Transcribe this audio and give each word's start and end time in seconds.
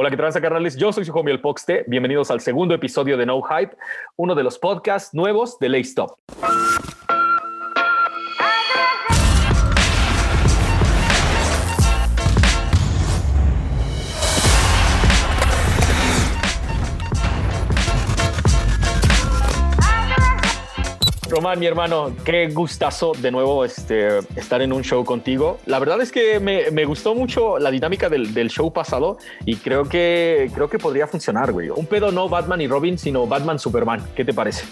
Hola, 0.00 0.10
¿qué 0.10 0.16
tal, 0.16 0.32
carnales? 0.40 0.76
Yo 0.76 0.92
soy 0.92 1.04
su 1.04 1.12
el 1.32 1.40
Poxte. 1.40 1.82
Bienvenidos 1.88 2.30
al 2.30 2.40
segundo 2.40 2.72
episodio 2.72 3.16
de 3.16 3.26
No 3.26 3.42
Hype, 3.42 3.76
uno 4.14 4.36
de 4.36 4.44
los 4.44 4.56
podcasts 4.56 5.12
nuevos 5.12 5.58
de 5.58 5.68
Lay 5.68 5.82
Román, 21.48 21.60
mi 21.60 21.66
hermano, 21.66 22.14
qué 22.26 22.48
gustazo 22.48 23.12
de 23.22 23.30
nuevo 23.30 23.64
este, 23.64 24.18
estar 24.36 24.60
en 24.60 24.70
un 24.70 24.82
show 24.82 25.02
contigo. 25.02 25.58
La 25.64 25.78
verdad 25.78 25.98
es 26.02 26.12
que 26.12 26.40
me, 26.40 26.70
me 26.72 26.84
gustó 26.84 27.14
mucho 27.14 27.58
la 27.58 27.70
dinámica 27.70 28.10
del, 28.10 28.34
del, 28.34 28.50
show 28.50 28.70
pasado 28.70 29.16
y 29.46 29.56
creo 29.56 29.84
que, 29.84 30.50
creo 30.54 30.68
que 30.68 30.78
podría 30.78 31.06
funcionar, 31.06 31.52
güey. 31.52 31.70
Un 31.70 31.86
pedo 31.86 32.12
no 32.12 32.28
Batman 32.28 32.60
y 32.60 32.68
Robin, 32.68 32.98
sino 32.98 33.26
Batman 33.26 33.58
Superman. 33.58 34.06
¿Qué 34.14 34.26
te 34.26 34.34
parece? 34.34 34.66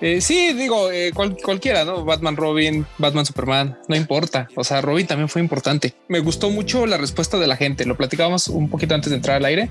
Eh, 0.00 0.20
sí, 0.20 0.52
digo, 0.52 0.90
eh, 0.90 1.12
cualquiera, 1.42 1.84
¿no? 1.84 2.04
Batman, 2.04 2.36
Robin, 2.36 2.86
Batman, 2.98 3.26
Superman, 3.26 3.78
no 3.88 3.96
importa. 3.96 4.48
O 4.54 4.64
sea, 4.64 4.80
Robin 4.80 5.06
también 5.06 5.28
fue 5.28 5.40
importante. 5.40 5.94
Me 6.08 6.20
gustó 6.20 6.50
mucho 6.50 6.86
la 6.86 6.98
respuesta 6.98 7.38
de 7.38 7.46
la 7.46 7.56
gente. 7.56 7.86
Lo 7.86 7.96
platicábamos 7.96 8.48
un 8.48 8.68
poquito 8.68 8.94
antes 8.94 9.10
de 9.10 9.16
entrar 9.16 9.36
al 9.36 9.44
aire, 9.44 9.70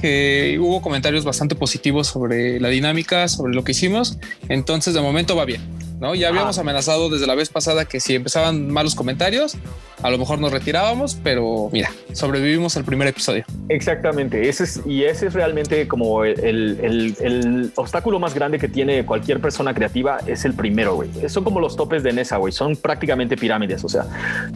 que 0.00 0.58
hubo 0.60 0.80
comentarios 0.82 1.24
bastante 1.24 1.54
positivos 1.54 2.06
sobre 2.06 2.60
la 2.60 2.68
dinámica, 2.68 3.28
sobre 3.28 3.54
lo 3.54 3.64
que 3.64 3.72
hicimos. 3.72 4.18
Entonces, 4.48 4.94
de 4.94 5.00
momento 5.00 5.36
va 5.36 5.44
bien. 5.44 5.85
¿No? 6.00 6.14
Ya 6.14 6.28
habíamos 6.28 6.58
amenazado 6.58 7.08
desde 7.10 7.26
la 7.26 7.34
vez 7.34 7.48
pasada 7.48 7.84
que 7.84 8.00
si 8.00 8.14
empezaban 8.14 8.70
malos 8.70 8.94
comentarios, 8.94 9.56
a 10.02 10.10
lo 10.10 10.18
mejor 10.18 10.38
nos 10.38 10.52
retirábamos, 10.52 11.16
pero 11.22 11.70
mira, 11.72 11.90
sobrevivimos 12.12 12.76
al 12.76 12.84
primer 12.84 13.08
episodio. 13.08 13.44
Exactamente, 13.68 14.48
ese 14.48 14.64
es, 14.64 14.80
y 14.86 15.04
ese 15.04 15.28
es 15.28 15.32
realmente 15.32 15.88
como 15.88 16.24
el, 16.24 17.72
obstáculo 17.76 18.18
más 18.18 18.34
grande 18.34 18.58
que 18.58 18.68
tiene 18.68 19.04
cualquier 19.04 19.40
persona 19.40 19.74
creativa, 19.74 20.18
es 20.26 20.44
el 20.44 20.54
primero, 20.54 20.96
güey. 20.96 21.10
Son 21.28 21.44
como 21.44 21.60
los 21.60 21.76
topes 21.76 22.02
de 22.02 22.12
Nesa, 22.12 22.36
güey, 22.36 22.52
son 22.52 22.76
prácticamente 22.76 23.36
pirámides, 23.36 23.84
o 23.84 23.88
sea, 23.88 24.06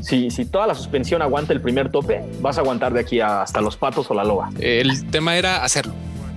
si, 0.03 0.31
si 0.31 0.45
toda 0.45 0.67
la 0.67 0.75
suspensión 0.75 1.23
aguanta 1.23 1.53
el 1.53 1.61
primer 1.61 1.91
tope, 1.91 2.23
vas 2.41 2.59
a 2.59 2.61
aguantar 2.61 2.93
de 2.93 3.01
aquí 3.01 3.21
hasta 3.21 3.61
los 3.61 3.77
patos 3.77 4.11
o 4.11 4.15
la 4.15 4.25
loba. 4.25 4.51
El 4.61 5.11
tema 5.11 5.37
era 5.37 5.65
hacerlo. 5.65 5.95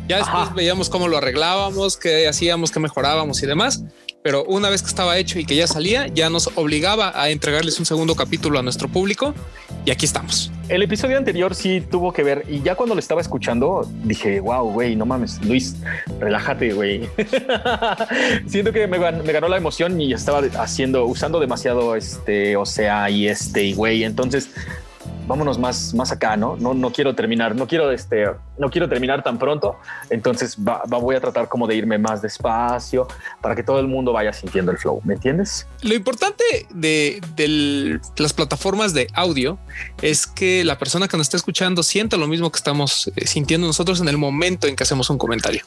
Ya 0.08 0.18
después 0.18 0.54
veíamos 0.54 0.90
cómo 0.90 1.08
lo 1.08 1.18
arreglábamos, 1.18 1.96
qué 1.96 2.28
hacíamos, 2.28 2.72
qué 2.72 2.80
mejorábamos 2.82 3.42
y 3.42 3.46
demás 3.46 3.86
pero 4.24 4.46
una 4.46 4.70
vez 4.70 4.82
que 4.82 4.88
estaba 4.88 5.18
hecho 5.18 5.38
y 5.38 5.46
que 5.46 5.56
ya 5.56 5.68
salía, 5.68 6.08
ya 6.08 6.30
nos 6.30 6.50
obligaba 6.56 7.12
a 7.14 7.30
entregarles 7.30 7.78
un 7.78 7.86
segundo 7.86 8.16
capítulo 8.16 8.58
a 8.58 8.64
nuestro 8.64 8.88
público 8.88 9.34
y 9.86 9.92
aquí 9.92 10.06
estamos. 10.06 10.50
El 10.70 10.82
episodio 10.82 11.18
anterior 11.18 11.54
sí 11.54 11.82
tuvo 11.82 12.14
que 12.14 12.24
ver 12.24 12.46
y 12.50 12.62
ya 12.62 12.76
cuando 12.76 12.96
lo 12.96 13.00
estaba 13.00 13.20
escuchando 13.20 13.86
dije, 14.04 14.40
wow, 14.40 14.72
güey, 14.72 14.96
no 14.96 15.06
mames, 15.06 15.44
Luis, 15.44 15.76
relájate, 16.20 16.74
güey. 16.74 17.08
Siento 18.48 18.72
que 18.72 18.88
me, 18.88 18.98
ganó 18.98 19.50
la 19.50 19.58
emoción 19.58 20.00
y 20.00 20.14
estaba 20.14 20.40
haciendo, 20.58 21.06
usando 21.06 21.42
demasiado 21.42 21.98
este, 21.98 22.56
o 22.56 22.66
sea, 22.66 23.10
y 23.10 23.28
este, 23.28 23.66
y 23.66 23.74
güey, 23.74 24.06
entonces 24.06 24.50
vámonos 25.28 25.60
más, 25.60 25.94
más 25.94 26.12
acá, 26.12 26.38
¿no? 26.38 26.56
¿no? 26.58 26.74
No 26.74 26.92
quiero 26.92 27.16
terminar, 27.16 27.56
no 27.56 27.68
quiero, 27.68 27.92
este, 27.92 28.26
no 28.58 28.70
quiero 28.70 28.88
terminar 28.88 29.24
tan 29.24 29.40
pronto, 29.40 29.78
entonces 30.10 30.58
voy 30.58 31.16
a 31.16 31.20
tratar 31.20 31.48
como 31.48 31.68
de 31.68 31.76
irme 31.76 31.98
más 31.98 32.22
despacio 32.22 33.08
para 33.42 33.56
que 33.56 33.64
todo 33.64 33.80
el 33.80 33.88
mundo 33.88 34.14
vaya 34.14 34.32
sintiendo 34.32 34.72
el 34.72 34.78
flow, 34.78 35.02
¿me 35.04 35.16
entiendes? 35.16 35.68
Lo 35.82 35.94
importante 35.94 36.44
de, 36.74 38.00
las 38.18 38.34
plataformas 38.34 38.94
de 38.94 39.08
audio 39.14 39.58
es 40.02 40.28
que 40.28 40.64
la 40.64 40.78
persona 40.78 41.08
que 41.08 41.18
nos 41.18 41.28
está 41.28 41.38
escuchando 41.38 41.84
sienta 41.84 42.18
lo 42.18 42.28
mismo 42.28 42.52
que 42.52 42.58
estamos 42.58 43.12
eh, 43.16 43.26
sintiendo 43.26 43.66
nosotros 43.66 44.02
en 44.02 44.08
el 44.08 44.18
momento 44.18 44.68
en 44.68 44.76
que 44.76 44.84
hacemos 44.84 45.10
un 45.10 45.18
comentario. 45.18 45.64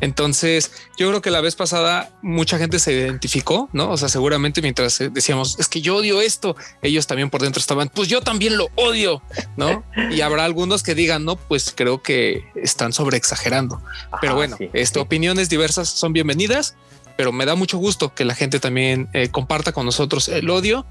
Entonces, 0.00 0.72
yo 0.98 1.08
creo 1.08 1.22
que 1.22 1.30
la 1.30 1.40
vez 1.40 1.56
pasada 1.56 2.10
mucha 2.22 2.58
gente 2.58 2.78
se 2.78 2.92
identificó, 2.92 3.68
¿no? 3.72 3.90
O 3.90 3.96
sea, 3.96 4.08
seguramente 4.08 4.60
mientras 4.62 5.00
eh, 5.00 5.10
decíamos, 5.10 5.58
es 5.58 5.68
que 5.68 5.80
yo 5.80 5.96
odio 5.96 6.20
esto, 6.20 6.56
ellos 6.82 7.06
también 7.06 7.30
por 7.30 7.40
dentro 7.40 7.60
estaban, 7.60 7.88
pues 7.88 8.08
yo 8.08 8.20
también 8.20 8.56
lo 8.56 8.68
odio, 8.74 9.22
¿no? 9.56 9.84
Y 10.10 10.20
habrá 10.20 10.44
algunos 10.44 10.82
que 10.82 10.94
digan, 10.94 11.24
no, 11.24 11.36
pues 11.36 11.72
creo 11.74 12.02
que 12.02 12.17
están 12.54 12.92
sobre 12.92 13.16
exagerando. 13.16 13.80
Pero 14.20 14.34
bueno, 14.34 14.56
este, 14.72 14.98
opiniones 14.98 15.48
diversas 15.48 15.88
son 15.88 16.12
bienvenidas, 16.12 16.76
pero 17.16 17.32
me 17.32 17.46
da 17.46 17.54
mucho 17.54 17.78
gusto 17.78 18.14
que 18.14 18.24
la 18.24 18.34
gente 18.34 18.60
también 18.60 19.08
eh, 19.12 19.28
comparta 19.28 19.72
con 19.72 19.84
nosotros 19.84 20.28
el 20.28 20.48
odio, 20.50 20.86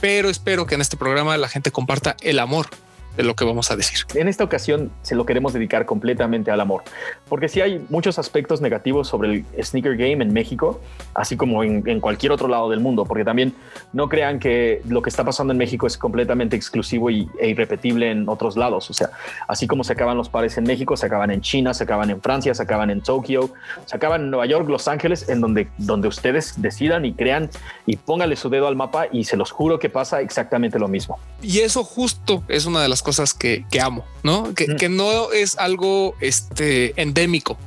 pero 0.00 0.30
espero 0.30 0.66
que 0.66 0.74
en 0.74 0.80
este 0.80 0.96
programa 0.96 1.36
la 1.36 1.48
gente 1.48 1.70
comparta 1.70 2.16
el 2.20 2.38
amor 2.38 2.68
de 3.16 3.22
lo 3.22 3.34
que 3.34 3.44
vamos 3.44 3.70
a 3.70 3.76
decir. 3.76 4.06
En 4.14 4.28
esta 4.28 4.44
ocasión 4.44 4.90
se 5.02 5.14
lo 5.14 5.26
queremos 5.26 5.52
dedicar 5.52 5.86
completamente 5.86 6.50
al 6.50 6.60
amor, 6.60 6.82
porque 7.28 7.48
si 7.48 7.60
hay 7.60 7.84
muchos 7.90 8.18
aspectos 8.18 8.60
negativos 8.60 9.08
sobre 9.08 9.44
el 9.56 9.64
sneaker 9.64 9.96
game 9.96 10.24
en 10.24 10.32
México, 10.32 10.80
así 11.14 11.36
como 11.36 11.62
en, 11.62 12.00
cualquier 12.00 12.32
otro 12.32 12.48
lado 12.48 12.70
del 12.70 12.80
mundo, 12.80 13.04
porque 13.04 13.24
también 13.24 13.54
no 13.92 14.08
crean 14.08 14.38
que 14.38 14.82
lo 14.88 15.02
que 15.02 15.10
está 15.10 15.24
pasando 15.24 15.52
en 15.52 15.58
México 15.58 15.86
es 15.86 15.98
completamente 15.98 16.56
exclusivo 16.56 17.10
y, 17.10 17.28
e 17.40 17.48
irrepetible 17.50 18.10
en 18.10 18.28
otros 18.28 18.56
lados. 18.56 18.90
O 18.90 18.94
sea, 18.94 19.10
así 19.48 19.66
como 19.66 19.84
se 19.84 19.92
acaban 19.92 20.16
los 20.16 20.28
pares 20.28 20.56
en 20.56 20.64
México, 20.64 20.96
se 20.96 21.06
acaban 21.06 21.30
en 21.30 21.40
China, 21.40 21.74
se 21.74 21.84
acaban 21.84 22.10
en 22.10 22.20
Francia, 22.20 22.54
se 22.54 22.62
acaban 22.62 22.90
en 22.90 23.02
Tokio, 23.02 23.50
se 23.86 23.96
acaban 23.96 24.22
en 24.22 24.30
Nueva 24.30 24.46
York, 24.46 24.68
Los 24.68 24.88
Ángeles, 24.88 25.28
en 25.28 25.40
donde, 25.40 25.68
donde 25.78 26.08
ustedes 26.08 26.60
decidan 26.60 27.04
y 27.04 27.12
crean 27.12 27.50
y 27.86 27.96
pónganle 27.96 28.36
su 28.36 28.48
dedo 28.48 28.66
al 28.68 28.76
mapa 28.76 29.06
y 29.12 29.24
se 29.24 29.36
los 29.36 29.50
juro 29.50 29.78
que 29.78 29.88
pasa 29.88 30.20
exactamente 30.20 30.78
lo 30.78 30.88
mismo. 30.88 31.18
Y 31.42 31.58
eso 31.58 31.84
justo 31.84 32.42
es 32.48 32.66
una 32.66 32.80
de 32.82 32.88
las 32.88 33.01
cosas 33.02 33.34
que, 33.34 33.64
amo, 33.80 34.04
¿no? 34.22 34.54
Que, 34.54 34.88
no 34.88 35.32
es 35.32 35.58
algo 35.58 36.14
este, 36.20 37.00
endémico. 37.00 37.58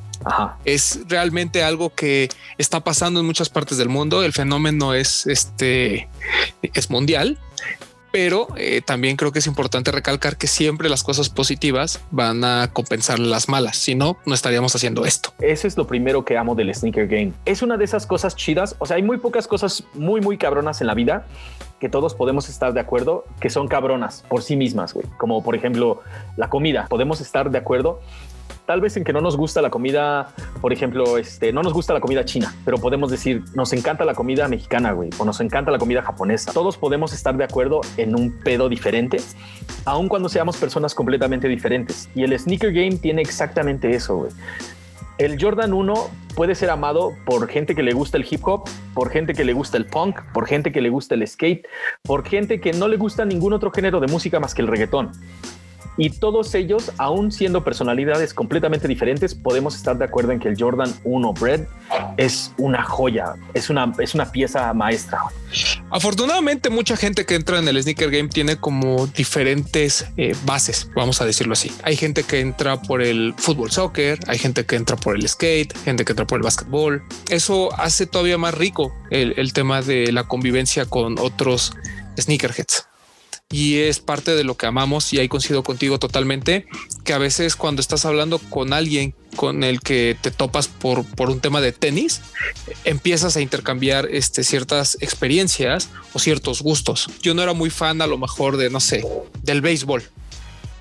Es 0.63 0.99
realmente 1.07 1.63
algo 1.63 1.93
que 1.93 2.29
está 2.57 2.79
pasando 2.79 3.19
en 3.19 3.25
muchas 3.25 3.49
partes 3.49 3.77
del 3.77 3.89
mundo. 3.89 4.23
El 4.23 4.33
fenómeno 4.33 4.93
es 4.93 5.27
este 5.27 6.09
es 6.61 6.89
mundial, 6.89 7.37
pero 8.15 8.47
eh, 8.55 8.79
también 8.79 9.17
creo 9.17 9.33
que 9.33 9.39
es 9.39 9.47
importante 9.47 9.91
recalcar 9.91 10.37
que 10.37 10.47
siempre 10.47 10.87
las 10.87 11.03
cosas 11.03 11.27
positivas 11.27 11.99
van 12.11 12.45
a 12.45 12.69
compensar 12.71 13.19
las 13.19 13.49
malas. 13.49 13.75
Si 13.75 13.93
no, 13.93 14.15
no 14.25 14.33
estaríamos 14.33 14.73
haciendo 14.73 15.03
esto. 15.03 15.33
Eso 15.41 15.67
es 15.67 15.75
lo 15.75 15.85
primero 15.85 16.23
que 16.23 16.37
amo 16.37 16.55
del 16.55 16.73
sneaker 16.73 17.07
game. 17.07 17.33
Es 17.43 17.61
una 17.61 17.75
de 17.75 17.83
esas 17.83 18.07
cosas 18.07 18.37
chidas. 18.37 18.77
O 18.79 18.85
sea, 18.85 18.95
hay 18.95 19.03
muy 19.03 19.17
pocas 19.17 19.49
cosas 19.49 19.83
muy, 19.95 20.21
muy 20.21 20.37
cabronas 20.37 20.79
en 20.79 20.87
la 20.87 20.93
vida 20.93 21.25
que 21.81 21.89
todos 21.89 22.15
podemos 22.15 22.47
estar 22.47 22.71
de 22.71 22.79
acuerdo 22.79 23.25
que 23.41 23.49
son 23.49 23.67
cabronas 23.67 24.23
por 24.29 24.43
sí 24.43 24.55
mismas, 24.55 24.93
güey. 24.93 25.05
Como 25.17 25.43
por 25.43 25.53
ejemplo 25.53 26.01
la 26.37 26.49
comida. 26.49 26.87
Podemos 26.89 27.19
estar 27.19 27.51
de 27.51 27.57
acuerdo 27.57 27.99
tal 28.65 28.81
vez 28.81 28.97
en 28.97 29.03
que 29.03 29.13
no 29.13 29.21
nos 29.21 29.37
gusta 29.37 29.61
la 29.61 29.69
comida, 29.69 30.33
por 30.61 30.73
ejemplo, 30.73 31.17
este, 31.17 31.53
no 31.53 31.61
nos 31.61 31.73
gusta 31.73 31.93
la 31.93 31.99
comida 31.99 32.25
china, 32.25 32.53
pero 32.65 32.77
podemos 32.77 33.11
decir, 33.11 33.43
nos 33.53 33.73
encanta 33.73 34.05
la 34.05 34.13
comida 34.13 34.47
mexicana, 34.47 34.91
güey, 34.91 35.09
o 35.17 35.25
nos 35.25 35.39
encanta 35.41 35.71
la 35.71 35.77
comida 35.77 36.01
japonesa. 36.01 36.53
Todos 36.53 36.77
podemos 36.77 37.13
estar 37.13 37.35
de 37.37 37.43
acuerdo 37.43 37.81
en 37.97 38.15
un 38.15 38.31
pedo 38.31 38.69
diferente, 38.69 39.17
aun 39.85 40.07
cuando 40.07 40.29
seamos 40.29 40.57
personas 40.57 40.95
completamente 40.95 41.47
diferentes. 41.47 42.09
Y 42.15 42.23
el 42.23 42.37
sneaker 42.37 42.71
game 42.71 42.97
tiene 42.97 43.21
exactamente 43.21 43.95
eso, 43.95 44.17
güey 44.17 44.31
el 45.17 45.41
Jordan 45.41 45.73
1 45.73 45.93
puede 46.35 46.55
ser 46.55 46.69
amado 46.69 47.13
por 47.25 47.47
gente 47.47 47.75
que 47.75 47.83
le 47.83 47.93
gusta 47.93 48.17
el 48.17 48.25
hip 48.29 48.45
hop, 48.45 48.69
por 48.93 49.09
gente 49.09 49.33
que 49.33 49.45
le 49.45 49.53
gusta 49.53 49.77
el 49.77 49.85
punk, 49.85 50.21
por 50.33 50.45
gente 50.45 50.71
que 50.71 50.81
le 50.81 50.89
gusta 50.89 51.15
el 51.15 51.25
skate, 51.25 51.65
por 52.03 52.27
gente 52.27 52.59
que 52.59 52.73
no 52.73 52.87
le 52.87 52.97
gusta 52.97 53.23
ningún 53.23 53.53
otro 53.53 53.71
género 53.71 53.99
de 53.99 54.07
música 54.07 54.39
más 54.39 54.53
que 54.53 54.61
el 54.61 54.67
reggaetón. 54.67 55.11
Y 55.97 56.09
todos 56.09 56.53
ellos, 56.55 56.91
aún 56.97 57.31
siendo 57.31 57.63
personalidades 57.63 58.33
completamente 58.33 58.87
diferentes, 58.87 59.33
podemos 59.33 59.75
estar 59.75 59.97
de 59.97 60.05
acuerdo 60.05 60.31
en 60.31 60.39
que 60.39 60.49
el 60.49 60.55
Jordan 60.59 60.93
1 61.03 61.33
Bread 61.33 61.61
es 62.17 62.53
una 62.57 62.83
joya, 62.83 63.35
es 63.53 63.69
una, 63.69 63.93
es 63.99 64.13
una 64.13 64.31
pieza 64.31 64.73
maestra. 64.73 65.19
Afortunadamente, 65.89 66.69
mucha 66.69 66.97
gente 66.97 67.25
que 67.25 67.35
entra 67.35 67.59
en 67.59 67.67
el 67.67 67.81
sneaker 67.81 68.11
game 68.11 68.29
tiene 68.29 68.57
como 68.57 69.07
diferentes 69.07 70.07
eh, 70.17 70.35
bases, 70.45 70.89
vamos 70.95 71.21
a 71.21 71.25
decirlo 71.25 71.53
así. 71.53 71.71
Hay 71.83 71.95
gente 71.95 72.23
que 72.23 72.41
entra 72.41 72.81
por 72.81 73.01
el 73.01 73.33
fútbol 73.37 73.71
soccer, 73.71 74.19
hay 74.27 74.37
gente 74.37 74.65
que 74.65 74.75
entra 74.75 74.97
por 74.97 75.15
el 75.15 75.27
skate, 75.27 75.77
gente 75.85 76.03
que 76.03 76.11
entra 76.11 76.27
por 76.27 76.39
el 76.39 76.43
básquetbol. 76.43 77.03
Eso 77.29 77.73
hace 77.79 78.05
todavía 78.05 78.37
más 78.37 78.53
rico 78.53 78.93
el, 79.11 79.33
el 79.37 79.53
tema 79.53 79.81
de 79.81 80.11
la 80.11 80.25
convivencia 80.25 80.85
con 80.85 81.17
otros 81.19 81.73
sneakerheads 82.17 82.87
y 83.51 83.77
es 83.77 83.99
parte 83.99 84.35
de 84.35 84.43
lo 84.43 84.57
que 84.57 84.65
amamos 84.65 85.13
y 85.13 85.19
ahí 85.19 85.27
coincido 85.27 85.63
contigo 85.63 85.99
totalmente, 85.99 86.65
que 87.03 87.13
a 87.13 87.17
veces 87.17 87.55
cuando 87.55 87.81
estás 87.81 88.05
hablando 88.05 88.39
con 88.39 88.73
alguien 88.73 89.13
con 89.35 89.63
el 89.63 89.81
que 89.81 90.17
te 90.19 90.31
topas 90.31 90.67
por, 90.67 91.05
por 91.05 91.29
un 91.29 91.39
tema 91.39 91.61
de 91.61 91.71
tenis, 91.71 92.21
empiezas 92.85 93.37
a 93.37 93.41
intercambiar 93.41 94.07
este, 94.11 94.43
ciertas 94.43 94.97
experiencias 95.01 95.89
o 96.13 96.19
ciertos 96.19 96.61
gustos. 96.61 97.09
Yo 97.21 97.33
no 97.33 97.43
era 97.43 97.53
muy 97.53 97.69
fan 97.69 98.01
a 98.01 98.07
lo 98.07 98.17
mejor 98.17 98.57
de, 98.57 98.69
no 98.69 98.79
sé, 98.79 99.05
del 99.43 99.61
béisbol 99.61 100.03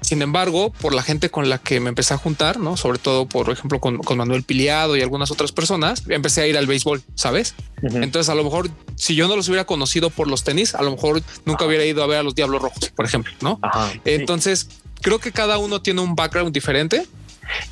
sin 0.05 0.21
embargo, 0.21 0.71
por 0.81 0.95
la 0.95 1.03
gente 1.03 1.31
con 1.31 1.49
la 1.49 1.57
que 1.57 1.81
me 1.81 1.89
empecé 1.89 2.13
a 2.13 2.19
juntar, 2.19 2.61
¿no? 2.61 2.77
Sobre 2.77 2.99
todo, 2.99 3.27
por 3.27 3.49
ejemplo, 3.49 3.81
con, 3.81 4.01
Manuel 4.17 4.43
Piliado 4.43 4.97
y 4.97 5.01
algunas 5.01 5.31
otras 5.31 5.51
personas, 5.51 6.03
empecé 6.09 6.43
a 6.43 6.47
ir 6.47 6.59
al 6.59 6.67
béisbol, 6.67 7.03
¿sabes? 7.15 7.55
Entonces, 7.83 8.29
a 8.29 8.35
lo 8.35 8.45
mejor, 8.45 8.71
si 8.97 9.15
yo 9.15 9.29
no 9.29 9.35
los 9.35 9.49
hubiera 9.49 9.65
conocido 9.65 10.11
por 10.11 10.29
los 10.29 10.45
tenis, 10.45 10.75
a 10.75 10.83
lo 10.83 10.91
mejor 10.91 11.23
nunca 11.47 11.65
hubiera 11.65 11.87
ido 11.87 12.03
a 12.03 12.07
ver 12.07 12.19
a 12.19 12.23
los 12.23 12.35
Diablos 12.35 12.61
Rojos, 12.61 12.91
por 12.95 13.07
ejemplo, 13.07 13.33
¿no? 13.41 13.59
Entonces, 14.05 14.69
creo 15.01 15.19
que 15.19 15.33
cada 15.33 15.57
uno 15.57 15.81
tiene 15.81 16.03
un 16.03 16.15
background 16.15 16.53
diferente 16.53 17.07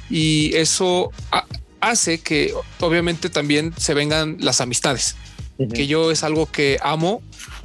y 0.09 0.57
eso 0.57 1.11
hace 1.81 2.19
que 2.21 2.55
obviamente 2.81 3.29
también 3.29 3.75
se 3.77 3.93
vengan 3.93 4.39
las 4.41 4.63
amistades, 4.63 5.17
que 5.75 5.87
yo 5.87 6.11
es 6.11 6.23
algo 6.25 6.47
que 6.47 6.79
amo 6.83 7.23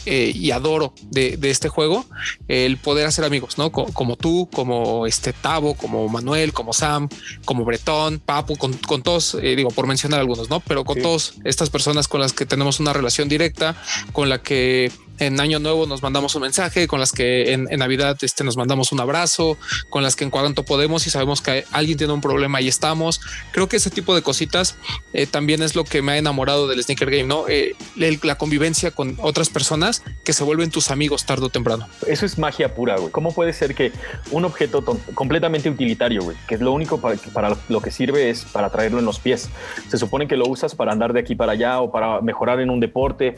eh, 0.10 0.32
y 0.34 0.52
adoro 0.52 0.94
de, 1.02 1.38
este 1.42 1.68
juego, 1.68 2.06
el 2.48 2.78
poder 2.78 3.08
hacer 3.08 3.26
amigos, 3.26 3.58
¿no? 3.58 3.74
Como, 3.74 4.16
tú, 4.16 4.48
como 4.54 5.06
este 5.06 5.34
Tavo, 5.34 5.74
como 5.74 6.08
Manuel, 6.08 6.54
como 6.54 6.72
Sam, 6.72 7.10
como 7.44 7.66
Bretón, 7.66 8.20
Papu, 8.20 8.56
con, 8.56 9.04
todos, 9.04 9.36
eh, 9.36 9.58
digo, 9.58 9.70
por 9.70 9.86
mencionar 9.86 10.22
algunos, 10.22 10.50
¿no? 10.50 10.62
Pero 10.62 10.86
con 10.86 11.02
todas 11.02 11.34
estas 11.44 11.70
personas 11.70 12.08
con 12.08 12.22
las 12.22 12.32
que 12.32 12.46
tenemos 12.46 12.80
una 12.80 12.94
relación 12.94 13.28
directa, 13.28 13.76
con 14.14 14.30
la 14.30 14.42
que 14.42 14.94
en 15.20 15.40
Año 15.40 15.60
Nuevo 15.60 15.86
nos 15.86 16.02
mandamos 16.02 16.36
un 16.36 16.44
mensaje, 16.44 16.88
con 16.88 17.00
las 17.00 17.12
que 17.12 17.54
en, 17.54 17.66
Navidad 17.78 18.18
este, 18.22 18.44
nos 18.44 18.58
mandamos 18.58 18.92
un 18.92 19.00
abrazo, 19.00 19.58
con 19.90 20.04
las 20.04 20.16
que 20.16 20.24
en 20.24 20.30
cuanto 20.30 20.64
podemos 20.64 21.08
y 21.08 21.10
sabemos 21.10 21.42
que 21.42 21.66
alguien 21.72 21.98
tiene 21.98 22.14
un 22.14 22.22
problema 22.22 22.62
y 22.62 22.68
estamos. 22.68 23.22
Creo 23.52 23.68
que 23.68 23.78
ese 23.78 23.90
tipo 23.90 24.16
de 24.16 24.22
cositas 24.22 24.78
eh, 25.14 25.26
también 25.26 25.62
es 25.62 25.76
lo 25.76 25.84
que 25.84 26.02
me 26.02 26.14
ha 26.14 26.18
enamorado 26.18 26.68
del 26.68 26.84
sneaker 26.84 27.10
game, 27.10 27.24
¿no? 27.24 27.46
Eh, 27.48 27.76
la 27.96 28.36
convivencia 28.36 28.92
con 28.92 29.18
otras 29.22 29.50
personas 29.50 30.04
que 30.24 30.34
se 30.34 30.44
vuelven 30.44 30.72
tus 30.72 30.92
amigos 30.92 31.26
tarde 31.26 31.46
o 31.46 31.50
temprano. 31.50 31.88
Eso 32.08 32.26
es 32.26 32.38
magia 32.38 32.74
pura, 32.74 32.98
güey. 32.98 33.12
¿Cómo 33.12 33.32
puede 33.34 33.54
ser 33.54 33.76
que 33.76 33.92
un 34.32 34.46
objeto 34.46 34.84
completamente 35.14 35.70
utilitario, 35.70 36.24
güey, 36.24 36.38
que 36.48 36.56
es 36.56 36.62
lo 36.62 36.72
único 36.72 37.00
para, 37.00 37.18
para 37.34 37.58
lo 37.70 37.82
que 37.82 37.92
sirve 37.92 38.30
es 38.30 38.46
para 38.46 38.70
traerlo 38.70 39.00
en 39.00 39.06
los 39.06 39.20
pies? 39.20 39.50
Se 39.90 39.98
supone 39.98 40.28
que 40.28 40.36
lo 40.36 40.48
usas 40.48 40.76
para 40.76 40.92
andar 40.92 41.14
de 41.14 41.20
aquí 41.20 41.36
para 41.36 41.54
allá 41.54 41.82
o 41.82 41.92
para 41.92 42.22
mejorar 42.22 42.60
en 42.60 42.70
un 42.70 42.80
deporte, 42.80 43.36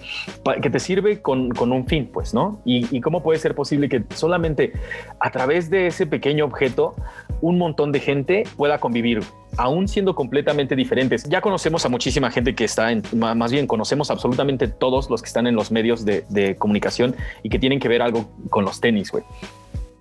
que 0.61 0.69
te 0.69 0.79
sirve 0.79 1.21
con 1.21 1.53
un 1.71 1.87
fin, 1.87 2.09
pues, 2.11 2.33
¿no? 2.33 2.61
Y, 2.65 3.01
cómo 3.01 3.23
puede 3.23 3.39
ser 3.39 3.55
posible 3.55 3.89
que 3.89 4.03
solamente 4.13 4.73
a 5.19 5.31
través 5.31 5.69
de 5.69 5.87
ese 5.87 6.05
pequeño 6.05 6.45
objeto 6.45 6.95
un 7.41 7.57
montón 7.57 7.91
de 7.91 7.99
gente 7.99 8.43
pueda 8.57 8.79
convivir, 8.79 9.21
aún 9.57 9.87
siendo 9.87 10.13
completamente 10.15 10.75
diferentes. 10.75 11.23
Ya 11.23 11.41
conocemos 11.41 11.85
a 11.85 11.89
muchísima 11.89 12.29
gente 12.31 12.55
que 12.55 12.65
está 12.65 12.91
en, 12.91 13.03
más 13.13 13.51
bien 13.51 13.67
conocemos 13.67 14.11
absolutamente 14.11 14.67
todos 14.67 15.09
los 15.09 15.21
que 15.21 15.27
están 15.27 15.47
en 15.47 15.55
los 15.55 15.71
medios 15.71 16.05
de, 16.05 16.55
comunicación 16.57 17.15
y 17.43 17.49
que 17.49 17.59
tienen 17.59 17.79
que 17.79 17.87
ver 17.87 18.01
algo 18.01 18.29
con 18.49 18.65
los 18.65 18.79
tenis, 18.79 19.11
güey 19.11 19.23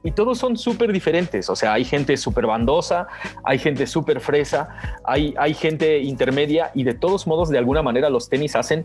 y 0.05 0.13
todos 0.13 0.39
son 0.39 0.57
súper 0.57 0.93
diferentes. 0.93 1.51
O 1.51 1.57
sea, 1.57 1.73
hay 1.73 1.85
gente 1.85 2.17
súper 2.17 2.47
bandosa, 2.47 3.09
hay 3.45 3.59
gente 3.59 3.87
súper 3.87 4.21
fresa, 4.21 4.69
hay 5.05 5.55
gente 5.55 5.99
intermedia 5.99 6.71
y 6.73 6.85
de 6.85 6.95
todos 6.95 7.27
modos, 7.27 7.51
de 7.51 7.59
alguna 7.59 7.83
manera, 7.83 8.09
los 8.09 8.29
tenis 8.29 8.55
hacen 8.55 8.85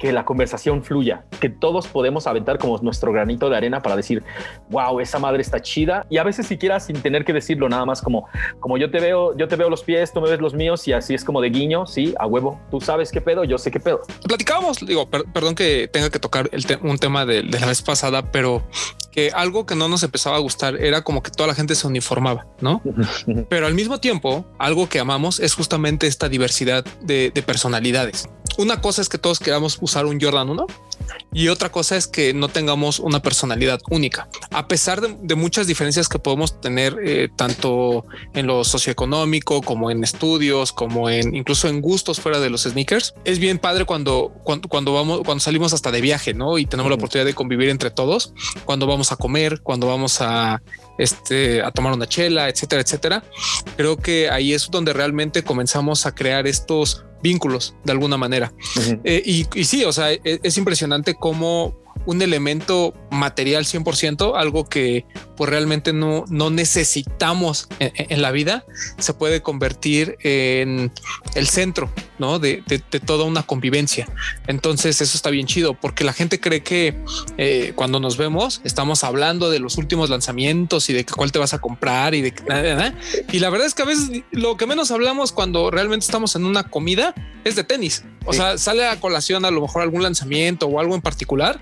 que 0.00 0.12
la 0.12 0.24
conversación 0.24 0.82
fluya, 0.82 1.24
que 1.40 1.50
todos 1.50 1.86
podemos 1.86 2.26
aventar 2.26 2.58
como 2.58 2.78
nuestro 2.78 3.12
granito 3.12 3.50
de 3.50 3.56
arena 3.58 3.82
para 3.82 3.96
decir, 3.96 4.24
wow, 4.70 4.98
esa 4.98 5.18
madre 5.18 5.42
está 5.42 5.60
chida. 5.60 6.06
Y 6.08 6.16
a 6.16 6.24
veces 6.24 6.46
siquiera 6.46 6.80
sin 6.80 7.00
tener 7.02 7.24
que 7.26 7.34
decirlo, 7.34 7.68
nada 7.68 7.84
más 7.84 8.00
como, 8.00 8.26
como 8.60 8.78
yo 8.78 8.90
te 8.90 8.98
veo, 8.98 9.36
yo 9.36 9.46
te 9.46 9.56
veo 9.56 9.68
los 9.68 9.84
pies, 9.84 10.12
tú 10.12 10.22
me 10.22 10.30
ves 10.30 10.40
los 10.40 10.54
míos 10.54 10.88
y 10.88 10.94
así 10.94 11.12
es 11.12 11.22
como 11.22 11.42
de 11.42 11.50
guiño, 11.50 11.86
sí, 11.86 12.14
a 12.18 12.26
huevo. 12.26 12.58
Tú 12.70 12.80
sabes 12.80 13.12
qué 13.12 13.20
pedo, 13.20 13.44
yo 13.44 13.58
sé 13.58 13.70
qué 13.70 13.78
pedo. 13.78 14.00
Platicábamos, 14.26 14.78
digo, 14.86 15.06
perdón 15.10 15.54
que 15.54 15.86
tenga 15.92 16.08
que 16.08 16.18
tocar 16.18 16.48
el 16.50 16.64
un 16.82 16.98
tema 16.98 17.26
de, 17.26 17.42
de 17.42 17.60
la 17.60 17.66
vez 17.66 17.82
pasada, 17.82 18.22
pero 18.32 18.62
que 19.10 19.32
algo 19.34 19.66
que 19.66 19.74
no 19.74 19.88
nos 19.88 20.02
empezaba 20.02 20.36
a 20.36 20.38
gustar 20.38 20.76
era 20.76 21.02
como 21.02 21.22
que 21.22 21.30
toda 21.30 21.48
la 21.48 21.54
gente 21.54 21.74
se 21.74 21.86
uniformaba, 21.86 22.46
¿no? 22.60 22.80
Pero 23.50 23.66
al 23.66 23.74
mismo 23.74 23.98
tiempo, 23.98 24.46
algo 24.58 24.88
que 24.88 25.00
amamos 25.00 25.40
es 25.40 25.54
justamente 25.54 26.06
esta 26.06 26.28
diversidad 26.28 26.84
de, 27.02 27.32
de 27.34 27.42
personalidades 27.42 28.28
una 28.60 28.80
cosa 28.80 29.00
es 29.00 29.08
que 29.08 29.18
todos 29.18 29.38
queramos 29.38 29.78
usar 29.80 30.04
un 30.04 30.20
Jordan 30.20 30.50
1 30.50 30.66
y 31.32 31.48
otra 31.48 31.72
cosa 31.72 31.96
es 31.96 32.06
que 32.06 32.34
no 32.34 32.48
tengamos 32.48 32.98
una 32.98 33.22
personalidad 33.22 33.80
única. 33.88 34.28
A 34.50 34.68
pesar 34.68 35.00
de, 35.00 35.34
muchas 35.34 35.66
diferencias 35.66 36.08
que 36.08 36.18
podemos 36.18 36.60
tener 36.60 36.98
eh, 37.02 37.28
tanto 37.34 38.04
en 38.34 38.46
lo 38.46 38.64
socioeconómico 38.64 39.62
como 39.62 39.90
en 39.90 40.04
estudios, 40.04 40.72
como 40.72 41.08
en 41.08 41.34
incluso 41.34 41.68
en 41.68 41.80
gustos 41.80 42.20
fuera 42.20 42.38
de 42.40 42.50
los 42.50 42.64
sneakers, 42.64 43.14
es 43.24 43.38
bien 43.38 43.58
padre 43.58 43.86
cuando, 43.86 44.32
cuando, 44.44 44.92
vamos, 44.92 45.22
cuando 45.24 45.40
salimos 45.40 45.72
hasta 45.72 45.90
de 45.90 46.00
viaje, 46.00 46.34
¿no? 46.34 46.58
Y 46.58 46.66
tenemos 46.66 46.90
la 46.90 46.96
oportunidad 46.96 47.26
de 47.26 47.34
convivir 47.34 47.70
entre 47.70 47.90
todos, 47.90 48.34
cuando 48.64 48.86
vamos 48.86 49.12
a 49.12 49.16
comer, 49.16 49.60
cuando 49.62 49.86
vamos 49.86 50.20
a 50.20 50.62
este, 50.98 51.62
a 51.62 51.70
tomar 51.70 51.92
una 51.92 52.06
chela, 52.06 52.48
etcétera, 52.48 52.82
etcétera. 52.82 53.24
Creo 53.76 53.96
que 53.96 54.30
ahí 54.30 54.52
es 54.52 54.68
donde 54.70 54.92
realmente 54.92 55.42
comenzamos 55.42 56.06
a 56.06 56.14
crear 56.14 56.46
estos 56.46 57.04
vínculos 57.22 57.74
de 57.84 57.92
alguna 57.92 58.16
manera. 58.16 58.52
Eh, 59.04 59.22
y, 59.24 59.46
y, 59.54 59.64
sí, 59.64 59.84
o 59.84 59.92
sea, 59.92 60.12
es, 60.12 60.40
es 60.42 60.58
impresionante 60.58 61.14
cómo 61.14 61.80
un 62.06 62.22
elemento 62.22 62.94
material 63.10 63.64
100%, 63.64 64.32
algo 64.36 64.64
que 64.64 65.04
pues 65.36 65.50
realmente 65.50 65.92
no, 65.92 66.24
no 66.28 66.50
necesitamos 66.50 67.68
en, 67.78 68.22
la 68.22 68.30
vida, 68.30 68.64
se 68.98 69.14
puede 69.14 69.42
convertir 69.42 70.16
en 70.22 70.92
el 71.34 71.48
centro 71.48 71.90
¿no? 72.20 72.38
de, 72.38 72.62
toda 73.04 73.24
una 73.24 73.42
convivencia. 73.42 74.06
Entonces 74.46 75.00
eso 75.00 75.16
está 75.16 75.30
bien 75.30 75.46
chido 75.46 75.74
porque 75.74 76.04
la 76.04 76.12
gente 76.12 76.38
cree 76.38 76.62
que 76.62 76.94
eh, 77.38 77.72
cuando 77.74 77.98
nos 77.98 78.16
vemos 78.16 78.60
estamos 78.64 79.02
hablando 79.02 79.50
de 79.50 79.58
los 79.58 79.78
últimos 79.78 80.10
lanzamientos 80.10 80.88
y 80.90 80.92
de 80.92 81.04
cuál 81.04 81.32
te 81.32 81.38
vas 81.38 81.54
a 81.54 81.58
comprar 81.58 82.14
y 82.14 82.20
de 82.20 82.34
y 83.32 83.38
la 83.38 83.50
verdad 83.50 83.66
es 83.66 83.74
que 83.74 83.82
a 83.82 83.86
veces 83.86 84.22
lo 84.30 84.56
que 84.56 84.66
menos 84.66 84.90
hablamos 84.90 85.32
cuando 85.32 85.70
realmente 85.70 86.04
estamos 86.04 86.36
en 86.36 86.44
una 86.44 86.64
comida 86.64 87.14
es 87.44 87.56
de 87.56 87.64
tenis. 87.64 88.04
O 88.26 88.32
sea, 88.32 88.58
sale 88.58 88.86
a 88.86 89.00
colación 89.00 89.44
a 89.44 89.50
lo 89.50 89.62
mejor 89.62 89.82
algún 89.82 90.02
lanzamiento 90.02 90.66
o 90.66 90.78
algo 90.78 90.94
en 90.94 91.00
particular, 91.00 91.60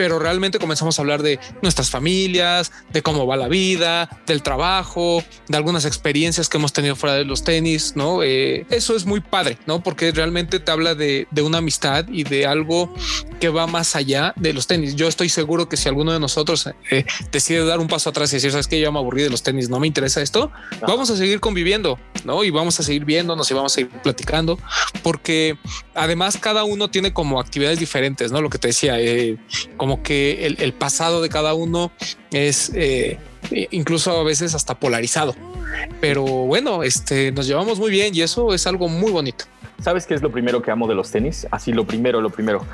pero 0.00 0.18
realmente 0.18 0.58
comenzamos 0.58 0.98
a 0.98 1.02
hablar 1.02 1.22
de 1.22 1.38
nuestras 1.60 1.90
familias, 1.90 2.72
de 2.90 3.02
cómo 3.02 3.26
va 3.26 3.36
la 3.36 3.48
vida, 3.48 4.08
del 4.26 4.42
trabajo, 4.42 5.22
de 5.46 5.58
algunas 5.58 5.84
experiencias 5.84 6.48
que 6.48 6.56
hemos 6.56 6.72
tenido 6.72 6.96
fuera 6.96 7.16
de 7.16 7.26
los 7.26 7.44
tenis, 7.44 7.96
¿no? 7.96 8.22
Eh, 8.22 8.64
eso 8.70 8.96
es 8.96 9.04
muy 9.04 9.20
padre, 9.20 9.58
¿no? 9.66 9.82
Porque 9.82 10.10
realmente 10.10 10.58
te 10.58 10.72
habla 10.72 10.94
de, 10.94 11.26
una 11.42 11.58
amistad 11.58 12.06
y 12.08 12.24
de 12.24 12.46
algo 12.46 12.94
que 13.40 13.50
va 13.50 13.66
más 13.66 13.94
allá 13.94 14.32
de 14.36 14.54
los 14.54 14.66
tenis. 14.66 14.96
Yo 14.96 15.06
estoy 15.06 15.28
seguro 15.28 15.68
que 15.68 15.76
si 15.76 15.86
alguno 15.86 16.14
de 16.14 16.20
nosotros 16.20 16.70
eh, 16.90 17.04
decide 17.30 17.62
dar 17.66 17.78
un 17.78 17.88
paso 17.88 18.08
atrás 18.08 18.32
y 18.32 18.36
decir, 18.36 18.52
sabes 18.52 18.68
que 18.68 18.80
ya 18.80 18.90
me 18.90 19.00
aburrí 19.00 19.22
de 19.22 19.28
los 19.28 19.42
tenis, 19.42 19.68
no 19.68 19.80
me 19.80 19.86
interesa 19.86 20.22
esto, 20.22 20.50
vamos 20.80 21.10
a 21.10 21.16
seguir 21.16 21.40
conviviendo, 21.40 21.98
¿no? 22.24 22.42
Y 22.42 22.48
vamos 22.48 22.80
a 22.80 22.82
seguir 22.82 23.04
viéndonos 23.04 23.50
y 23.50 23.54
vamos 23.54 23.72
a 23.72 23.74
seguir 23.74 23.90
platicando, 24.02 24.58
porque 25.02 25.58
además 25.94 26.38
cada 26.40 26.64
uno 26.64 26.88
tiene 26.88 27.12
como 27.12 27.38
actividades 27.38 27.78
diferentes, 27.78 28.32
¿no? 28.32 28.40
Lo 28.40 28.48
que 28.48 28.56
te 28.56 28.68
decía, 28.68 28.98
eh, 28.98 29.36
como 29.76 29.89
como 29.90 30.04
que 30.04 30.46
el, 30.46 30.72
pasado 30.72 31.20
de 31.20 31.28
cada 31.28 31.52
uno 31.52 31.90
es 32.30 32.70
eh, 32.76 33.18
incluso 33.72 34.20
a 34.20 34.22
veces 34.22 34.54
hasta 34.54 34.78
polarizado. 34.78 35.34
Pero 36.00 36.22
bueno, 36.22 36.84
este, 36.84 37.32
nos 37.32 37.48
llevamos 37.48 37.80
muy 37.80 37.90
bien 37.90 38.14
y 38.14 38.20
eso 38.20 38.54
es 38.54 38.68
algo 38.68 38.88
muy 38.88 39.10
bonito. 39.10 39.46
¿Sabes 39.80 40.06
qué 40.06 40.14
es 40.14 40.22
lo 40.22 40.30
primero 40.30 40.62
que 40.62 40.70
amo 40.70 40.86
de 40.86 40.94
los 40.94 41.10
tenis? 41.10 41.48
Así, 41.50 41.72
lo 41.72 41.88
primero, 41.88 42.20
lo 42.20 42.30
primero. 42.30 42.64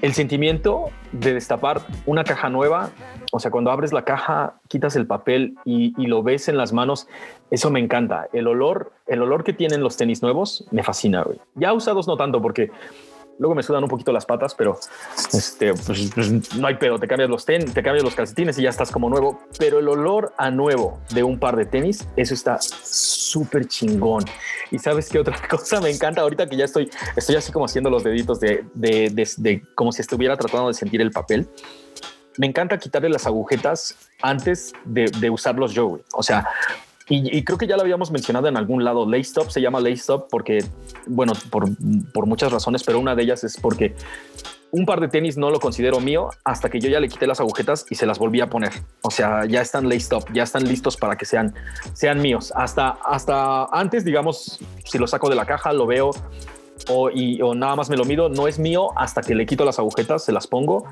El 0.00 0.14
sentimiento 0.14 0.90
de 1.10 1.34
destapar 1.34 1.84
una 2.06 2.22
caja 2.22 2.48
nueva, 2.48 2.90
o 3.32 3.40
sea, 3.40 3.50
cuando 3.50 3.72
abres 3.72 3.92
la 3.92 4.04
caja, 4.04 4.60
quitas 4.68 4.94
el 4.94 5.08
papel 5.08 5.56
y, 5.64 5.92
y, 6.00 6.06
lo 6.06 6.22
ves 6.22 6.48
en 6.48 6.56
las 6.56 6.72
manos, 6.72 7.08
eso 7.50 7.68
me 7.72 7.80
encanta. 7.80 8.28
El 8.32 8.46
olor, 8.46 8.92
el 9.08 9.22
olor 9.22 9.42
que 9.42 9.52
tienen 9.52 9.80
los 9.80 9.96
tenis 9.96 10.22
nuevos 10.22 10.66
me 10.70 10.84
fascina. 10.84 11.24
Ya 11.56 11.72
usados 11.72 12.06
no 12.06 12.16
tanto 12.16 12.40
porque 12.40 12.70
Luego 13.38 13.54
me 13.54 13.62
sudan 13.62 13.84
un 13.84 13.88
poquito 13.88 14.12
las 14.12 14.26
patas, 14.26 14.54
pero 14.54 14.78
este, 15.32 15.72
pues, 15.72 16.10
pues, 16.12 16.56
no 16.56 16.66
hay 16.66 16.74
pedo. 16.74 16.98
Te 16.98 17.06
cambias 17.06 17.30
los 17.30 17.44
ten, 17.44 17.72
te 17.72 17.82
cambias 17.82 18.02
los 18.02 18.14
calcetines 18.14 18.58
y 18.58 18.62
ya 18.62 18.70
estás 18.70 18.90
como 18.90 19.08
nuevo. 19.08 19.40
Pero 19.58 19.78
el 19.78 19.88
olor 19.88 20.32
a 20.36 20.50
nuevo 20.50 20.98
de 21.10 21.22
un 21.22 21.38
par 21.38 21.56
de 21.56 21.64
tenis, 21.64 22.06
eso 22.16 22.34
está 22.34 22.58
súper 22.60 23.66
chingón. 23.66 24.24
Y 24.70 24.78
sabes 24.78 25.08
qué 25.08 25.18
otra 25.20 25.36
cosa 25.48 25.80
me 25.80 25.90
encanta 25.90 26.22
ahorita 26.22 26.48
que 26.48 26.56
ya 26.56 26.64
estoy, 26.64 26.90
estoy 27.16 27.36
así 27.36 27.52
como 27.52 27.66
haciendo 27.66 27.90
los 27.90 28.02
deditos 28.02 28.40
de, 28.40 28.64
de, 28.74 29.10
de, 29.36 29.62
como 29.74 29.92
si 29.92 30.02
estuviera 30.02 30.36
tratando 30.36 30.68
de 30.68 30.74
sentir 30.74 31.00
el 31.00 31.12
papel. 31.12 31.48
Me 32.38 32.46
encanta 32.46 32.78
quitarle 32.78 33.08
las 33.08 33.26
agujetas 33.26 33.96
antes 34.22 34.72
de, 34.84 35.30
usarlos 35.30 35.72
yo. 35.72 35.98
O 36.12 36.22
sea, 36.22 36.48
y, 37.08 37.42
creo 37.42 37.56
que 37.56 37.66
ya 37.66 37.76
lo 37.76 37.82
habíamos 37.82 38.10
mencionado 38.10 38.48
en 38.48 38.56
algún 38.56 38.84
lado. 38.84 39.08
Lay 39.08 39.22
Stop 39.22 39.50
se 39.50 39.60
llama 39.60 39.80
Lay 39.80 39.94
Stop 39.94 40.28
porque, 40.30 40.64
bueno, 41.06 41.32
por, 41.50 41.68
por 42.12 42.26
muchas 42.26 42.52
razones, 42.52 42.82
pero 42.84 42.98
una 42.98 43.14
de 43.14 43.22
ellas 43.22 43.44
es 43.44 43.56
porque 43.56 43.94
un 44.70 44.84
par 44.84 45.00
de 45.00 45.08
tenis 45.08 45.38
no 45.38 45.50
lo 45.50 45.60
considero 45.60 46.00
mío 46.00 46.28
hasta 46.44 46.68
que 46.68 46.80
yo 46.80 46.90
ya 46.90 47.00
le 47.00 47.08
quité 47.08 47.26
las 47.26 47.40
agujetas 47.40 47.86
y 47.88 47.94
se 47.94 48.04
las 48.04 48.18
volví 48.18 48.40
a 48.40 48.50
poner. 48.50 48.72
O 49.02 49.10
sea, 49.10 49.46
ya 49.46 49.62
están 49.62 49.88
lay 49.88 49.98
stop, 49.98 50.30
ya 50.32 50.42
están 50.42 50.64
listos 50.64 50.96
para 50.96 51.16
que 51.16 51.24
sean, 51.24 51.54
sean 51.94 52.20
míos. 52.20 52.52
Hasta, 52.54 52.90
hasta 53.04 53.64
antes, 53.66 54.04
digamos, 54.04 54.58
si 54.84 54.98
lo 54.98 55.06
saco 55.06 55.30
de 55.30 55.36
la 55.36 55.46
caja, 55.46 55.72
lo 55.72 55.86
veo 55.86 56.10
o, 56.88 57.10
y, 57.10 57.40
o 57.42 57.54
nada 57.54 57.76
más 57.76 57.90
me 57.90 57.96
lo 57.96 58.04
mido, 58.04 58.28
no 58.28 58.46
es 58.46 58.58
mío 58.58 58.90
hasta 58.96 59.22
que 59.22 59.34
le 59.34 59.46
quito 59.46 59.64
las 59.64 59.78
agujetas, 59.78 60.24
se 60.24 60.32
las 60.32 60.46
pongo 60.46 60.84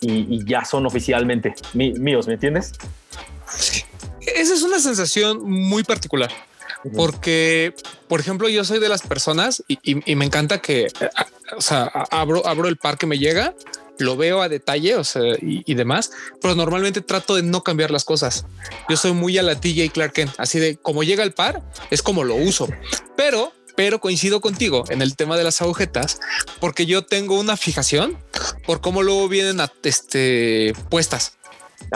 y, 0.00 0.44
ya 0.44 0.64
son 0.64 0.86
oficialmente 0.86 1.54
míos, 1.72 2.26
¿me 2.26 2.34
entiendes? 2.34 2.72
Esa 4.26 4.54
es 4.54 4.62
una 4.62 4.80
sensación 4.80 5.42
muy 5.42 5.84
particular. 5.84 6.30
porque, 6.94 7.74
por 8.08 8.20
ejemplo, 8.20 8.46
yo 8.48 8.62
soy 8.62 8.78
de 8.78 8.90
las 8.90 9.00
personas 9.00 9.64
y, 9.68 10.14
me 10.14 10.24
encanta 10.26 10.60
que, 10.60 10.88
o 11.56 11.60
sea, 11.62 11.84
abro, 12.10 12.46
abro 12.46 12.68
el 12.68 12.76
par 12.76 12.98
que 12.98 13.06
me 13.06 13.18
llega, 13.18 13.54
lo 13.98 14.16
veo 14.16 14.42
a 14.42 14.48
detalle, 14.48 14.96
o 14.96 15.04
sea, 15.04 15.22
y, 15.40 15.74
demás, 15.74 16.10
pero 16.40 16.54
normalmente 16.54 17.00
trato 17.00 17.36
de 17.36 17.42
no 17.42 17.62
cambiar 17.62 17.90
las 17.90 18.04
cosas. 18.04 18.44
Yo 18.88 18.96
soy 18.96 19.12
muy 19.12 19.38
a 19.38 19.42
la 19.42 19.60
TJ 19.60 19.90
Clark 19.92 20.12
Kent, 20.12 20.32
así 20.38 20.58
de 20.58 20.76
como 20.76 21.02
llega 21.02 21.22
el 21.22 21.32
par, 21.32 21.62
es 21.90 22.02
como 22.02 22.24
lo 22.24 22.34
uso, 22.34 22.68
pero 23.16 23.52
pero 23.76 24.00
coincido 24.00 24.40
contigo 24.40 24.84
en 24.88 25.02
el 25.02 25.16
tema 25.16 25.36
de 25.36 25.42
las 25.42 25.60
agujetas, 25.60 26.20
porque 26.60 26.86
yo 26.86 27.04
tengo 27.04 27.38
una 27.38 27.56
fijación 27.56 28.16
por 28.66 28.80
cómo 28.80 29.02
luego 29.02 29.28
vienen 29.28 29.60
a, 29.60 29.72
este, 29.82 30.74
puestas. 30.90 31.38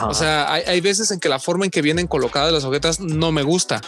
O 0.03 0.15
sea, 0.15 0.53
hay, 0.53 0.81
veces 0.81 1.11
en 1.11 1.21
que 1.21 1.29
la 1.29 1.39
forma 1.39 1.65
en 1.65 1.71
que 1.71 1.83
vienen 1.83 2.07
colocadas 2.07 2.53
las 2.53 2.65
agujetas 2.65 3.01
no 3.01 3.33
me 3.33 3.43
gusta. 3.43 3.81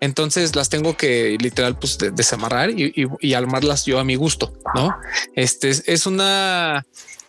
Entonces 0.00 0.54
las 0.54 0.68
tengo 0.68 0.96
que 0.96 1.36
literal 1.40 1.78
pues 1.78 1.98
desamarrar 2.12 2.70
y, 2.70 2.92
y, 2.94 3.06
y, 3.20 3.34
armarlas 3.34 3.86
yo 3.86 3.98
a 3.98 4.04
mi 4.04 4.14
gusto, 4.14 4.52
¿no? 4.74 4.94
Este 5.34 5.70
es 5.70 6.06
una 6.06 6.84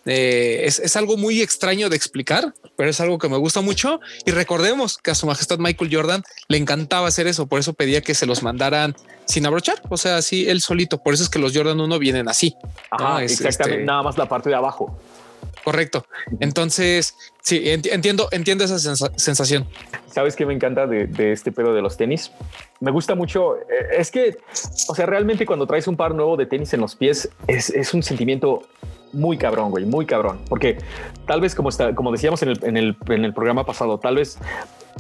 eh, 0.06 0.66
es, 0.66 0.96
algo 0.96 1.18
muy 1.18 1.42
extraño 1.42 1.90
de 1.90 1.96
explicar, 1.96 2.54
pero 2.76 2.90
es 2.90 3.02
algo 3.02 3.18
que 3.18 3.28
me 3.28 3.38
gusta 3.38 3.62
mucho. 3.62 4.00
Y 4.26 4.32
recordemos 4.32 4.98
que 5.00 5.12
a 5.12 5.16
su 5.16 5.26
majestad 5.26 5.58
Michael 5.58 5.94
Jordan 5.94 6.24
le 6.48 6.58
encantaba 6.58 7.08
hacer 7.08 7.28
eso. 7.28 7.48
Por 7.48 7.60
eso 7.60 7.74
pedía 7.74 8.02
que 8.02 8.14
se 8.14 8.26
los 8.26 8.44
mandaran 8.44 8.96
sin 9.26 9.46
abrochar. 9.46 9.82
O 9.90 9.98
sea, 9.98 10.18
así 10.18 10.48
él 10.48 10.62
solito. 10.62 11.00
Por 11.02 11.16
eso 11.16 11.24
es 11.24 11.30
que 11.30 11.40
los 11.40 11.56
Jordan 11.56 11.80
1 11.80 12.00
vienen 12.00 12.30
así. 12.30 12.56
exactamente. 13.20 13.50
Este, 13.50 13.84
nada 13.84 14.04
más 14.04 14.18
la 14.18 14.30
parte 14.30 14.50
de 14.50 14.56
abajo. 14.56 14.96
Correcto. 15.66 16.06
Entonces, 16.42 17.18
sí, 17.42 17.64
entiendo, 17.66 18.30
entiendo 18.32 18.64
esa 18.66 18.78
sensación. 18.78 19.68
¿Sabes 20.14 20.36
qué 20.36 20.46
me 20.46 20.54
encanta 20.54 20.86
de, 20.86 21.10
este 21.34 21.52
pedo 21.52 21.74
de 21.74 21.82
los 21.82 21.98
tenis? 21.98 22.32
Me 22.80 22.92
gusta 22.92 23.16
mucho. 23.16 23.58
Eh, 23.58 23.98
es 23.98 24.12
que, 24.12 24.38
o 24.90 24.96
sea, 24.96 25.06
realmente 25.06 25.46
cuando 25.46 25.66
traes 25.66 25.88
un 25.88 25.96
par 25.96 26.14
nuevo 26.14 26.38
de 26.38 26.46
tenis 26.46 26.74
en 26.74 26.82
los 26.82 26.96
pies, 26.96 27.30
es, 27.48 27.70
es 27.70 27.94
un 27.94 28.04
sentimiento 28.04 28.64
muy 29.14 29.38
cabrón, 29.38 29.72
güey, 29.72 29.86
muy 29.86 30.06
cabrón. 30.06 30.40
Porque 30.50 30.78
tal 31.26 31.42
vez, 31.42 31.56
como, 31.56 31.70
está, 31.70 31.96
como 31.96 32.12
decíamos 32.12 32.42
en 32.44 32.50
el, 32.50 32.60
en, 32.64 32.78
el, 32.78 32.98
en 33.08 33.26
el 33.26 33.34
programa 33.34 33.66
pasado, 33.66 33.98
tal 33.98 34.16
vez 34.16 34.38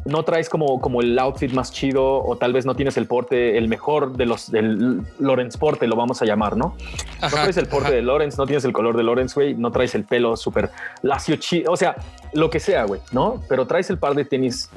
no 0.03 0.23
traes 0.23 0.49
como, 0.49 0.79
como 0.81 1.01
el 1.01 1.17
outfit 1.17 1.51
más 1.51 1.71
chido 1.71 2.23
o 2.23 2.37
tal 2.37 2.53
vez 2.53 2.65
no 2.65 2.75
tienes 2.75 2.97
el 2.97 3.07
porte, 3.07 3.57
el 3.57 3.67
mejor 3.67 4.15
de 4.15 4.25
los 4.25 4.51
del 4.51 5.01
Lorenz 5.19 5.57
porte, 5.57 5.87
lo 5.87 5.95
vamos 5.95 6.21
a 6.21 6.25
llamar, 6.25 6.57
¿no? 6.57 6.75
no 7.21 7.29
traes 7.29 7.57
el 7.57 7.67
porte 7.67 7.91
de 7.91 8.01
Lorenz, 8.01 8.37
no 8.37 8.45
tienes 8.45 8.65
el 8.65 8.73
color 8.73 8.97
de 8.97 9.03
Lorenz, 9.03 9.33
güey, 9.33 9.55
no 9.55 9.71
traes 9.71 9.95
el 9.95 10.03
pelo 10.03 10.35
súper 10.35 10.69
lacio, 11.01 11.37
chido, 11.37 11.71
o 11.71 11.77
sea, 11.77 11.95
lo 12.35 12.49
que 12.49 12.59
sea, 12.59 12.83
güey, 12.83 13.01
¿no? 13.11 13.41
Pero 13.49 13.65
traes 13.65 13.89
el 13.89 13.97
par 13.97 14.13
de 14.13 14.25
tenis 14.25 14.69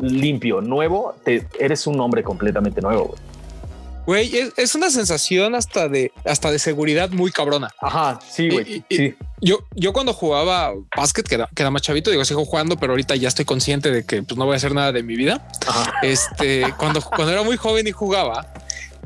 limpio, 0.00 0.60
nuevo, 0.60 1.14
te, 1.24 1.46
eres 1.58 1.86
un 1.86 2.00
hombre 2.00 2.22
completamente 2.22 2.80
nuevo, 2.80 3.04
güey. 3.08 3.20
Güey, 4.06 4.52
es, 4.58 4.74
una 4.74 4.90
sensación 4.90 5.54
hasta 5.54 5.88
de, 5.88 6.12
hasta 6.26 6.50
de 6.50 6.58
seguridad 6.58 7.08
muy 7.08 7.30
cabrona. 7.30 7.70
Ajá, 7.80 8.18
sí, 8.28 8.50
güey. 8.50 8.84
Sí. 8.90 9.14
Yo, 9.40 9.60
yo 9.74 9.94
cuando 9.94 10.12
jugaba 10.12 10.72
básquet, 10.94 11.26
que 11.26 11.36
era, 11.36 11.70
más 11.70 11.80
chavito, 11.80 12.10
digo, 12.10 12.22
sigo 12.26 12.44
jugando, 12.44 12.76
pero 12.76 12.92
ahorita 12.92 13.16
ya 13.16 13.28
estoy 13.28 13.46
consciente 13.46 13.90
de 13.90 14.04
que 14.04 14.22
pues, 14.22 14.36
no 14.36 14.44
voy 14.44 14.54
a 14.54 14.56
hacer 14.56 14.74
nada 14.74 14.92
de 14.92 15.02
mi 15.02 15.16
vida. 15.16 15.48
Este, 16.02 16.66
cuando, 16.76 17.00
cuando 17.00 17.32
era 17.32 17.42
muy 17.42 17.56
joven 17.56 17.86
y 17.86 17.92
jugaba, 17.92 18.52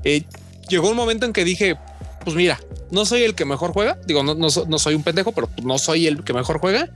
eh, 0.03 0.25
llegó 0.69 0.91
un 0.91 0.97
momento 0.97 1.27
en 1.27 1.33
que 1.33 1.45
dije, 1.45 1.77
pues 2.25 2.35
mira, 2.35 2.59
no 2.91 3.05
soy 3.05 3.23
el 3.23 3.37
que 3.37 3.45
mejor 3.45 3.73
juega. 3.73 3.99
Digo, 4.05 4.25
no, 4.25 4.35
no, 4.35 4.49
no 4.67 4.79
soy 4.81 4.97
un 4.97 5.05
pendejo, 5.05 5.31
pero 5.31 5.49
no 5.63 5.79
soy 5.79 6.09
el 6.09 6.25
que 6.25 6.33
mejor 6.33 6.59
juega, 6.59 6.89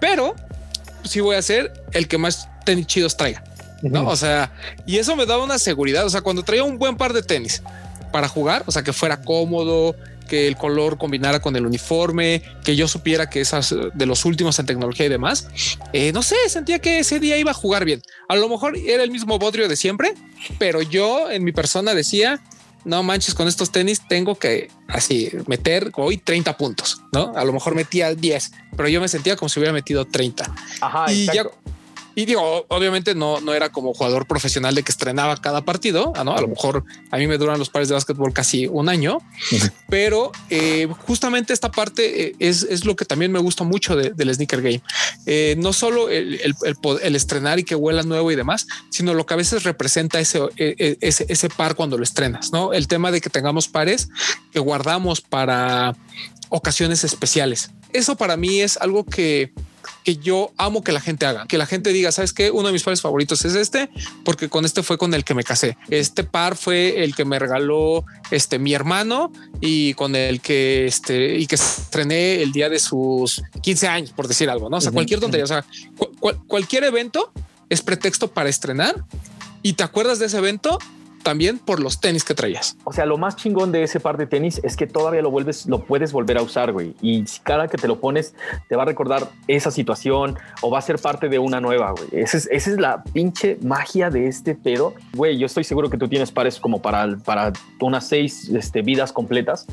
pero 0.00 0.34
sí 1.04 1.20
voy 1.20 1.36
a 1.36 1.42
ser 1.42 1.84
el 1.92 2.08
que 2.08 2.18
más 2.18 2.48
tenis 2.64 2.86
chidos 2.86 3.16
traiga. 3.16 3.42
¿no? 3.82 4.08
O 4.08 4.16
sea, 4.16 4.52
y 4.86 4.96
eso 4.98 5.16
me 5.16 5.26
daba 5.26 5.44
una 5.44 5.58
seguridad. 5.58 6.04
O 6.04 6.10
sea, 6.10 6.22
cuando 6.22 6.42
traía 6.42 6.64
un 6.64 6.78
buen 6.78 6.96
par 6.96 7.12
de 7.12 7.22
tenis 7.22 7.62
para 8.12 8.28
jugar, 8.28 8.64
o 8.66 8.72
sea, 8.72 8.82
que 8.82 8.92
fuera 8.92 9.22
cómodo, 9.22 9.94
que 10.26 10.48
el 10.48 10.56
color 10.56 10.98
combinara 10.98 11.40
con 11.40 11.56
el 11.56 11.66
uniforme, 11.66 12.42
que 12.64 12.76
yo 12.76 12.88
supiera 12.88 13.30
que 13.30 13.40
esas 13.40 13.74
de 13.94 14.06
los 14.06 14.24
últimos 14.24 14.58
en 14.58 14.66
tecnología 14.66 15.06
y 15.06 15.08
demás, 15.08 15.48
eh, 15.92 16.12
no 16.12 16.22
sé, 16.22 16.36
sentía 16.48 16.78
que 16.80 16.98
ese 16.98 17.20
día 17.20 17.38
iba 17.38 17.52
a 17.52 17.54
jugar 17.54 17.84
bien. 17.84 18.02
A 18.28 18.36
lo 18.36 18.48
mejor 18.48 18.76
era 18.76 19.02
el 19.02 19.10
mismo 19.10 19.38
bodrio 19.38 19.68
de 19.68 19.76
siempre, 19.76 20.14
pero 20.58 20.82
yo 20.82 21.30
en 21.30 21.44
mi 21.44 21.52
persona 21.52 21.94
decía, 21.94 22.40
no 22.86 23.02
manches, 23.02 23.34
con 23.34 23.48
estos 23.48 23.72
tenis 23.72 24.00
tengo 24.08 24.36
que 24.36 24.70
así 24.86 25.30
meter 25.48 25.90
hoy 25.96 26.18
30 26.18 26.56
puntos, 26.56 27.02
¿no? 27.12 27.32
A 27.34 27.44
lo 27.44 27.52
mejor 27.52 27.74
metía 27.74 28.14
10, 28.14 28.52
pero 28.76 28.88
yo 28.88 29.00
me 29.00 29.08
sentía 29.08 29.36
como 29.36 29.48
si 29.48 29.58
hubiera 29.58 29.72
metido 29.72 30.06
30. 30.06 30.54
Ajá, 30.80 31.12
y 31.12 31.26
ya 31.26 31.44
y 32.18 32.24
digo, 32.24 32.64
obviamente 32.68 33.14
no, 33.14 33.42
no 33.42 33.52
era 33.52 33.68
como 33.68 33.92
jugador 33.92 34.26
profesional 34.26 34.74
de 34.74 34.82
que 34.82 34.90
estrenaba 34.90 35.36
cada 35.36 35.66
partido. 35.66 36.14
¿no? 36.24 36.34
A 36.34 36.40
lo 36.40 36.48
mejor 36.48 36.82
a 37.10 37.18
mí 37.18 37.26
me 37.26 37.36
duran 37.36 37.58
los 37.58 37.68
pares 37.68 37.88
de 37.88 37.94
básquetbol 37.94 38.32
casi 38.32 38.66
un 38.66 38.88
año, 38.88 39.18
pero 39.90 40.32
eh, 40.48 40.88
justamente 41.06 41.52
esta 41.52 41.70
parte 41.70 42.28
eh, 42.28 42.36
es, 42.38 42.62
es, 42.62 42.86
lo 42.86 42.96
que 42.96 43.04
también 43.04 43.32
me 43.32 43.38
gusta 43.38 43.64
mucho 43.64 43.94
del 43.96 44.34
sneaker 44.34 44.62
game. 44.62 44.80
Eh, 45.26 45.56
no 45.58 45.74
solo 45.74 46.08
el, 46.08 46.40
el, 46.40 46.54
el, 47.02 47.16
estrenar 47.16 47.58
y 47.58 47.64
que 47.64 47.74
huela 47.74 48.02
nuevo 48.02 48.32
y 48.32 48.34
demás, 48.34 48.66
sino 48.88 49.12
lo 49.12 49.26
que 49.26 49.34
a 49.34 49.36
veces 49.36 49.64
representa 49.64 50.18
ese, 50.18 50.40
ese, 50.56 51.26
ese 51.28 51.48
par 51.50 51.74
cuando 51.74 51.98
lo 51.98 52.04
estrenas, 52.04 52.50
no 52.50 52.72
el 52.72 52.88
tema 52.88 53.10
de 53.10 53.20
que 53.20 53.28
tengamos 53.28 53.68
pares 53.68 54.08
que 54.52 54.58
guardamos 54.58 55.20
para 55.20 55.94
ocasiones 56.48 57.04
especiales. 57.04 57.72
Eso 57.92 58.16
para 58.16 58.38
mí 58.38 58.60
es 58.62 58.78
algo 58.78 59.04
que 59.04 59.52
que 60.06 60.18
yo 60.18 60.52
amo 60.56 60.84
que 60.84 60.92
la 60.92 61.00
gente 61.00 61.26
haga, 61.26 61.48
que 61.48 61.58
la 61.58 61.66
gente 61.66 61.92
diga, 61.92 62.12
sabes 62.12 62.32
que 62.32 62.52
uno 62.52 62.68
de 62.68 62.72
mis 62.72 62.84
pares 62.84 63.00
favoritos 63.00 63.44
es 63.44 63.56
este, 63.56 63.90
porque 64.24 64.48
con 64.48 64.64
este 64.64 64.84
fue 64.84 64.98
con 64.98 65.12
el 65.14 65.24
que 65.24 65.34
me 65.34 65.42
casé. 65.42 65.76
Este 65.90 66.22
par 66.22 66.56
fue 66.56 67.02
el 67.02 67.16
que 67.16 67.24
me 67.24 67.40
regaló 67.40 68.04
este 68.30 68.60
mi 68.60 68.72
hermano 68.72 69.32
y 69.60 69.94
con 69.94 70.14
el 70.14 70.40
que 70.40 70.86
este 70.86 71.38
y 71.38 71.48
que 71.48 71.56
estrené 71.56 72.40
el 72.40 72.52
día 72.52 72.68
de 72.68 72.78
sus 72.78 73.42
15 73.60 73.88
años, 73.88 74.12
por 74.12 74.28
decir 74.28 74.48
algo, 74.48 74.70
no? 74.70 74.76
O 74.76 74.80
sea, 74.80 74.92
cualquier 74.92 75.18
tontería, 75.18 75.42
o 75.42 75.48
sea, 75.48 75.64
cualquier 76.46 76.84
evento 76.84 77.32
es 77.68 77.82
pretexto 77.82 78.28
para 78.28 78.48
estrenar. 78.48 79.04
Y 79.62 79.72
te 79.72 79.82
acuerdas 79.82 80.20
de 80.20 80.26
ese 80.26 80.38
evento 80.38 80.78
también 81.26 81.58
por 81.58 81.80
los 81.80 81.98
tenis 81.98 82.22
que 82.22 82.34
traías. 82.34 82.76
O 82.84 82.92
sea, 82.92 83.04
lo 83.04 83.18
más 83.18 83.34
chingón 83.34 83.72
de 83.72 83.82
ese 83.82 83.98
par 83.98 84.16
de 84.16 84.28
tenis 84.28 84.60
es 84.62 84.76
que 84.76 84.86
todavía 84.86 85.22
lo 85.22 85.32
vuelves, 85.32 85.66
lo 85.66 85.82
puedes 85.84 86.12
volver 86.12 86.38
a 86.38 86.42
usar, 86.42 86.70
güey. 86.70 86.94
Y 87.02 87.24
cada 87.42 87.66
que 87.66 87.76
te 87.76 87.88
lo 87.88 87.98
pones, 87.98 88.36
te 88.68 88.76
va 88.76 88.84
a 88.84 88.86
recordar 88.86 89.28
esa 89.48 89.72
situación 89.72 90.38
o 90.62 90.70
va 90.70 90.78
a 90.78 90.82
ser 90.82 91.00
parte 91.00 91.28
de 91.28 91.40
una 91.40 91.60
nueva, 91.60 91.90
güey. 91.90 92.22
Esa 92.22 92.38
es, 92.48 92.66
la 92.68 93.02
pinche 93.02 93.58
magia 93.60 94.08
de 94.08 94.28
este 94.28 94.54
pedo. 94.54 94.94
Güey, 95.14 95.36
yo 95.36 95.46
estoy 95.46 95.64
seguro 95.64 95.90
que 95.90 95.98
tú 95.98 96.06
tienes 96.06 96.30
pares 96.30 96.60
como 96.60 96.80
para, 96.80 97.16
para 97.18 97.52
unas 97.80 98.06
seis 98.06 98.48
este, 98.50 98.82
vidas 98.82 99.12
completas 99.12 99.66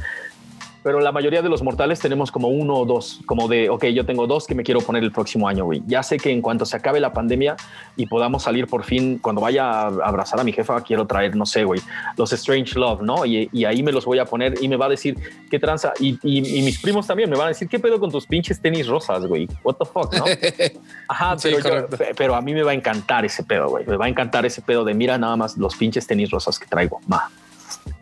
pero 0.83 0.99
la 0.99 1.11
mayoría 1.11 1.41
de 1.41 1.49
los 1.49 1.63
mortales 1.63 1.99
tenemos 1.99 2.31
como 2.31 2.49
uno 2.49 2.75
o 2.75 2.85
dos, 2.85 3.21
como 3.25 3.47
de, 3.47 3.69
ok, 3.69 3.85
yo 3.85 4.05
tengo 4.05 4.27
dos 4.27 4.45
que 4.45 4.53
me 4.53 4.63
quiero 4.63 4.81
poner 4.81 5.03
el 5.03 5.11
próximo 5.11 5.47
año, 5.47 5.63
güey. 5.65 5.81
Ya 5.87 6.03
sé 6.03 6.17
que 6.17 6.29
en 6.29 6.41
cuanto 6.41 6.65
se 6.65 6.75
acabe 6.75 6.99
la 6.99 7.13
pandemia 7.13 7.55
y 7.95 8.05
podamos 8.05 8.43
salir 8.43 8.67
por 8.67 8.83
fin, 8.83 9.17
cuando 9.17 9.41
vaya 9.41 9.69
a 9.69 9.87
abrazar 9.87 10.39
a 10.39 10.43
mi 10.43 10.51
jefa, 10.51 10.81
quiero 10.81 11.07
traer, 11.07 11.35
no 11.35 11.45
sé, 11.45 11.63
güey, 11.63 11.81
los 12.17 12.33
Strange 12.33 12.77
Love, 12.77 13.01
¿no? 13.01 13.25
Y, 13.25 13.49
ahí 13.63 13.81
me 13.81 13.93
los 13.93 14.03
voy 14.03 14.19
a 14.19 14.25
poner 14.25 14.61
y 14.61 14.67
me 14.67 14.75
va 14.75 14.87
a 14.87 14.89
decir 14.89 15.17
qué 15.49 15.57
tranza. 15.57 15.93
Y, 15.99 16.17
mis 16.23 16.79
primos 16.79 17.07
también 17.07 17.29
me 17.29 17.37
van 17.37 17.45
a 17.45 17.49
decir, 17.49 17.67
¿qué 17.69 17.79
pedo 17.79 17.99
con 17.99 18.11
tus 18.11 18.25
pinches 18.25 18.59
tenis 18.59 18.87
rosas, 18.87 19.25
güey? 19.25 19.47
What 19.63 19.75
the 19.75 19.85
fuck, 19.85 20.13
¿no? 20.13 20.25
Ajá, 21.07 21.37
pero, 21.41 21.87
pero 22.17 22.35
a 22.35 22.41
mí 22.41 22.53
me 22.53 22.63
va 22.63 22.71
a 22.71 22.73
encantar 22.73 23.23
ese 23.23 23.43
pedo, 23.43 23.69
güey. 23.69 23.85
Me 23.85 23.95
va 23.95 24.05
a 24.05 24.09
encantar 24.09 24.45
ese 24.45 24.61
pedo 24.61 24.83
de 24.83 24.93
mira 24.93 25.17
nada 25.17 25.37
más 25.37 25.57
los 25.57 25.75
pinches 25.75 26.05
tenis 26.05 26.29
rosas 26.29 26.59
que 26.59 26.65
traigo. 26.65 26.99
Ma 27.07 27.29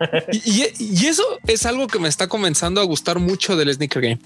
y, 0.31 1.05
eso 1.05 1.23
es 1.47 1.65
algo 1.65 1.87
que 1.87 1.99
me 1.99 2.09
está 2.09 2.27
comenzando 2.27 2.81
a 2.81 2.83
gustar 2.83 3.19
mucho 3.19 3.55
del 3.55 3.73
sneaker 3.73 4.01
game. 4.01 4.19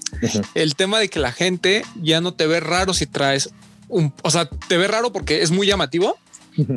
El 0.54 0.74
tema 0.74 0.98
de 0.98 1.08
que 1.08 1.18
la 1.18 1.32
gente 1.32 1.82
ya 2.02 2.20
no 2.20 2.34
te 2.34 2.46
ve 2.46 2.60
raro 2.60 2.94
si 2.94 3.06
traes 3.06 3.50
un, 3.88 4.12
o 4.22 4.30
sea, 4.30 4.48
te 4.48 4.76
ve 4.76 4.88
raro 4.88 5.12
porque 5.12 5.42
es 5.42 5.50
muy 5.50 5.66
llamativo, 5.66 6.18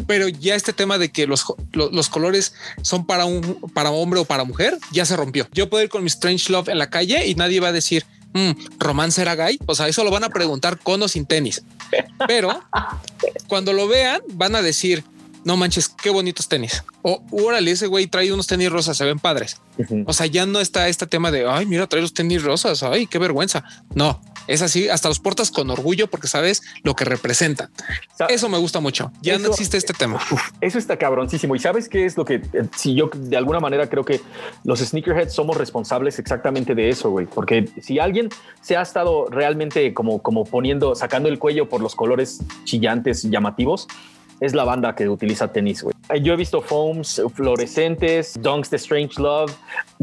pero 0.07 0.27
ya 0.27 0.55
este 0.55 0.73
tema 0.73 0.97
de 0.97 1.09
que 1.09 1.25
los, 1.25 1.45
los, 1.71 2.09
colores 2.09 2.53
son 2.81 3.05
para 3.05 3.25
un 3.25 3.61
para 3.73 3.91
hombre 3.91 4.19
o 4.19 4.25
para 4.25 4.43
mujer 4.43 4.77
ya 4.91 5.05
se 5.05 5.15
rompió. 5.15 5.47
Yo 5.53 5.69
puedo 5.69 5.83
ir 5.83 5.89
con 5.89 6.03
mi 6.03 6.07
Strange 6.07 6.51
Love 6.51 6.69
en 6.69 6.77
la 6.77 6.89
calle 6.89 7.27
y 7.27 7.35
nadie 7.35 7.61
va 7.61 7.69
a 7.69 7.71
decir 7.71 8.05
mm, 8.33 8.51
romance 8.77 9.21
era 9.21 9.35
gay. 9.35 9.57
O 9.65 9.75
sea, 9.75 9.87
eso 9.87 10.03
lo 10.03 10.11
van 10.11 10.25
a 10.25 10.29
preguntar 10.29 10.79
con 10.79 11.01
o 11.01 11.07
sin 11.07 11.25
tenis, 11.25 11.63
pero 12.27 12.61
cuando 13.47 13.71
lo 13.71 13.87
vean 13.87 14.21
van 14.33 14.55
a 14.55 14.61
decir 14.61 15.03
no 15.43 15.57
manches, 15.57 15.89
qué 15.89 16.09
bonitos 16.09 16.47
tenis. 16.47 16.83
O 17.01 17.23
órale, 17.31 17.71
ese 17.71 17.87
güey 17.87 18.07
trae 18.07 18.31
unos 18.33 18.47
tenis 18.47 18.71
rosas, 18.71 18.97
se 18.97 19.05
ven 19.05 19.19
padres. 19.19 19.61
O 20.05 20.13
sea, 20.13 20.25
ya 20.25 20.45
no 20.45 20.59
está 20.59 20.89
este 20.89 21.07
tema 21.07 21.31
de 21.31 21.49
ay, 21.49 21.65
mira, 21.65 21.87
trae 21.87 22.01
los 22.01 22.13
tenis 22.13 22.43
rosas. 22.43 22.83
Ay, 22.83 23.07
qué 23.07 23.17
vergüenza. 23.17 23.63
No, 23.95 24.21
es 24.47 24.61
así. 24.61 24.89
Hasta 24.89 25.07
los 25.07 25.19
portas 25.19 25.51
con 25.51 25.69
orgullo 25.69 26.07
porque 26.07 26.27
sabes 26.27 26.61
lo 26.83 26.95
que 26.95 27.05
representan. 27.05 27.69
Eso 28.27 28.49
me 28.49 28.57
gusta 28.57 28.79
mucho. 28.79 29.11
Ya 29.21 29.37
no 29.39 29.49
existe 29.49 29.77
este 29.77 29.93
tema. 29.93 30.19
eso 30.61 30.77
está 30.77 30.97
cabroncísimo. 30.97 31.55
Y 31.55 31.59
sabes 31.59 31.87
qué 31.87 32.05
es 32.05 32.17
lo 32.17 32.25
que 32.25 32.35
eh, 32.35 32.65
si 32.75 32.95
yo 32.95 33.09
de 33.13 33.37
alguna 33.37 33.59
manera 33.59 33.89
creo 33.89 34.03
que 34.03 34.19
los 34.65 34.79
sneakerheads 34.79 35.33
somos 35.33 35.55
responsables 35.55 36.19
exactamente 36.19 36.75
de 36.75 36.89
eso, 36.89 37.09
güey, 37.11 37.25
porque 37.25 37.69
si 37.81 37.99
alguien 37.99 38.29
se 38.61 38.75
ha 38.75 38.81
estado 38.81 39.27
realmente 39.29 39.93
como, 39.93 40.21
como 40.21 40.43
poniendo, 40.45 40.95
sacando 40.95 41.29
el 41.29 41.39
cuello 41.39 41.69
por 41.69 41.81
los 41.81 41.95
colores 41.95 42.41
chillantes, 42.65 43.23
llamativos, 43.23 43.87
es 44.41 44.53
la 44.53 44.63
banda 44.63 44.95
que 44.95 45.07
utiliza 45.09 45.51
tenis, 45.51 45.83
güey. 45.83 45.93
Yo 46.21 46.33
he 46.33 46.37
visto 46.37 46.61
foams 46.61 47.21
fluorescentes, 47.33 48.39
dunks 48.41 48.69
de 48.69 48.77
Strange 48.77 49.21
Love, 49.21 49.53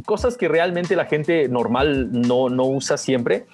cosas 0.05 0.37
que 0.37 0.49
realmente 0.49 0.95
la 0.95 1.07
gente 1.07 1.49
normal 1.49 2.11
no, 2.13 2.49
no 2.49 2.65
usa 2.65 2.97
siempre. 2.97 3.47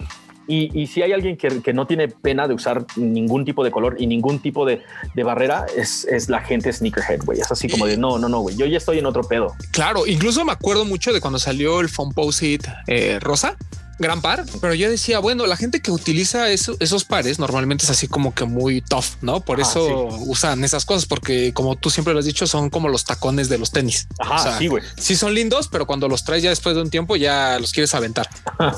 Y, 0.45 0.87
si 0.87 1.01
hay 1.01 1.13
alguien 1.13 1.37
que, 1.37 1.73
no 1.73 1.87
tiene 1.87 2.09
pena 2.09 2.47
de 2.47 2.53
usar 2.53 2.85
ningún 2.97 3.45
tipo 3.45 3.63
de 3.63 3.71
color 3.71 3.95
y 3.97 4.07
ningún 4.07 4.39
tipo 4.39 4.65
de, 4.65 4.81
barrera, 5.23 5.65
es, 5.75 6.05
la 6.27 6.41
gente 6.41 6.71
sneakerhead, 6.71 7.23
güey. 7.23 7.39
Es 7.39 7.51
así 7.51 7.69
como 7.69 7.85
de 7.85 7.95
no, 7.95 8.17
no, 8.19 8.27
no, 8.27 8.41
güey. 8.41 8.55
Yo 8.57 8.65
ya 8.65 8.77
estoy 8.77 8.99
en 8.99 9.05
otro 9.05 9.23
pedo. 9.23 9.53
Claro, 9.71 10.05
incluso 10.05 10.43
me 10.43 10.51
acuerdo 10.51 10.83
mucho 10.83 11.13
de 11.13 11.21
cuando 11.21 11.39
salió 11.39 11.79
el 11.79 11.87
Foamposite 11.87 12.69
eh, 12.87 13.19
rosa 13.21 13.55
gran 13.99 14.21
par, 14.21 14.45
pero 14.59 14.73
yo 14.73 14.89
decía, 14.89 15.19
bueno, 15.19 15.45
la 15.45 15.55
gente 15.55 15.81
que 15.81 15.91
utiliza 15.91 16.49
esos 16.49 17.03
pares 17.05 17.39
normalmente 17.39 17.85
es 17.85 17.91
así 17.91 18.07
como 18.07 18.33
que 18.33 18.45
muy 18.45 18.81
tough, 18.81 19.05
¿no? 19.21 19.41
Por 19.41 19.59
eso 19.59 20.07
usan 20.25 20.63
esas 20.63 20.85
cosas, 20.85 21.05
porque 21.05 21.53
como 21.53 21.75
tú 21.75 21.89
siempre 21.89 22.13
lo 22.13 22.19
has 22.19 22.25
dicho, 22.25 22.47
son 22.47 22.69
como 22.69 22.89
los 22.89 23.05
tacones 23.05 23.49
de 23.49 23.57
los 23.57 23.71
tenis. 23.71 24.07
Ajá, 24.19 24.57
sí, 24.57 24.67
güey. 24.67 24.83
Sí 24.97 25.15
son 25.15 25.33
lindos, 25.33 25.67
pero 25.67 25.85
cuando 25.85 26.07
los 26.07 26.23
traes 26.23 26.43
ya 26.43 26.49
después 26.49 26.75
de 26.75 26.81
un 26.81 26.89
tiempo 26.89 27.15
ya 27.15 27.57
los 27.59 27.71
quieres 27.71 27.93
aventar. 27.93 28.29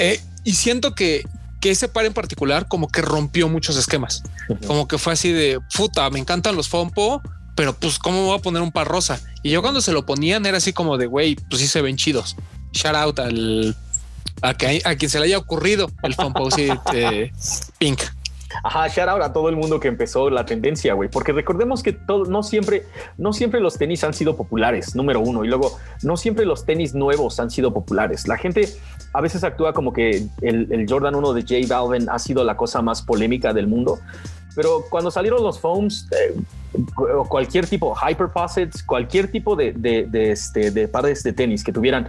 Eh, 0.00 0.20
y 0.44 0.52
siento 0.52 0.94
que, 0.94 1.26
que 1.60 1.72
ese 1.72 1.88
par 1.88 2.04
en 2.04 2.14
particular 2.14 2.68
como 2.68 2.86
que 2.86 3.02
rompió 3.02 3.48
muchos 3.48 3.76
esquemas. 3.76 4.22
Como 4.64 4.86
que 4.86 4.96
fue 4.96 5.12
así 5.12 5.32
de, 5.32 5.58
puta, 5.76 6.08
me 6.10 6.20
encantan 6.20 6.54
los 6.54 6.68
Fompo, 6.68 7.20
pero 7.56 7.74
pues 7.74 7.98
cómo 7.98 8.26
voy 8.26 8.38
a 8.38 8.40
poner 8.40 8.62
un 8.62 8.70
par 8.70 8.86
rosa. 8.86 9.20
Y 9.42 9.50
yo 9.50 9.60
cuando 9.60 9.80
se 9.80 9.90
lo 9.90 10.06
ponían 10.06 10.46
era 10.46 10.58
así 10.58 10.72
como 10.72 10.98
de, 10.98 11.06
güey, 11.06 11.34
pues 11.50 11.60
sí 11.60 11.66
se 11.66 11.82
ven 11.82 11.96
chidos. 11.96 12.36
Shout 12.72 12.94
out 12.94 13.18
al 13.18 13.76
a, 14.42 14.54
que, 14.54 14.80
a 14.84 14.96
quien 14.96 15.10
se 15.10 15.18
le 15.18 15.26
haya 15.26 15.38
ocurrido 15.38 15.90
el 16.02 16.14
Fomposite 16.14 16.78
eh, 16.94 17.32
Pink. 17.78 18.00
Ajá, 18.64 18.88
shout 18.88 19.08
out 19.08 19.22
a 19.22 19.32
todo 19.32 19.48
el 19.50 19.56
mundo 19.56 19.78
que 19.78 19.88
empezó 19.88 20.30
la 20.30 20.46
tendencia, 20.46 20.94
güey, 20.94 21.08
porque 21.10 21.32
recordemos 21.32 21.82
que 21.82 21.92
todo, 21.92 22.24
no 22.24 22.42
siempre, 22.42 22.86
no 23.18 23.32
siempre 23.32 23.60
los 23.60 23.76
tenis 23.76 24.02
han 24.04 24.14
sido 24.14 24.36
populares, 24.36 24.94
número 24.94 25.20
uno, 25.20 25.44
y 25.44 25.48
luego 25.48 25.78
no 26.02 26.16
siempre 26.16 26.46
los 26.46 26.64
tenis 26.64 26.94
nuevos 26.94 27.38
han 27.40 27.50
sido 27.50 27.74
populares. 27.74 28.26
La 28.26 28.38
gente 28.38 28.68
a 29.12 29.20
veces 29.20 29.44
actúa 29.44 29.74
como 29.74 29.92
que 29.92 30.26
el, 30.40 30.86
Jordan 30.88 31.14
1 31.14 31.32
de 31.34 31.42
J 31.42 31.54
Balvin 31.74 32.08
ha 32.08 32.18
sido 32.18 32.42
la 32.42 32.56
cosa 32.56 32.80
más 32.80 33.02
polémica 33.02 33.52
del 33.52 33.66
mundo, 33.66 33.98
pero 34.56 34.84
cuando 34.88 35.10
salieron 35.10 35.42
los 35.42 35.60
foams, 35.60 36.08
eh, 36.12 36.34
cualquier 37.28 37.66
tipo, 37.66 37.94
hyperposits, 37.94 38.82
cualquier 38.82 39.30
tipo 39.30 39.56
de, 39.56 39.72
de, 39.72 40.06
de, 40.06 40.32
este, 40.32 40.70
de 40.70 40.88
pares 40.88 41.22
de 41.22 41.32
tenis 41.32 41.62
que 41.62 41.72
tuvieran 41.72 42.08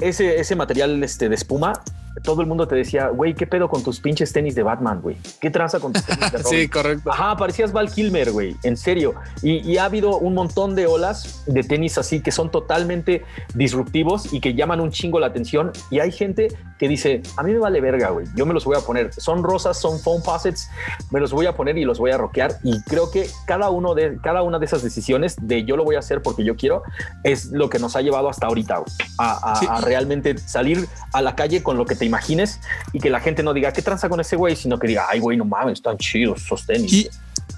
ese, 0.00 0.40
ese 0.40 0.56
material 0.56 1.02
este, 1.02 1.28
de 1.28 1.34
espuma 1.34 1.82
todo 2.22 2.40
el 2.40 2.46
mundo 2.46 2.66
te 2.66 2.74
decía, 2.74 3.08
güey, 3.08 3.34
¿qué 3.34 3.46
pedo 3.46 3.68
con 3.68 3.82
tus 3.82 4.00
pinches 4.00 4.32
tenis 4.32 4.54
de 4.54 4.62
Batman, 4.62 5.00
güey? 5.00 5.16
¿Qué 5.40 5.50
traza 5.50 5.80
con 5.80 5.92
tus 5.92 6.04
tenis 6.04 6.32
de 6.32 6.38
Robin? 6.42 6.60
sí, 6.60 6.68
correcto. 6.68 7.10
Ajá, 7.10 7.36
parecías 7.36 7.72
Val 7.72 7.90
Kilmer, 7.90 8.32
güey, 8.32 8.56
en 8.62 8.76
serio. 8.76 9.14
Y, 9.42 9.78
ha 9.78 9.84
habido 9.84 10.18
un 10.18 10.34
montón 10.34 10.74
de 10.74 10.86
olas 10.86 11.44
de 11.46 11.62
tenis 11.62 11.96
así 11.96 12.20
que 12.20 12.32
son 12.32 12.50
totalmente 12.50 13.24
disruptivos 13.54 14.32
y 14.32 14.40
que 14.40 14.54
llaman 14.54 14.80
un 14.80 14.90
chingo 14.90 15.18
la 15.20 15.28
atención. 15.28 15.72
Y 15.90 16.00
hay 16.00 16.12
gente 16.12 16.48
que 16.78 16.88
dice, 16.88 17.22
a 17.36 17.42
mí 17.42 17.52
me 17.52 17.58
vale 17.58 17.80
verga, 17.80 18.10
güey, 18.10 18.26
yo 18.34 18.44
me 18.44 18.52
los 18.52 18.64
voy 18.64 18.76
a 18.76 18.80
poner. 18.80 19.14
Son 19.14 19.42
rosas, 19.42 19.78
son 19.78 19.98
foam 20.00 20.22
posits, 20.22 20.68
me 21.10 21.20
los 21.20 21.32
voy 21.32 21.46
a 21.46 21.54
poner 21.54 21.78
y 21.78 21.84
los 21.84 21.98
voy 21.98 22.10
a 22.10 22.18
rockear. 22.18 22.58
Y 22.62 22.82
creo 22.82 23.10
que 23.10 23.28
cada, 23.46 23.70
uno 23.70 23.94
de, 23.94 24.18
cada 24.22 24.42
una 24.42 24.58
de 24.58 24.66
esas 24.66 24.82
decisiones 24.82 25.36
de 25.40 25.64
yo 25.64 25.76
lo 25.76 25.84
voy 25.84 25.96
a 25.96 26.00
hacer 26.00 26.20
porque 26.20 26.44
yo 26.44 26.56
quiero 26.56 26.82
es 27.24 27.46
lo 27.52 27.70
que 27.70 27.78
nos 27.78 27.96
ha 27.96 28.02
llevado 28.02 28.28
hasta 28.28 28.46
ahorita, 28.46 28.82
a, 29.18 29.54
a 29.54 29.80
realmente 29.80 30.36
salir 30.38 30.88
a 31.12 31.22
la 31.22 31.36
calle 31.36 31.62
con 31.62 31.76
lo 31.76 31.86
que 31.86 31.94
te 32.00 32.06
imagines 32.06 32.60
y 32.94 32.98
que 32.98 33.10
la 33.10 33.20
gente 33.20 33.42
no 33.42 33.52
diga 33.52 33.72
qué 33.72 33.82
tranza 33.82 34.08
con 34.08 34.20
ese 34.20 34.34
güey, 34.34 34.56
sino 34.56 34.78
que 34.78 34.88
diga, 34.88 35.06
ay, 35.08 35.20
güey, 35.20 35.36
no 35.36 35.44
mames, 35.44 35.74
están 35.74 35.98
chidos 35.98 36.42
esos 36.42 36.66
tenis. 36.66 36.92
Y, 36.92 37.08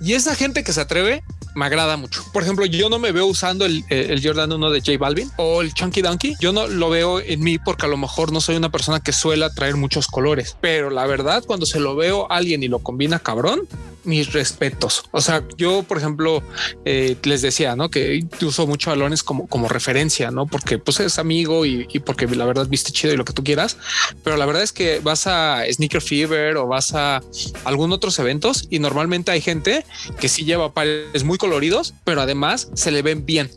y 0.00 0.14
esa 0.14 0.34
gente 0.34 0.64
que 0.64 0.72
se 0.72 0.80
atreve 0.80 1.22
me 1.54 1.64
agrada 1.64 1.96
mucho. 1.96 2.24
Por 2.32 2.42
ejemplo, 2.42 2.66
yo 2.66 2.88
no 2.88 2.98
me 2.98 3.12
veo 3.12 3.26
usando 3.26 3.64
el, 3.64 3.84
el, 3.88 4.20
Jordan 4.20 4.50
1 4.50 4.70
de 4.70 4.80
J 4.80 4.98
Balvin 4.98 5.30
o 5.36 5.62
el 5.62 5.72
Chunky 5.72 6.02
Donkey. 6.02 6.34
Yo 6.40 6.52
no 6.52 6.66
lo 6.66 6.90
veo 6.90 7.20
en 7.20 7.40
mí 7.40 7.58
porque 7.58 7.86
a 7.86 7.88
lo 7.88 7.96
mejor 7.96 8.32
no 8.32 8.40
soy 8.40 8.56
una 8.56 8.70
persona 8.70 8.98
que 8.98 9.12
suele 9.12 9.48
traer 9.50 9.76
muchos 9.76 10.08
colores, 10.08 10.56
pero 10.60 10.90
la 10.90 11.06
verdad, 11.06 11.44
cuando 11.46 11.64
se 11.64 11.78
lo 11.78 11.94
veo 11.94 12.30
a 12.32 12.36
alguien 12.36 12.64
y 12.64 12.68
lo 12.68 12.80
combina 12.80 13.20
cabrón, 13.20 13.60
mis 14.04 14.32
respetos. 14.32 15.04
O 15.10 15.20
sea, 15.20 15.44
yo, 15.56 15.82
por 15.82 15.98
ejemplo, 15.98 16.42
eh, 16.84 17.16
les 17.22 17.42
decía, 17.42 17.76
¿no? 17.76 17.90
Que 17.90 18.24
uso 18.42 18.66
mucho 18.66 18.90
balones 18.90 19.22
como, 19.22 19.46
como 19.46 19.68
referencia, 19.68 20.30
¿no? 20.30 20.46
Porque 20.46 20.78
pues 20.78 21.00
es 21.00 21.18
amigo 21.18 21.64
y, 21.66 21.86
porque 22.04 22.26
la 22.26 22.44
verdad 22.44 22.66
viste 22.68 22.92
chido 22.92 23.14
y 23.14 23.16
lo 23.16 23.24
que 23.24 23.32
tú 23.32 23.44
quieras. 23.44 23.76
Pero 24.24 24.36
la 24.36 24.46
verdad 24.46 24.62
es 24.62 24.72
que 24.72 25.00
vas 25.00 25.26
a 25.26 25.62
Sneaker 25.70 26.02
Fever 26.02 26.56
o 26.56 26.66
vas 26.66 26.94
a 26.94 27.22
algún 27.64 27.92
otros 27.92 28.18
eventos 28.18 28.66
y 28.70 28.78
normalmente 28.78 29.30
hay 29.30 29.40
gente 29.40 29.84
que 30.20 30.28
sí 30.28 30.44
lleva 30.44 30.72
pares 30.72 31.24
muy 31.24 31.38
coloridos, 31.38 31.94
pero 32.04 32.20
además 32.20 32.70
se 32.74 32.90
le 32.90 33.02
ven 33.02 33.24
bien. 33.24 33.50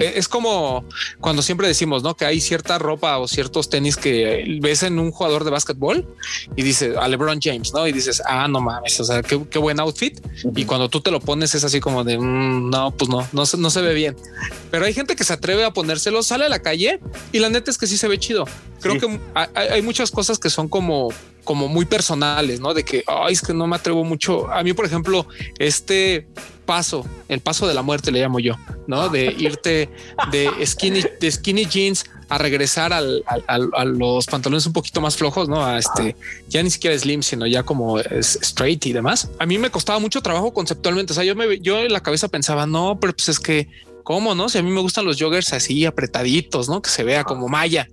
Eh, 0.00 0.12
es 0.16 0.28
como 0.28 0.84
cuando 1.20 1.42
siempre 1.42 1.66
decimos, 1.66 2.02
¿no? 2.02 2.16
Que 2.16 2.24
hay 2.24 2.40
cierta 2.40 2.78
ropa 2.78 3.18
o 3.18 3.28
ciertos 3.28 3.70
tenis 3.70 3.96
que 3.96 4.58
ves 4.60 4.82
en 4.82 4.98
un 4.98 5.10
jugador 5.10 5.44
de 5.44 5.50
básquetbol 5.50 6.06
y 6.56 6.62
dices 6.62 6.96
a 6.96 7.08
LeBron 7.08 7.40
James, 7.40 7.72
¿no? 7.72 7.86
Y 7.86 7.92
dices, 7.92 8.22
ah, 8.26 8.46
no 8.48 8.60
mames, 8.60 8.98
o 9.00 9.04
sea, 9.04 9.22
qué, 9.22 9.58
buen 9.58 9.80
outfit. 9.80 10.20
Y 10.54 10.64
cuando 10.64 10.88
tú 10.88 11.00
te 11.00 11.10
lo 11.10 11.20
pones 11.20 11.54
es 11.54 11.64
así 11.64 11.80
como 11.80 12.04
de, 12.04 12.18
mm, 12.18 12.70
no, 12.70 12.90
pues 12.92 13.08
no, 13.08 13.26
no, 13.32 13.44
no 13.58 13.70
se 13.70 13.80
ve 13.80 13.94
bien. 13.94 14.16
Pero 14.70 14.84
hay 14.84 14.92
gente 14.92 15.16
que 15.16 15.24
se 15.24 15.32
atreve 15.32 15.64
a 15.64 15.72
ponérselo, 15.72 16.22
sale 16.22 16.44
a 16.44 16.48
la 16.48 16.60
calle 16.60 17.00
y 17.32 17.38
la 17.38 17.48
neta 17.48 17.70
es 17.70 17.78
que 17.78 17.86
sí 17.86 17.96
se 17.96 18.08
ve 18.08 18.18
chido. 18.18 18.44
Creo 18.80 18.98
que 18.98 19.20
hay, 19.34 19.82
muchas 19.82 20.10
cosas 20.10 20.38
que 20.38 20.50
son 20.50 20.68
como 20.68 21.12
como 21.44 21.68
muy 21.68 21.84
personales, 21.84 22.60
¿no? 22.60 22.74
De 22.74 22.84
que, 22.84 23.02
ay, 23.06 23.32
es 23.32 23.42
que 23.42 23.52
no 23.52 23.66
me 23.66 23.76
atrevo 23.76 24.04
mucho. 24.04 24.50
A 24.50 24.62
mí, 24.62 24.72
por 24.72 24.84
ejemplo, 24.84 25.26
este 25.58 26.28
paso, 26.70 27.04
el 27.26 27.40
paso 27.40 27.66
de 27.66 27.74
la 27.74 27.82
muerte 27.82 28.12
le 28.12 28.20
llamo 28.20 28.38
yo, 28.38 28.54
¿no? 28.86 29.08
De 29.08 29.34
irte 29.36 29.90
de 30.30 30.48
skinny, 30.64 31.02
de 31.20 31.28
skinny 31.32 31.66
jeans 31.66 32.04
a 32.28 32.38
regresar 32.38 32.92
al, 32.92 33.24
a 33.26 33.84
los 33.84 34.26
pantalones 34.26 34.66
un 34.66 34.72
poquito 34.72 35.00
más 35.00 35.16
flojos, 35.16 35.48
¿no? 35.48 35.66
A 35.66 35.80
este, 35.80 36.14
ya 36.48 36.62
ni 36.62 36.70
siquiera 36.70 36.96
slim, 36.96 37.24
sino 37.24 37.44
ya 37.48 37.64
como 37.64 37.98
straight 37.98 38.86
y 38.86 38.92
demás. 38.92 39.28
A 39.40 39.46
mí 39.46 39.58
me 39.58 39.72
costaba 39.72 39.98
mucho 39.98 40.22
trabajo 40.22 40.54
conceptualmente. 40.54 41.12
O 41.12 41.14
sea, 41.16 41.24
yo 41.24 41.34
me, 41.34 41.58
yo 41.58 41.80
en 41.80 41.92
la 41.92 42.04
cabeza 42.04 42.28
pensaba, 42.28 42.68
no, 42.68 43.00
pero 43.00 43.14
pues 43.14 43.30
es 43.30 43.40
que 43.40 43.66
¿Cómo 44.02 44.34
no? 44.34 44.48
Si 44.48 44.58
a 44.58 44.62
mí 44.62 44.70
me 44.70 44.80
gustan 44.80 45.04
los 45.04 45.20
joggers 45.20 45.52
así 45.52 45.84
apretaditos, 45.84 46.68
¿no? 46.68 46.82
Que 46.82 46.90
se 46.90 47.04
vea 47.04 47.24
como 47.24 47.48
malla. 47.48 47.88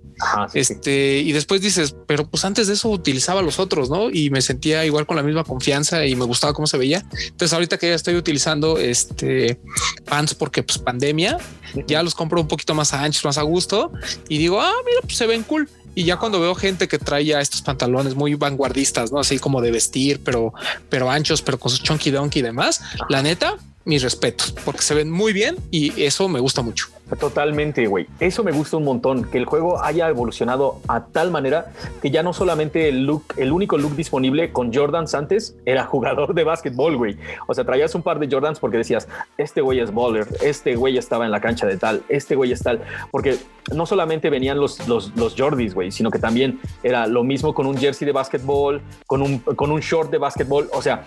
este, 0.54 1.18
y 1.18 1.32
después 1.32 1.60
dices, 1.60 1.94
pero 2.06 2.28
pues 2.28 2.44
antes 2.44 2.66
de 2.66 2.74
eso 2.74 2.88
utilizaba 2.88 3.42
los 3.42 3.58
otros, 3.58 3.88
¿no? 3.90 4.10
Y 4.10 4.30
me 4.30 4.42
sentía 4.42 4.84
igual 4.84 5.06
con 5.06 5.16
la 5.16 5.22
misma 5.22 5.44
confianza 5.44 6.04
y 6.06 6.16
me 6.16 6.24
gustaba 6.24 6.52
cómo 6.52 6.66
se 6.66 6.78
veía. 6.78 7.04
Entonces, 7.26 7.52
ahorita 7.52 7.78
que 7.78 7.88
ya 7.88 7.94
estoy 7.94 8.16
utilizando 8.16 8.78
este 8.78 9.60
pants 10.06 10.34
porque 10.34 10.62
pues 10.62 10.78
pandemia, 10.78 11.38
ya 11.86 12.02
los 12.02 12.14
compro 12.14 12.40
un 12.40 12.48
poquito 12.48 12.74
más 12.74 12.92
anchos, 12.92 13.24
más 13.24 13.38
a 13.38 13.42
gusto 13.42 13.92
y 14.28 14.38
digo, 14.38 14.60
ah, 14.60 14.72
mira, 14.84 15.00
pues 15.02 15.16
se 15.16 15.26
ven 15.26 15.42
cool. 15.44 15.68
Y 15.94 16.04
ya 16.04 16.16
cuando 16.16 16.40
veo 16.40 16.54
gente 16.54 16.86
que 16.86 16.98
trae 16.98 17.24
ya 17.24 17.40
estos 17.40 17.62
pantalones 17.62 18.14
muy 18.14 18.34
vanguardistas, 18.34 19.10
no 19.10 19.18
así 19.18 19.40
como 19.40 19.60
de 19.60 19.72
vestir, 19.72 20.20
pero, 20.22 20.52
pero 20.88 21.10
anchos, 21.10 21.42
pero 21.42 21.58
con 21.58 21.72
su 21.72 21.82
chunky 21.82 22.12
donkey 22.12 22.38
y 22.38 22.42
demás, 22.44 22.80
la 23.08 23.20
neta, 23.20 23.56
mis 23.88 24.02
respetos, 24.02 24.54
porque 24.66 24.82
se 24.82 24.94
ven 24.94 25.10
muy 25.10 25.32
bien 25.32 25.56
y 25.70 26.02
eso 26.02 26.28
me 26.28 26.40
gusta 26.40 26.60
mucho. 26.60 26.88
Totalmente, 27.18 27.86
güey. 27.86 28.06
Eso 28.20 28.44
me 28.44 28.52
gusta 28.52 28.76
un 28.76 28.84
montón, 28.84 29.24
que 29.24 29.38
el 29.38 29.46
juego 29.46 29.82
haya 29.82 30.10
evolucionado 30.10 30.78
a 30.88 31.06
tal 31.06 31.30
manera 31.30 31.72
que 32.02 32.10
ya 32.10 32.22
no 32.22 32.34
solamente 32.34 32.90
el 32.90 33.06
look, 33.06 33.24
el 33.38 33.50
único 33.50 33.78
look 33.78 33.96
disponible 33.96 34.52
con 34.52 34.74
Jordans 34.74 35.14
antes 35.14 35.56
era 35.64 35.86
jugador 35.86 36.34
de 36.34 36.44
básquetbol, 36.44 36.98
güey. 36.98 37.16
O 37.46 37.54
sea, 37.54 37.64
traías 37.64 37.94
un 37.94 38.02
par 38.02 38.18
de 38.18 38.28
Jordans 38.30 38.60
porque 38.60 38.76
decías, 38.76 39.08
este 39.38 39.62
güey 39.62 39.80
es 39.80 39.94
baller, 39.94 40.28
este 40.42 40.76
güey 40.76 40.98
estaba 40.98 41.24
en 41.24 41.30
la 41.30 41.40
cancha 41.40 41.66
de 41.66 41.78
tal, 41.78 42.02
este 42.10 42.36
güey 42.36 42.52
es 42.52 42.62
tal, 42.62 42.82
porque 43.10 43.38
no 43.72 43.86
solamente 43.86 44.28
venían 44.28 44.60
los, 44.60 44.86
los, 44.86 45.16
los 45.16 45.34
Jordis, 45.34 45.72
güey, 45.72 45.90
sino 45.92 46.10
que 46.10 46.18
también 46.18 46.60
era 46.82 47.06
lo 47.06 47.24
mismo 47.24 47.54
con 47.54 47.66
un 47.66 47.78
jersey 47.78 48.04
de 48.04 48.12
básquetbol, 48.12 48.82
con 49.06 49.22
un, 49.22 49.38
con 49.38 49.70
un 49.70 49.80
short 49.80 50.10
de 50.10 50.18
básquetbol. 50.18 50.68
O 50.74 50.82
sea, 50.82 51.06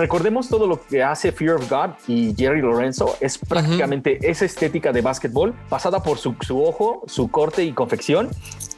Recordemos 0.00 0.48
todo 0.48 0.66
lo 0.66 0.80
que 0.82 1.02
hace 1.02 1.30
Fear 1.30 1.56
of 1.56 1.68
God 1.68 1.90
y 2.08 2.34
Jerry 2.34 2.62
Lorenzo 2.62 3.18
es 3.20 3.36
prácticamente 3.36 4.18
esa 4.22 4.46
estética 4.46 4.92
de 4.92 5.02
básquetbol 5.02 5.52
pasada 5.68 6.02
por 6.02 6.16
su, 6.16 6.34
ojo, 6.52 7.02
su 7.06 7.30
corte 7.30 7.64
y 7.64 7.72
confección 7.72 8.30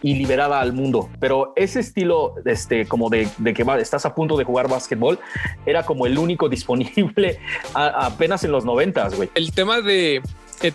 y 0.03 0.15
liberada 0.15 0.61
al 0.61 0.73
mundo. 0.73 1.09
Pero 1.21 1.53
ese 1.55 1.79
estilo, 1.79 2.35
este, 2.45 2.89
como 2.89 3.09
de, 3.09 3.29
que 3.55 3.65
estás 3.81 4.05
a 4.05 4.17
punto 4.17 4.37
de 4.37 4.43
jugar 4.43 4.69
básquetbol, 4.69 5.21
era 5.65 5.85
como 5.85 6.07
el 6.07 6.19
único 6.19 6.49
disponible 6.49 7.39
apenas 7.73 8.43
en 8.43 8.51
los 8.51 8.65
noventas, 8.65 9.15
güey. 9.15 9.31
El 9.37 9.53
tema 9.53 9.81
de 9.81 10.23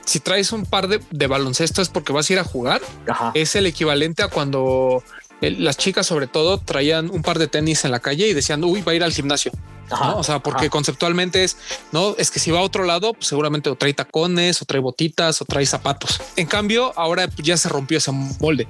si 0.05 0.21
traes 0.21 0.53
un 0.53 0.65
par 0.65 0.87
de, 0.87 1.01
de, 1.11 1.27
baloncesto 1.27 1.81
es 1.81 1.89
porque 1.89 2.13
vas 2.13 2.29
a 2.29 2.33
ir 2.33 2.39
a 2.39 2.45
jugar. 2.45 2.79
Es 3.33 3.57
el 3.57 3.65
equivalente 3.65 4.23
a 4.23 4.29
cuando 4.29 5.03
eh, 5.41 5.51
las 5.51 5.75
chicas 5.75 6.07
sobre 6.07 6.27
todo 6.27 6.57
traían 6.57 7.09
un 7.09 7.21
par 7.21 7.37
de 7.37 7.47
tenis 7.47 7.83
en 7.83 7.91
la 7.91 7.99
calle 7.99 8.29
y 8.29 8.33
decían, 8.33 8.63
uy, 8.63 8.81
va 8.81 8.93
a 8.93 8.95
ir 8.95 9.03
al 9.03 9.11
gimnasio. 9.11 9.51
O 9.89 10.23
sea, 10.23 10.39
porque 10.39 10.69
conceptualmente 10.69 11.43
es, 11.43 11.57
no, 11.91 12.15
es 12.17 12.31
que 12.31 12.39
si 12.39 12.51
va 12.51 12.59
a 12.59 12.61
otro 12.61 12.83
lado, 12.83 13.13
pues 13.13 13.27
seguramente 13.27 13.69
o 13.69 13.75
trae 13.75 13.93
tacones, 13.93 14.61
o 14.61 14.65
trae 14.65 14.81
botitas, 14.81 15.41
o 15.41 15.45
trae 15.45 15.65
zapatos. 15.65 16.21
En 16.35 16.47
cambio, 16.47 16.93
ahora 16.97 17.29
ya 17.37 17.57
se 17.57 17.69
rompió 17.69 17.97
ese 17.97 18.11
molde. 18.11 18.67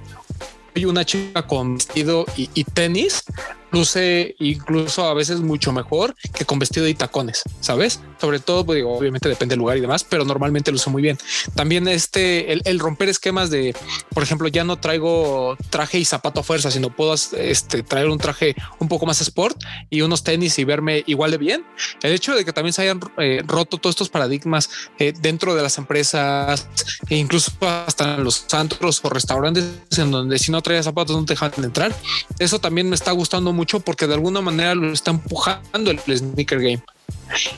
Hay 0.76 0.86
una 0.86 1.06
chica 1.06 1.48
con 1.48 1.76
vestido 1.76 2.26
y, 2.36 2.64
tenis, 2.66 3.24
luce 3.72 4.36
incluso 4.40 5.06
a 5.06 5.14
veces 5.14 5.42
mucho 5.42 5.72
mejor 5.72 6.16
que 6.34 6.46
con 6.46 6.60
vestido 6.60 6.88
y 6.88 6.94
tacones, 6.94 7.44
¿sabes? 7.60 8.02
Sobre 8.20 8.40
todo, 8.40 8.66
pues, 8.66 8.78
digo, 8.78 8.98
obviamente 8.98 9.30
depende 9.30 9.54
del 9.54 9.60
lugar 9.60 9.78
y 9.78 9.82
demás, 9.82 10.04
pero 10.04 10.26
normalmente 10.26 10.72
luce 10.72 10.90
muy 10.90 11.02
bien. 11.02 11.18
También 11.56 11.88
este, 11.88 12.54
el, 12.54 12.80
romper 12.80 13.10
esquemas 13.10 13.50
de, 13.50 13.76
por 14.14 14.24
ejemplo, 14.24 14.48
ya 14.48 14.64
no 14.64 14.78
traigo 14.78 15.56
traje 15.70 16.00
y 16.00 16.06
zapato 16.06 16.40
a 16.40 16.44
fuerza, 16.44 16.72
sino 16.72 16.90
puedo 16.90 17.14
este, 17.14 17.84
traer 17.84 18.08
un 18.08 18.18
traje 18.18 18.56
un 18.80 18.88
poco 18.88 19.06
más 19.06 19.22
sport 19.22 19.62
y 19.90 20.02
unos 20.02 20.24
tenis 20.24 20.58
y 20.60 20.64
verme 20.64 21.04
igual 21.06 21.32
de 21.32 21.38
bien. 21.38 21.66
El 22.02 22.14
hecho 22.14 22.36
de 22.36 22.46
que 22.46 22.54
también 22.54 22.74
se 22.74 22.84
hayan 22.84 23.00
eh, 23.18 23.44
roto 23.46 23.78
todos 23.78 23.94
estos 23.94 24.10
paradigmas 24.10 24.70
eh, 25.00 25.14
dentro 25.20 25.56
de 25.56 25.62
las 25.62 25.78
empresas, 25.78 26.68
e 27.10 27.18
incluso 27.18 27.52
hasta 27.62 28.16
en 28.16 28.24
los 28.24 28.46
centros 28.48 29.02
o 29.04 29.10
restaurantes 29.10 29.66
en 29.98 30.12
donde 30.12 30.40
si 30.40 30.52
no 30.52 30.62
traes 30.62 30.86
zapatos 30.86 31.16
no 31.16 31.26
te 31.26 31.34
dejan 31.34 31.52
entrar, 31.64 31.96
eso 32.40 32.60
también 32.60 32.90
me 32.90 32.96
está 32.96 33.12
gustando 33.12 33.54
mucho 33.58 33.82
porque 33.82 34.08
de 34.08 34.14
alguna 34.14 34.40
manera 34.40 34.76
lo 34.76 34.94
está 34.94 35.12
empujando 35.12 35.92
el 35.92 36.00
sneaker 36.00 36.60
game. 36.62 36.84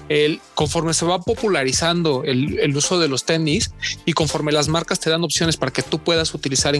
El, 0.07 0.41
conforme 0.55 0.93
se 0.95 1.05
va 1.05 1.19
popularizando 1.19 2.23
el, 2.23 2.75
uso 2.75 2.99
de 2.99 3.07
los 3.07 3.25
tenis 3.25 3.71
y 4.05 4.13
conforme 4.13 4.51
las 4.51 4.67
marcas 4.67 4.99
te 4.99 5.11
dan 5.11 5.23
opciones 5.23 5.57
para 5.57 5.71
que 5.71 5.83
tú 5.83 5.99
puedas 5.99 6.33
utilizar 6.33 6.73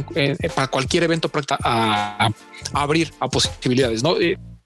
para 0.56 0.68
cualquier 0.68 1.04
evento 1.04 1.30
a, 1.64 2.32
abrir 2.74 3.14
a 3.20 3.28
posibilidades, 3.28 4.02
¿no? 4.02 4.16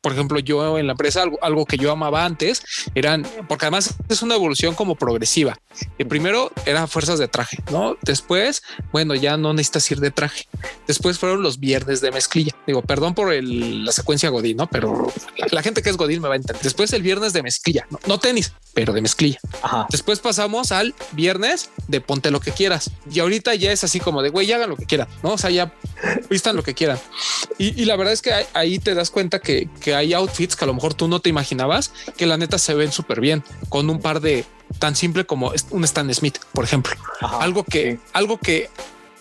Eh, 0.03 0.13
por 0.13 0.13
ejemplo, 0.13 0.39
yo 0.39 0.77
en 0.77 0.87
la 0.87 0.91
empresa, 0.93 1.23
algo, 1.41 1.65
que 1.65 1.77
yo 1.77 1.91
amaba 1.91 2.25
antes 2.25 2.63
eran, 2.93 3.25
porque 3.47 3.65
además 3.65 3.95
es 4.09 4.21
una 4.21 4.35
evolución 4.35 4.75
como 4.75 4.95
progresiva. 4.95 5.57
El 5.97 6.07
primero 6.07 6.51
era 6.65 6.87
fuerzas 6.87 7.19
de 7.19 7.27
traje, 7.27 7.57
¿no? 7.71 7.97
Después, 8.03 8.61
bueno, 8.91 9.15
ya 9.15 9.37
no 9.37 9.53
necesitas 9.53 9.89
ir 9.91 9.99
de 9.99 10.11
traje. 10.11 10.47
Después 10.87 11.17
fueron 11.17 11.41
los 11.41 11.59
viernes 11.59 12.01
de 12.01 12.11
mezclilla. 12.11 12.51
Digo, 12.67 12.81
perdón 12.81 13.15
por 13.15 13.33
la 13.33 13.91
secuencia 13.91 14.29
Godín, 14.29 14.57
¿no? 14.57 14.67
Pero 14.67 15.11
la, 15.51 15.63
gente 15.63 15.81
que 15.81 15.89
es 15.89 15.97
Godín 15.97 16.21
me 16.21 16.27
va 16.27 16.35
a 16.35 16.37
entender. 16.37 16.61
Después 16.61 16.93
el 16.93 17.01
viernes 17.01 17.33
de 17.33 17.41
mezclilla, 17.41 17.87
no, 18.05 18.19
tenis, 18.19 18.53
pero 18.73 18.93
de 18.93 19.01
mezclilla. 19.01 19.39
Después 19.89 20.19
pasamos 20.19 20.71
al 20.71 20.93
viernes 21.13 21.69
de 21.87 22.01
ponte 22.01 22.29
lo 22.29 22.39
que 22.39 22.51
quieras. 22.51 22.91
Y 23.11 23.19
ahorita 23.19 23.55
ya 23.55 23.71
es 23.71 23.83
así 23.83 23.99
como 23.99 24.21
de, 24.21 24.29
güey, 24.29 24.51
hagan 24.51 24.69
lo 24.69 24.75
que 24.75 24.85
quieran, 24.85 25.07
¿no? 25.23 25.33
O 25.33 25.37
sea, 25.37 25.49
ya 25.49 25.73
vistan 26.29 26.55
lo 26.55 26.63
que 26.63 26.73
quieran. 26.73 26.99
Y, 27.57 27.85
la 27.85 27.95
verdad 27.95 28.13
es 28.13 28.21
que 28.21 28.31
ahí 28.53 28.79
te 28.79 28.93
das 28.93 29.09
cuenta 29.09 29.39
que, 29.39 29.69
que 29.79 29.92
hay 29.95 30.13
outfits 30.13 30.55
que 30.55 30.65
a 30.65 30.67
lo 30.67 30.73
mejor 30.73 30.93
tú 30.93 31.07
no 31.07 31.19
te 31.19 31.29
imaginabas 31.29 31.91
que 32.17 32.25
la 32.25 32.37
neta 32.37 32.57
se 32.57 32.73
ven 32.73 32.91
súper 32.91 33.19
bien 33.19 33.43
con 33.69 33.89
un 33.89 33.99
par 33.99 34.19
de 34.19 34.45
tan 34.79 34.95
simple 34.95 35.25
como 35.25 35.53
un 35.71 35.83
Stan 35.83 36.13
Smith, 36.13 36.39
por 36.53 36.63
ejemplo. 36.63 36.95
algo 37.21 37.63
que, 37.63 37.99
algo 38.13 38.37
que 38.37 38.69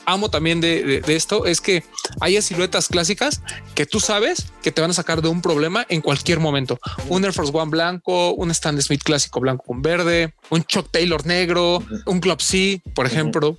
amo 0.07 0.31
también 0.31 0.61
de, 0.61 1.03
esto 1.07 1.47
es 1.47 1.61
que 1.61 1.85
hay 2.21 2.41
siluetas 2.43 2.89
clásicas 2.89 3.43
que 3.75 3.87
tú 3.87 4.01
sabes 4.01 4.47
que 4.63 4.73
te 4.73 4.81
van 4.81 4.91
a 4.91 4.95
sacar 4.95 5.23
de 5.23 5.29
un 5.29 5.43
problema 5.43 5.87
en 5.89 6.01
cualquier 6.01 6.41
momento. 6.41 6.79
Un 7.09 7.25
Air 7.25 7.33
Force 7.33 7.53
One 7.55 7.71
blanco, 7.71 8.35
un 8.35 8.51
Stan 8.51 8.81
Smith 8.81 9.03
clásico 9.03 9.41
blanco 9.41 9.65
con 9.67 9.83
verde, 9.83 10.35
un 10.51 10.65
Chuck 10.65 10.89
Taylor 10.91 11.25
negro, 11.27 11.83
un 12.07 12.21
Club 12.21 12.41
C, 12.41 12.83
por 12.95 13.07
ejemplo. 13.07 13.59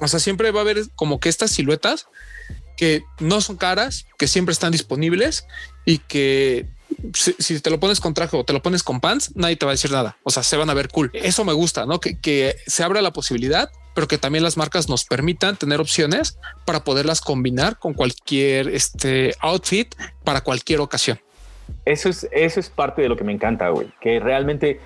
O 0.00 0.08
sea, 0.08 0.20
siempre 0.20 0.50
va 0.50 0.60
a 0.60 0.62
haber 0.62 0.82
como 0.94 1.20
que 1.20 1.28
estas 1.28 1.50
siluetas 1.50 2.06
que 2.76 3.04
no 3.20 3.40
son 3.40 3.56
caras, 3.56 4.06
que 4.18 4.26
siempre 4.26 4.52
están 4.52 4.72
disponibles 4.72 5.46
y 5.84 5.98
que 5.98 6.66
si, 7.14 7.60
te 7.60 7.70
lo 7.70 7.80
pones 7.80 8.00
con 8.00 8.14
traje 8.14 8.36
o 8.36 8.44
te 8.44 8.52
lo 8.52 8.62
pones 8.62 8.82
con 8.82 9.00
pants, 9.00 9.34
nadie 9.34 9.56
te 9.56 9.66
va 9.66 9.72
a 9.72 9.74
decir 9.74 9.90
nada. 9.90 10.16
O 10.22 10.30
sea, 10.30 10.42
se 10.42 10.56
van 10.56 10.70
a 10.70 10.74
ver 10.74 10.88
cool. 10.88 11.10
Eso 11.12 11.44
me 11.44 11.52
gusta, 11.52 11.86
¿no? 11.86 12.00
Que, 12.00 12.18
que 12.18 12.56
se 12.66 12.82
abra 12.82 13.02
la 13.02 13.12
posibilidad, 13.12 13.70
pero 13.94 14.08
que 14.08 14.18
también 14.18 14.44
las 14.44 14.56
marcas 14.56 14.88
nos 14.88 15.04
permitan 15.04 15.56
tener 15.56 15.80
opciones 15.80 16.38
para 16.64 16.84
poderlas 16.84 17.20
combinar 17.20 17.78
con 17.78 17.94
cualquier 17.94 18.68
este 18.68 19.34
outfit 19.40 19.94
para 20.24 20.42
cualquier 20.42 20.80
ocasión. 20.80 21.20
Eso 21.84 22.08
es, 22.08 22.28
eso 22.32 22.60
es 22.60 22.68
parte 22.68 23.02
de 23.02 23.08
lo 23.08 23.16
que 23.16 23.24
me 23.24 23.32
encanta, 23.32 23.68
güey, 23.70 23.88
que 24.00 24.20
realmente 24.20 24.80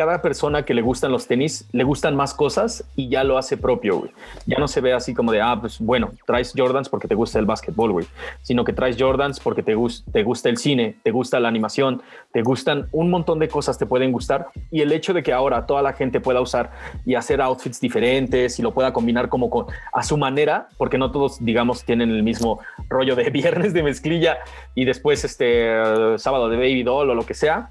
cada 0.00 0.22
persona 0.22 0.62
que 0.62 0.72
le 0.72 0.80
gustan 0.80 1.12
los 1.12 1.26
tenis 1.26 1.68
le 1.72 1.84
gustan 1.84 2.16
más 2.16 2.32
cosas 2.32 2.84
y 2.96 3.10
ya 3.10 3.22
lo 3.22 3.36
hace 3.36 3.58
propio, 3.58 3.98
güey. 3.98 4.10
Ya 4.46 4.56
no 4.56 4.66
se 4.66 4.80
ve 4.80 4.94
así 4.94 5.12
como 5.12 5.30
de, 5.30 5.42
ah, 5.42 5.58
pues 5.60 5.78
bueno, 5.78 6.12
traes 6.26 6.54
Jordans 6.56 6.88
porque 6.88 7.06
te 7.06 7.14
gusta 7.14 7.38
el 7.38 7.44
básquetbol, 7.44 7.92
güey, 7.92 8.06
sino 8.40 8.64
que 8.64 8.72
traes 8.72 8.96
Jordans 8.98 9.40
porque 9.40 9.62
te, 9.62 9.76
te 10.10 10.22
gusta 10.22 10.48
el 10.48 10.56
cine, 10.56 10.96
te 11.02 11.10
gusta 11.10 11.38
la 11.38 11.48
animación, 11.48 12.00
te 12.32 12.40
gustan 12.40 12.88
un 12.92 13.10
montón 13.10 13.40
de 13.40 13.48
cosas, 13.48 13.76
te 13.76 13.84
pueden 13.84 14.10
gustar. 14.10 14.46
Y 14.70 14.80
el 14.80 14.90
hecho 14.90 15.12
de 15.12 15.22
que 15.22 15.34
ahora 15.34 15.66
toda 15.66 15.82
la 15.82 15.92
gente 15.92 16.18
pueda 16.18 16.40
usar 16.40 16.70
y 17.04 17.14
hacer 17.14 17.42
outfits 17.42 17.78
diferentes 17.78 18.58
y 18.58 18.62
lo 18.62 18.72
pueda 18.72 18.94
combinar 18.94 19.28
como 19.28 19.50
con, 19.50 19.66
a 19.92 20.02
su 20.02 20.16
manera, 20.16 20.70
porque 20.78 20.96
no 20.96 21.10
todos, 21.10 21.44
digamos, 21.44 21.84
tienen 21.84 22.08
el 22.08 22.22
mismo 22.22 22.60
rollo 22.88 23.16
de 23.16 23.28
viernes 23.40 23.74
de 23.74 23.82
mezclilla 23.82 24.38
y 24.74 24.86
después 24.86 25.24
este 25.24 25.74
sábado 26.16 26.48
de 26.48 26.56
baby 26.56 26.84
doll 26.84 27.10
o 27.10 27.14
lo 27.14 27.26
que 27.26 27.34
sea. 27.34 27.68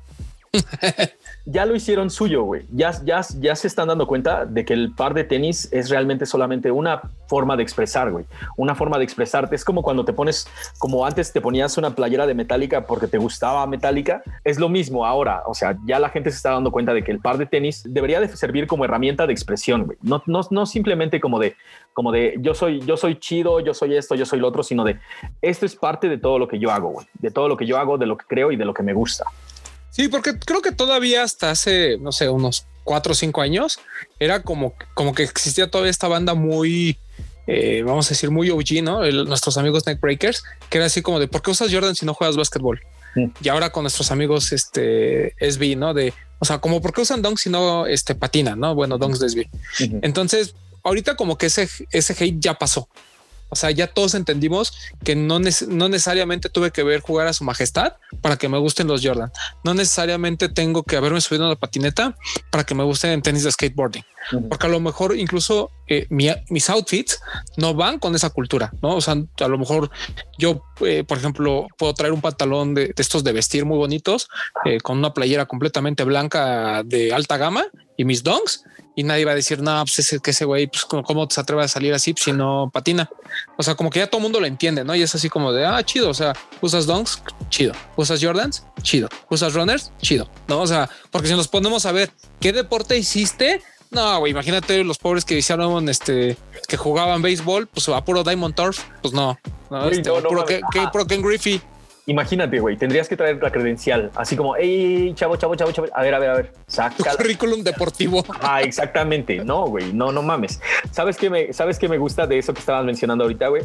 ya 1.51 1.65
lo 1.65 1.75
hicieron 1.75 2.09
suyo, 2.09 2.43
güey. 2.43 2.65
Ya, 2.71 2.91
ya, 3.03 3.21
ya 3.39 3.55
se 3.55 3.67
están 3.67 3.87
dando 3.87 4.05
cuenta 4.05 4.45
de 4.45 4.65
que 4.65 4.73
el 4.73 4.93
par 4.93 5.13
de 5.13 5.23
tenis 5.23 5.67
es 5.71 5.89
realmente 5.89 6.25
solamente 6.25 6.69
una 6.69 7.01
forma 7.27 7.57
de 7.57 7.63
expresar, 7.63 8.11
güey. 8.11 8.25
Una 8.55 8.75
forma 8.75 8.97
de 8.99 9.03
expresarte. 9.03 9.55
Es 9.55 9.65
como 9.65 9.81
cuando 9.81 10.05
te 10.05 10.13
pones, 10.13 10.47
como 10.77 11.05
antes 11.05 11.33
te 11.33 11.41
ponías 11.41 11.77
una 11.77 11.95
playera 11.95 12.27
de 12.27 12.35
metálica 12.35 12.85
porque 12.85 13.07
te 13.07 13.17
gustaba 13.17 13.65
metálica. 13.65 14.21
Es 14.43 14.59
lo 14.59 14.69
mismo 14.69 15.05
ahora. 15.05 15.41
O 15.47 15.55
sea, 15.55 15.75
ya 15.85 15.99
la 15.99 16.09
gente 16.09 16.29
se 16.29 16.37
está 16.37 16.51
dando 16.51 16.71
cuenta 16.71 16.93
de 16.93 17.03
que 17.03 17.11
el 17.11 17.19
par 17.19 17.39
de 17.39 17.47
tenis 17.47 17.83
debería 17.83 18.19
de 18.19 18.27
servir 18.27 18.67
como 18.67 18.85
herramienta 18.85 19.25
de 19.25 19.33
expresión, 19.33 19.85
güey. 19.85 19.97
No, 20.01 20.21
no, 20.27 20.41
no 20.51 20.65
simplemente 20.67 21.19
como 21.19 21.39
de, 21.39 21.55
como 21.93 22.11
de 22.11 22.35
yo 22.39 22.53
soy, 22.53 22.79
yo 22.81 22.95
soy 22.95 23.15
chido, 23.19 23.59
yo 23.59 23.73
soy 23.73 23.95
esto, 23.95 24.13
yo 24.13 24.25
soy 24.25 24.39
lo 24.39 24.47
otro, 24.47 24.61
sino 24.61 24.83
de 24.83 24.99
esto 25.41 25.65
es 25.65 25.75
parte 25.75 26.09
de 26.09 26.19
todo 26.19 26.37
lo 26.37 26.47
que 26.47 26.59
yo 26.59 26.69
hago, 26.69 26.89
güey. 26.89 27.07
De 27.15 27.31
todo 27.31 27.47
lo 27.47 27.57
que 27.57 27.65
yo 27.65 27.77
hago, 27.79 27.97
de 27.97 28.05
lo 28.05 28.17
que 28.17 28.25
creo 28.27 28.51
y 28.51 28.55
de 28.55 28.65
lo 28.65 28.73
que 28.73 28.83
me 28.83 28.93
gusta. 28.93 29.25
Sí, 29.99 30.07
porque 30.07 30.39
creo 30.39 30.61
que 30.61 30.71
todavía 30.71 31.23
hasta 31.23 31.51
hace, 31.51 31.97
no 31.97 32.13
sé, 32.13 32.29
unos 32.29 32.65
cuatro 32.85 33.11
o 33.11 33.15
cinco 33.15 33.41
años, 33.41 33.79
era 34.17 34.43
como, 34.43 34.73
como 34.93 35.13
que 35.13 35.23
existía 35.23 35.69
todavía 35.69 35.91
esta 35.91 36.07
banda 36.07 36.35
muy, 36.35 36.97
eh, 37.47 37.83
vamos 37.85 38.07
a 38.07 38.11
decir, 38.11 38.31
muy 38.31 38.49
OG, 38.49 38.81
¿no? 38.81 39.03
nuestros 39.25 39.57
amigos 39.57 39.85
Neckbreakers, 39.85 40.45
que 40.69 40.77
era 40.77 40.87
así 40.87 41.01
como 41.01 41.19
de, 41.19 41.27
¿por 41.27 41.41
qué 41.41 41.51
usas 41.51 41.69
Jordan 41.69 41.95
si 41.95 42.05
no 42.05 42.13
juegas 42.13 42.37
básquetbol? 42.37 42.79
Y 43.41 43.49
ahora 43.49 43.71
con 43.71 43.83
nuestros 43.83 44.09
amigos 44.09 44.53
este 44.53 45.33
SB, 45.37 45.75
¿no? 45.75 45.93
De, 45.93 46.13
o 46.39 46.45
sea, 46.45 46.59
como 46.59 46.81
por 46.81 46.93
qué 46.93 47.01
usan 47.01 47.21
Dunks 47.21 47.41
si 47.41 47.49
no 47.49 47.85
este, 47.85 48.15
patina, 48.15 48.55
¿no? 48.55 48.75
Bueno, 48.75 48.97
Dunks 48.99 49.19
de 49.19 49.27
SB. 49.27 49.49
Entonces, 50.01 50.55
ahorita 50.81 51.17
como 51.17 51.37
que 51.37 51.47
ese, 51.47 51.67
ese 51.91 52.13
hate 52.13 52.39
ya 52.39 52.53
pasó. 52.53 52.87
O 53.49 53.55
sea, 53.55 53.71
ya 53.71 53.87
todos 53.87 54.13
entendimos 54.13 54.73
que 55.03 55.15
no, 55.15 55.39
no 55.39 55.89
necesariamente 55.89 56.49
tuve 56.49 56.71
que 56.71 56.83
ver 56.83 57.01
jugar 57.01 57.27
a 57.27 57.33
su 57.33 57.43
majestad 57.43 57.93
para 58.21 58.37
que 58.37 58.49
me 58.49 58.57
gusten 58.57 58.87
los 58.87 59.05
Jordan. 59.05 59.31
No 59.63 59.73
necesariamente 59.73 60.49
tengo 60.49 60.83
que 60.83 60.97
haberme 60.97 61.21
subido 61.21 61.45
a 61.45 61.49
la 61.49 61.55
patineta 61.55 62.15
para 62.51 62.63
que 62.63 62.75
me 62.75 62.83
gusten 62.83 63.11
en 63.11 63.21
tenis 63.21 63.43
de 63.43 63.51
skateboarding. 63.51 64.03
Porque 64.49 64.67
a 64.67 64.69
lo 64.69 64.79
mejor 64.79 65.17
incluso 65.17 65.71
eh, 65.87 66.05
mis 66.09 66.69
outfits 66.69 67.19
no 67.57 67.73
van 67.73 67.97
con 67.97 68.13
esa 68.15 68.29
cultura, 68.29 68.71
¿no? 68.81 68.95
O 68.95 69.01
sea, 69.01 69.15
a 69.39 69.47
lo 69.47 69.57
mejor 69.57 69.89
yo, 70.37 70.61
eh, 70.81 71.03
por 71.03 71.17
ejemplo, 71.17 71.67
puedo 71.77 71.93
traer 71.93 72.13
un 72.13 72.21
pantalón 72.21 72.75
de, 72.75 72.93
estos 72.97 73.23
de 73.23 73.31
vestir 73.31 73.65
muy 73.65 73.77
bonitos, 73.77 74.27
eh, 74.65 74.79
con 74.81 74.97
una 74.99 75.13
playera 75.13 75.45
completamente 75.45 76.03
blanca 76.03 76.83
de 76.83 77.11
alta 77.13 77.37
gama 77.37 77.65
y 77.97 78.05
mis 78.05 78.23
donks 78.23 78.63
y 78.99 79.03
nadie 79.03 79.23
va 79.23 79.31
a 79.31 79.35
decir, 79.35 79.61
no, 79.61 79.81
pues 79.85 79.99
es 79.99 80.19
que 80.19 80.31
ese 80.31 80.43
güey, 80.43 80.67
pues 80.67 80.83
cómo 80.83 81.25
se 81.29 81.39
atreve 81.39 81.63
a 81.63 81.69
salir 81.69 81.93
así 81.93 82.13
si 82.17 82.33
no 82.33 82.69
patina. 82.73 83.09
O 83.55 83.63
sea, 83.63 83.75
como 83.75 83.89
que 83.89 83.99
ya 83.99 84.07
todo 84.07 84.17
el 84.17 84.23
mundo 84.23 84.41
lo 84.41 84.45
entiende, 84.45 84.83
¿no? 84.83 84.93
Y 84.93 85.01
es 85.01 85.15
así 85.15 85.29
como 85.29 85.53
de, 85.53 85.65
ah, 85.65 85.81
chido, 85.83 86.09
o 86.09 86.13
sea, 86.13 86.33
usas 86.59 86.85
donks, 86.85 87.23
chido. 87.47 87.71
Usas 87.95 88.21
Jordans, 88.21 88.65
chido. 88.81 89.07
Usas 89.29 89.53
runners, 89.53 89.93
chido. 90.01 90.29
No, 90.49 90.59
o 90.59 90.67
sea, 90.67 90.89
porque 91.11 91.29
si 91.29 91.33
nos 91.33 91.47
ponemos 91.47 91.85
a 91.85 91.93
ver 91.93 92.11
qué 92.41 92.51
deporte 92.51 92.97
hiciste, 92.97 93.63
no, 93.89 94.19
güey, 94.19 94.33
imagínate 94.33 94.83
los 94.83 94.97
pobres 94.97 95.23
que 95.23 95.37
hicieron 95.37 95.87
este, 95.87 96.35
que 96.67 96.75
jugaban 96.75 97.21
béisbol, 97.21 97.67
pues 97.67 97.87
a 97.87 98.03
puro 98.03 98.25
Diamond 98.25 98.53
Turf, 98.53 98.83
pues 99.01 99.13
no, 99.13 99.39
no, 99.71 99.87
este, 99.87 100.11
puro, 100.11 100.43
que, 100.43 100.59
Ken 101.07 101.21
Griffey 101.21 101.61
Imagínate, 102.09 102.59
güey, 102.59 102.75
tendrías 102.75 103.07
que 103.07 103.15
traer 103.15 103.39
la 103.39 103.51
credencial, 103.51 104.09
así 104.15 104.35
como, 104.35 104.55
hey, 104.55 105.13
chavo, 105.13 105.35
chavo, 105.35 105.53
chavo, 105.53 105.71
chavo, 105.71 105.87
a 105.93 106.01
ver, 106.01 106.15
a 106.15 106.17
ver, 106.17 106.29
a 106.31 106.33
ver, 106.37 106.53
saca. 106.65 107.15
currículum 107.15 107.61
deportivo. 107.61 108.23
Ah, 108.41 108.63
exactamente. 108.63 109.43
No, 109.45 109.67
güey, 109.67 109.93
no, 109.93 110.11
no 110.11 110.23
mames. 110.23 110.59
¿Sabes 110.89 111.17
qué 111.17 111.29
me, 111.29 111.53
sabes 111.53 111.77
qué 111.77 111.87
me 111.87 111.99
gusta 111.99 112.25
de 112.25 112.39
eso 112.39 112.51
que 112.51 112.61
estabas 112.61 112.83
mencionando 112.83 113.25
ahorita, 113.25 113.49
güey? 113.49 113.61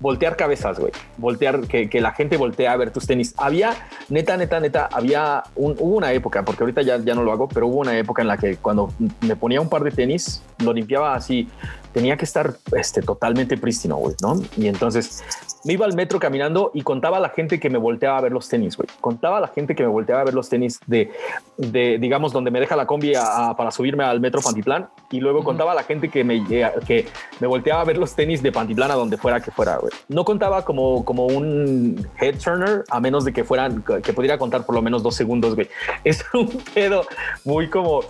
Voltear 0.00 0.36
cabezas, 0.36 0.78
güey. 0.78 0.92
Voltear, 1.16 1.62
que, 1.66 1.88
que, 1.88 2.00
la 2.02 2.12
gente 2.12 2.36
voltea 2.36 2.72
a 2.72 2.76
ver 2.76 2.90
tus 2.90 3.06
tenis. 3.06 3.32
Había, 3.38 3.74
neta, 4.10 4.36
neta, 4.36 4.60
neta, 4.60 4.88
había 4.92 5.42
un, 5.54 5.74
hubo 5.78 5.96
una 5.96 6.12
época, 6.12 6.44
porque 6.44 6.64
ahorita 6.64 6.82
ya, 6.82 6.98
ya 6.98 7.14
no 7.14 7.22
lo 7.22 7.32
hago, 7.32 7.48
pero 7.48 7.68
hubo 7.68 7.78
una 7.78 7.96
época 7.96 8.20
en 8.20 8.28
la 8.28 8.36
que 8.36 8.56
cuando 8.56 8.92
me 9.22 9.34
ponía 9.34 9.62
un 9.62 9.70
par 9.70 9.82
de 9.82 9.92
tenis, 9.92 10.42
lo 10.58 10.74
limpiaba 10.74 11.14
así, 11.14 11.48
tenía 11.92 12.18
que 12.18 12.26
estar 12.26 12.54
este, 12.76 13.00
totalmente 13.00 13.56
prístino, 13.56 13.96
güey, 13.96 14.14
¿no? 14.20 14.42
Y 14.58 14.66
entonces 14.66 15.22
me 15.64 15.74
iba 15.74 15.86
al 15.86 15.94
metro 15.94 16.18
caminando 16.18 16.70
y 16.74 16.82
contaba 16.82 17.18
a 17.18 17.20
la 17.20 17.28
gente 17.28 17.60
que 17.60 17.70
me 17.70 17.78
volteaba 17.78 18.18
a 18.18 18.20
ver 18.20 18.32
los 18.32 18.48
tenis, 18.48 18.76
güey. 18.76 18.88
Contaba 19.00 19.38
a 19.38 19.40
la 19.40 19.48
gente 19.48 19.74
que 19.74 19.82
me 19.82 19.88
volteaba 19.88 20.22
a 20.22 20.24
ver 20.24 20.34
los 20.34 20.48
tenis 20.48 20.80
de, 20.86 21.10
de 21.56 21.98
digamos, 21.98 22.32
donde 22.32 22.50
me 22.50 22.60
deja 22.60 22.76
la 22.76 22.86
combi 22.86 23.12
para 23.56 23.70
subirme 23.70 24.04
al 24.04 24.20
metro 24.20 24.40
Pantiplan. 24.40 24.88
Y 25.10 25.20
luego 25.20 25.44
contaba 25.44 25.72
a 25.72 25.74
la 25.74 25.82
gente 25.84 26.08
que 26.08 26.24
me, 26.24 26.44
que 26.44 27.06
me 27.40 27.46
volteaba 27.46 27.82
a 27.82 27.84
ver 27.84 27.98
los 27.98 28.14
tenis 28.14 28.42
de 28.42 28.50
Pantiplan 28.50 28.90
a 28.90 28.94
donde 28.94 29.16
fuera 29.16 29.40
que 29.40 29.50
fuera, 29.50 29.76
güey. 29.76 29.92
No 30.08 30.24
contaba 30.24 30.64
como, 30.64 31.04
como 31.04 31.26
un 31.26 32.08
head 32.20 32.36
turner, 32.38 32.84
a 32.90 33.00
menos 33.00 33.24
de 33.24 33.32
que 33.32 33.44
fueran, 33.44 33.84
que 34.02 34.12
pudiera 34.12 34.38
contar 34.38 34.64
por 34.66 34.74
lo 34.74 34.82
menos 34.82 35.02
dos 35.02 35.14
segundos, 35.14 35.54
güey. 35.54 35.68
Es 36.04 36.24
un 36.34 36.48
pedo 36.74 37.04
muy 37.44 37.68
como, 37.68 38.00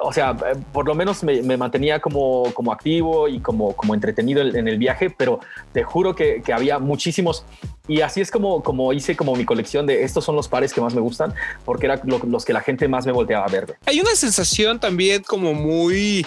o 0.00 0.12
sea, 0.12 0.34
por 0.72 0.86
lo 0.86 0.94
menos 0.94 1.22
me, 1.22 1.42
me 1.42 1.56
mantenía 1.56 2.00
como, 2.00 2.44
como 2.54 2.72
activo 2.72 3.28
y 3.28 3.40
como, 3.40 3.74
como 3.74 3.94
entretenido 3.94 4.40
en 4.42 4.68
el 4.68 4.78
viaje, 4.78 5.10
pero 5.10 5.40
te 5.72 5.82
juro 5.82 6.14
que, 6.14 6.42
que 6.42 6.52
había 6.52 6.78
muchísimos. 7.02 7.44
Y 7.88 8.00
así 8.00 8.20
es 8.20 8.30
como, 8.30 8.62
como 8.62 8.92
hice 8.92 9.16
como 9.16 9.34
mi 9.34 9.44
colección 9.44 9.86
de 9.86 10.04
estos 10.04 10.24
son 10.24 10.36
los 10.36 10.46
pares 10.46 10.72
que 10.72 10.80
más 10.80 10.94
me 10.94 11.00
gustan, 11.00 11.34
porque 11.64 11.86
eran 11.86 12.00
los 12.04 12.44
que 12.44 12.52
la 12.52 12.60
gente 12.60 12.86
más 12.86 13.06
me 13.06 13.12
volteaba 13.12 13.44
a 13.44 13.48
ver. 13.48 13.76
Hay 13.86 14.00
una 14.00 14.14
sensación 14.14 14.78
también 14.78 15.24
como 15.24 15.52
muy 15.52 16.24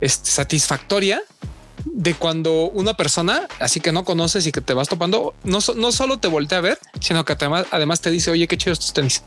este, 0.00 0.30
satisfactoria 0.30 1.20
de 1.84 2.14
cuando 2.14 2.70
una 2.70 2.94
persona, 2.94 3.48
así 3.58 3.80
que 3.80 3.90
no 3.90 4.04
conoces 4.04 4.46
y 4.46 4.52
que 4.52 4.60
te 4.60 4.72
vas 4.72 4.88
topando, 4.88 5.34
no, 5.42 5.58
no 5.74 5.92
solo 5.92 6.18
te 6.18 6.28
voltea 6.28 6.58
a 6.58 6.62
ver, 6.62 6.78
sino 7.00 7.24
que 7.24 7.32
además, 7.32 7.66
además 7.72 8.00
te 8.00 8.10
dice, 8.10 8.30
oye, 8.30 8.46
qué 8.46 8.56
chidos 8.56 8.78
tus 8.78 8.92
tenis. 8.92 9.22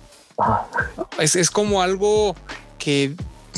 Es, 1.20 1.36
es, 1.36 1.52
como 1.52 1.82
algo 1.82 2.36
que 2.78 3.16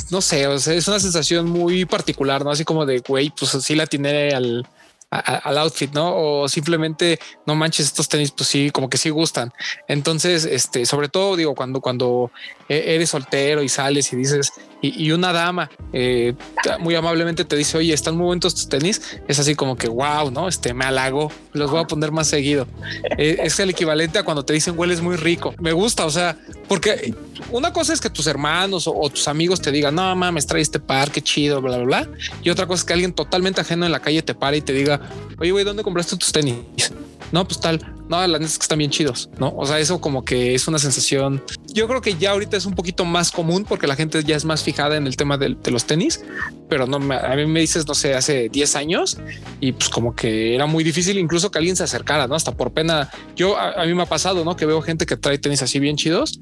no 0.09 0.21
sé, 0.21 0.51
es 0.53 0.87
una 0.87 0.99
sensación 0.99 1.47
muy 1.47 1.85
particular, 1.85 2.43
no 2.43 2.51
así 2.51 2.63
como 2.63 2.85
de 2.85 2.99
güey, 2.99 3.31
pues 3.37 3.51
sí 3.51 3.75
la 3.75 3.85
tiene 3.85 4.29
al, 4.29 4.65
al 5.11 5.57
outfit, 5.57 5.91
¿no? 5.91 6.15
O 6.15 6.47
simplemente 6.47 7.19
no 7.45 7.55
manches 7.55 7.87
estos 7.87 8.07
tenis, 8.07 8.31
pues 8.31 8.47
sí, 8.47 8.69
como 8.69 8.89
que 8.89 8.97
sí 8.97 9.09
gustan. 9.09 9.51
Entonces, 9.87 10.45
este, 10.45 10.85
sobre 10.85 11.09
todo 11.09 11.35
digo, 11.35 11.55
cuando, 11.55 11.81
cuando 11.81 12.31
e, 12.67 12.95
eres 12.95 13.09
soltero 13.09 13.63
y 13.63 13.69
sales 13.69 14.13
y 14.13 14.15
dices, 14.15 14.51
y, 14.81 15.11
una 15.11 15.33
dama 15.33 15.69
eh, 15.91 16.33
muy 16.79 16.95
amablemente 16.95 17.43
te 17.43 17.55
dice, 17.55 17.77
oye, 17.77 17.93
están 17.93 18.15
muy 18.15 18.27
buenos 18.27 18.53
tus 18.53 18.69
tenis, 18.69 19.19
es 19.27 19.39
así 19.39 19.55
como 19.55 19.75
que 19.75 19.89
wow, 19.89 20.31
¿no? 20.31 20.47
Este 20.47 20.73
me 20.73 20.85
halago, 20.85 21.31
los 21.53 21.69
voy 21.69 21.81
a 21.81 21.83
poner 21.85 22.11
más 22.11 22.27
seguido. 22.27 22.67
Eh, 23.17 23.39
es 23.43 23.59
el 23.59 23.71
equivalente 23.71 24.19
a 24.19 24.23
cuando 24.23 24.45
te 24.45 24.53
dicen 24.53 24.75
hueles 24.77 25.01
muy 25.01 25.17
rico. 25.17 25.53
Me 25.59 25.73
gusta, 25.73 26.05
o 26.05 26.09
sea, 26.09 26.37
porque 26.67 27.13
una 27.51 27.73
cosa 27.73 27.93
es 27.93 27.99
que 27.99 28.09
tus 28.09 28.27
hermanos 28.27 28.87
o, 28.87 29.09
tus 29.09 29.27
amigos 29.27 29.61
te 29.61 29.71
digan, 29.71 29.95
no 29.95 30.15
mames, 30.15 30.47
trae 30.47 30.61
este 30.61 30.79
par, 30.79 31.11
qué 31.11 31.21
chido, 31.21 31.61
bla, 31.61 31.77
bla, 31.77 31.85
bla. 31.85 32.09
Y 32.41 32.49
otra 32.49 32.65
cosa 32.65 32.81
es 32.81 32.85
que 32.85 32.93
alguien 32.93 33.13
totalmente 33.13 33.61
ajeno 33.61 33.85
en 33.85 33.91
la 33.91 33.99
calle 33.99 34.21
te 34.21 34.33
pare 34.33 34.57
y 34.57 34.61
te 34.61 34.73
diga, 34.73 35.01
oye, 35.39 35.51
güey, 35.51 35.65
¿dónde 35.65 35.83
compraste 35.83 36.15
tus 36.15 36.31
tenis? 36.31 36.55
No, 37.31 37.45
pues 37.45 37.59
tal. 37.59 37.98
No, 38.09 38.25
las 38.25 38.41
es 38.41 38.57
que 38.57 38.63
están 38.63 38.79
bien 38.79 38.89
chidos, 38.89 39.29
¿no? 39.37 39.53
O 39.55 39.67
sea, 39.67 39.77
eso 39.77 40.01
como 40.01 40.25
que 40.25 40.55
es 40.55 40.67
una 40.67 40.79
sensación. 40.79 41.43
Yo 41.67 41.87
creo 41.87 42.01
que 42.01 42.15
ya 42.15 42.31
ahorita 42.31 42.57
es 42.57 42.65
un 42.65 42.73
poquito 42.73 43.05
más 43.05 43.31
común 43.31 43.65
porque 43.69 43.85
la 43.85 43.95
gente 43.95 44.23
ya 44.23 44.35
es 44.35 44.45
más 44.45 44.63
fijada 44.63 44.97
en 44.97 45.05
el 45.05 45.15
tema 45.15 45.37
de, 45.37 45.55
los 45.69 45.85
tenis, 45.85 46.23
pero 46.67 46.87
no, 46.87 46.97
a 46.97 47.35
mí 47.35 47.45
me 47.45 47.59
dices, 47.59 47.87
no 47.87 47.93
sé, 47.93 48.15
hace 48.15 48.49
10 48.49 48.75
años 48.75 49.19
y 49.59 49.73
pues 49.73 49.89
como 49.89 50.15
que 50.15 50.55
era 50.55 50.65
muy 50.65 50.83
difícil 50.83 51.19
incluso 51.19 51.51
que 51.51 51.59
alguien 51.59 51.75
se 51.75 51.83
acercara, 51.83 52.25
¿no? 52.25 52.33
Hasta 52.33 52.51
por 52.51 52.71
pena. 52.71 53.11
Yo, 53.35 53.55
a, 53.59 53.85
mí 53.85 53.93
me 53.93 54.01
ha 54.01 54.07
pasado, 54.07 54.43
¿no? 54.43 54.55
Que 54.55 54.65
veo 54.65 54.81
gente 54.81 55.05
que 55.05 55.15
trae 55.15 55.37
tenis 55.37 55.61
así 55.61 55.79
bien 55.79 55.95
chidos 55.95 56.39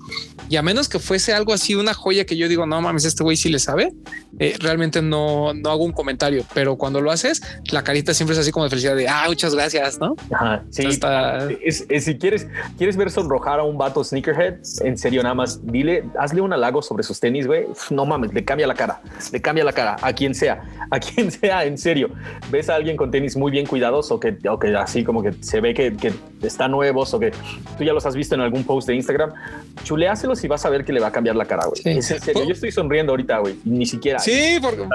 y 0.50 0.56
a 0.56 0.62
menos 0.62 0.88
que 0.88 1.00
fuese 1.00 1.34
algo 1.34 1.52
así, 1.52 1.76
una 1.76 1.94
joya 1.94 2.26
que 2.26 2.38
yo 2.38 2.48
digo, 2.48 2.66
no 2.66 2.80
mames, 2.80 3.04
este 3.04 3.24
güey 3.24 3.36
sí 3.36 3.50
le 3.50 3.60
sabe, 3.60 3.92
eh, 4.40 4.56
realmente 4.60 5.02
no, 5.02 5.54
no 5.54 5.70
hago 5.70 5.84
un 5.84 5.92
comentario, 5.92 6.46
pero 6.54 6.78
cuando 6.78 7.02
lo 7.02 7.12
haces, 7.12 7.42
la 7.72 7.84
carita 7.84 8.14
siempre 8.14 8.36
es 8.36 8.40
así 8.40 8.52
como 8.52 8.64
de 8.64 8.70
felicidad 8.70 8.96
de, 8.96 9.10
ah, 9.10 9.26
muchas 9.28 9.54
gracias, 9.54 10.00
¿no? 10.00 10.16
Ajá, 10.32 10.64
sí. 10.72 10.86
está... 10.86 11.46
es, 11.64 11.86
si 12.04 12.18
quieres, 12.18 12.48
quieres 12.78 12.98
ver 12.98 13.12
sonrojar 13.12 13.60
a 13.60 13.64
un 13.64 13.78
vato 13.78 14.04
sneakerhead, 14.04 14.60
en 14.82 14.98
serio, 14.98 15.24
nada 15.24 15.36
más 15.36 15.66
dile, 15.66 16.04
hazle 16.20 16.42
un 16.42 16.54
halago 16.54 16.82
sobre 16.82 17.04
sus 17.04 17.20
tenis, 17.20 17.48
güey. 17.48 17.66
No 17.90 18.06
mames, 18.06 18.34
le 18.34 18.44
cambia 18.44 18.68
la 18.68 18.76
cara, 18.76 19.02
le 19.32 19.42
cambia 19.42 19.64
la 19.64 19.74
cara 19.74 19.98
a 20.02 20.14
quien 20.14 20.36
sea, 20.36 20.64
a 20.92 21.00
quien 21.00 21.32
sea, 21.32 21.66
en 21.66 21.78
serio. 21.78 22.10
Ves 22.50 22.70
a 22.70 22.76
alguien 22.76 22.98
con 22.98 23.12
tenis 23.12 23.36
muy 23.36 23.52
bien 23.52 23.66
cuidados 23.66 24.12
o 24.12 24.20
que, 24.20 24.38
o 24.50 24.60
que 24.60 24.76
así 24.76 25.04
como 25.04 25.22
que 25.24 25.34
se 25.42 25.62
ve 25.62 25.74
que, 25.74 25.96
que 25.96 26.14
están 26.42 26.72
nuevos 26.72 27.14
o 27.14 27.20
que 27.20 27.32
tú 27.78 27.84
ya 27.84 27.94
los 27.94 28.06
has 28.06 28.16
visto 28.16 28.36
en 28.36 28.42
algún 28.42 28.64
post 28.64 28.88
de 28.88 28.96
Instagram, 28.96 29.34
chuleáselos 29.84 30.44
y 30.44 30.48
vas 30.48 30.66
a 30.66 30.70
ver 30.70 30.86
que 30.86 30.94
le 30.94 31.00
va 31.00 31.08
a 31.08 31.12
cambiar 31.12 31.36
la 31.36 31.46
cara, 31.46 31.66
güey. 31.66 31.98
Es 31.98 32.12
en 32.12 32.22
serio, 32.22 32.44
yo 32.46 32.54
estoy 32.54 32.72
sonriendo 32.72 33.14
ahorita, 33.14 33.40
güey, 33.40 33.56
ni 33.66 33.86
siquiera. 33.86 34.20
Sí, 34.20 34.58
porque 34.62 34.86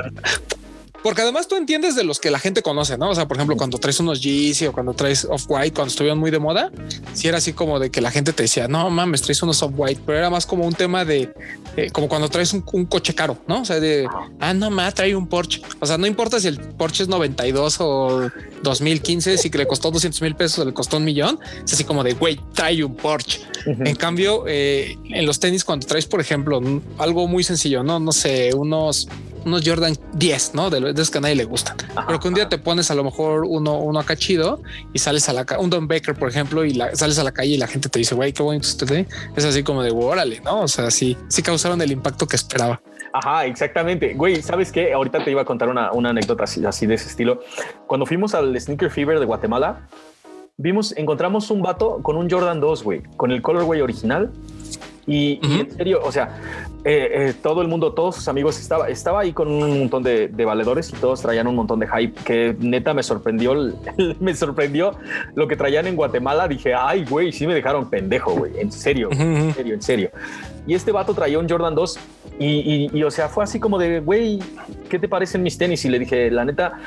porque 1.03 1.23
además 1.23 1.49
tú 1.49 1.57
entiendes 1.57 1.97
de 1.97 2.05
los 2.05 2.21
que 2.21 2.31
la 2.31 2.39
gente 2.39 2.63
conoce, 2.63 2.97
¿no? 2.97 3.11
O 3.11 3.15
sea, 3.15 3.27
por 3.27 3.37
ejemplo, 3.37 3.57
cuando 3.57 3.79
traes 3.79 3.99
unos 4.01 4.21
Yeezy 4.23 4.67
o 4.67 4.73
cuando 4.73 4.95
traes 4.95 5.27
Off-White, 5.29 5.75
cuando 5.75 5.91
estuvieron 5.91 6.19
muy 6.19 6.31
de 6.31 6.39
moda, 6.39 6.71
si 7.13 7.29
era 7.29 7.39
así 7.39 7.53
como 7.53 7.79
de 7.79 7.91
que 7.91 8.01
la 8.01 8.11
gente 8.11 8.33
te 8.33 8.45
decía, 8.45 8.69
no 8.69 8.89
mames, 8.91 9.23
traes 9.23 9.43
unos 9.43 9.63
Off-White, 9.63 10.03
pero 10.07 10.19
era 10.19 10.31
más 10.31 10.47
como 10.47 10.67
un 10.67 10.75
tema 10.75 11.05
de, 11.05 11.33
eh, 11.77 11.91
como 11.91 12.09
cuando 12.09 12.29
traes 12.29 12.53
un, 12.53 12.63
coche 12.63 13.15
caro, 13.15 13.39
¿no? 13.47 13.63
O 13.63 13.65
sea, 13.65 13.81
de, 13.81 14.09
ah, 14.41 14.55
no 14.55 14.71
mames, 14.71 14.95
trae 14.95 15.17
un 15.17 15.27
Porsche. 15.27 15.63
O 15.81 15.87
sea, 15.87 15.99
no 15.99 16.07
importa 16.07 16.41
si 16.41 16.49
el 16.49 16.59
Porsche 16.59 17.05
es 17.05 17.09
92 17.09 17.77
o 17.81 18.31
2015, 18.63 19.39
si 19.39 19.51
que 19.51 19.59
le 19.59 19.67
costó 19.67 19.91
200 19.91 20.23
mil 20.23 20.37
pesos 20.37 20.61
o 20.61 20.65
le 20.65 20.73
costó 20.73 20.99
un 20.99 21.05
millón, 21.05 21.39
es 21.65 21.73
así 21.73 21.85
como 21.85 22.05
de, 22.05 22.15
güey, 22.15 22.39
trae 22.55 22.85
un 22.85 22.95
Porsche. 22.95 23.41
En 23.67 23.95
cambio, 23.95 24.45
eh, 24.47 24.97
en 25.05 25.25
los 25.27 25.39
tenis, 25.39 25.65
cuando 25.65 25.87
traes, 25.87 26.07
por 26.07 26.21
ejemplo, 26.21 26.61
algo 26.99 27.29
muy 27.29 27.45
sencillo, 27.45 27.83
no, 27.83 28.01
no 28.01 28.13
sé, 28.13 28.53
unos 28.55 29.09
unos 29.45 29.63
Jordan 29.65 29.97
10, 30.15 30.55
¿no? 30.55 30.71
De, 30.71 30.81
de 30.81 30.91
esos 30.91 31.11
que 31.11 31.19
a 31.19 31.21
nadie 31.21 31.37
le 31.37 31.45
gustan. 31.45 31.77
Pero 32.07 32.21
que 32.21 32.29
un 32.29 32.35
día 32.35 32.49
te 32.49 32.59
pones 32.59 32.91
a 32.91 32.95
lo 32.95 33.05
mejor 33.05 33.45
uno, 33.47 33.79
uno 33.79 33.99
acá 33.99 34.17
chido 34.17 34.63
y 34.93 34.99
sales 34.99 35.29
a 35.29 35.33
la 35.33 35.47
un 35.59 35.71
Don 35.71 35.89
Baker, 35.89 36.15
por 36.15 36.29
ejemplo, 36.29 36.65
y 36.65 36.79
sales 36.95 37.19
a 37.19 37.25
la 37.25 37.33
calle 37.33 37.55
y 37.55 37.59
la 37.59 37.67
gente 37.67 37.89
te 37.89 37.99
dice, 37.99 38.15
güey, 38.15 38.33
qué 38.33 38.43
bonito 38.43 38.67
usted 38.67 39.07
es 39.37 39.45
así 39.45 39.63
como 39.63 39.83
de 39.83 39.91
órale, 39.91 40.41
¿no? 40.41 40.63
O 40.63 40.69
sea, 40.69 40.91
sí, 40.91 41.17
sí 41.29 41.43
causaron 41.43 41.81
el 41.83 41.93
impacto 41.93 42.27
que 42.27 42.37
esperaba. 42.37 42.81
Ajá, 43.13 43.45
exactamente. 43.47 44.15
Güey, 44.15 44.43
¿sabes 44.43 44.73
qué? 44.73 44.93
Ahorita 44.93 45.23
te 45.25 45.31
iba 45.31 45.43
a 45.43 45.45
contar 45.45 45.69
una, 45.69 45.91
anécdota 45.91 46.45
así, 46.45 46.65
así 46.65 46.87
de 46.87 46.95
ese 46.95 47.09
estilo. 47.09 47.41
Cuando 47.87 48.07
fuimos 48.07 48.35
al 48.35 48.59
Sneaker 48.59 48.91
Fever 48.91 49.21
de 49.21 49.27
Guatemala, 49.27 49.89
vimos, 50.57 50.97
encontramos 50.97 51.51
un 51.51 51.63
vato 51.63 52.01
con 52.03 52.17
un 52.17 52.31
Jordan 52.31 52.61
2, 52.61 52.83
güey, 52.83 53.03
con 53.17 53.31
el 53.31 53.43
colorway 53.43 53.81
original 53.81 54.31
y, 55.07 55.41
en 55.43 55.71
serio, 55.73 56.01
o 56.05 56.13
sea, 56.13 56.39
eh, 56.85 57.11
eh, 57.13 57.35
todo 57.43 57.61
el 57.63 57.69
mundo, 57.69 57.93
todos 57.93 58.17
sus 58.17 58.29
amigos 58.29 58.59
estaba, 58.61 58.89
estaba 58.89 59.21
ahí 59.21 59.33
con 59.33 59.49
un 59.49 59.79
montón 59.81 60.03
de, 60.03 60.29
valedores 60.45 60.91
y 60.91 60.97
todos 60.97 61.21
traían 61.21 61.47
un 61.47 61.57
montón 61.57 61.81
de 61.81 61.89
hype 61.89 62.21
que 62.25 62.57
neta 62.61 62.95
me 62.95 63.03
sorprendió, 63.03 63.55
me 64.21 64.35
sorprendió 64.35 64.97
lo 65.35 65.49
que 65.49 65.57
traían 65.57 65.87
en 65.87 65.97
Guatemala. 65.97 66.47
Dije, 66.47 66.75
ay, 66.75 67.05
güey, 67.05 67.33
sí 67.33 67.47
me 67.47 67.55
dejaron 67.55 67.91
pendejo, 67.91 68.33
güey, 68.33 68.53
en 68.59 68.71
serio, 68.71 69.09
en 69.13 69.53
serio, 69.55 69.75
en 69.75 69.83
serio. 69.83 70.11
Y 70.67 70.75
este 70.75 70.93
vato 70.93 71.15
traía 71.15 71.39
un 71.39 71.49
Jordan 71.49 71.75
2 71.75 71.99
y, 72.39 72.91
y 72.93 73.03
o 73.03 73.11
sea, 73.11 73.29
fue 73.29 73.43
así 73.43 73.59
como 73.59 73.79
de, 73.79 73.99
güey, 74.01 74.39
¿qué 74.89 75.01
te 75.01 75.09
parecen 75.09 75.43
mis 75.43 75.59
tenis? 75.59 75.85
Y 75.85 75.89
le 75.89 75.99
dije, 75.99 76.31
la 76.31 76.45
neta, 76.45 76.79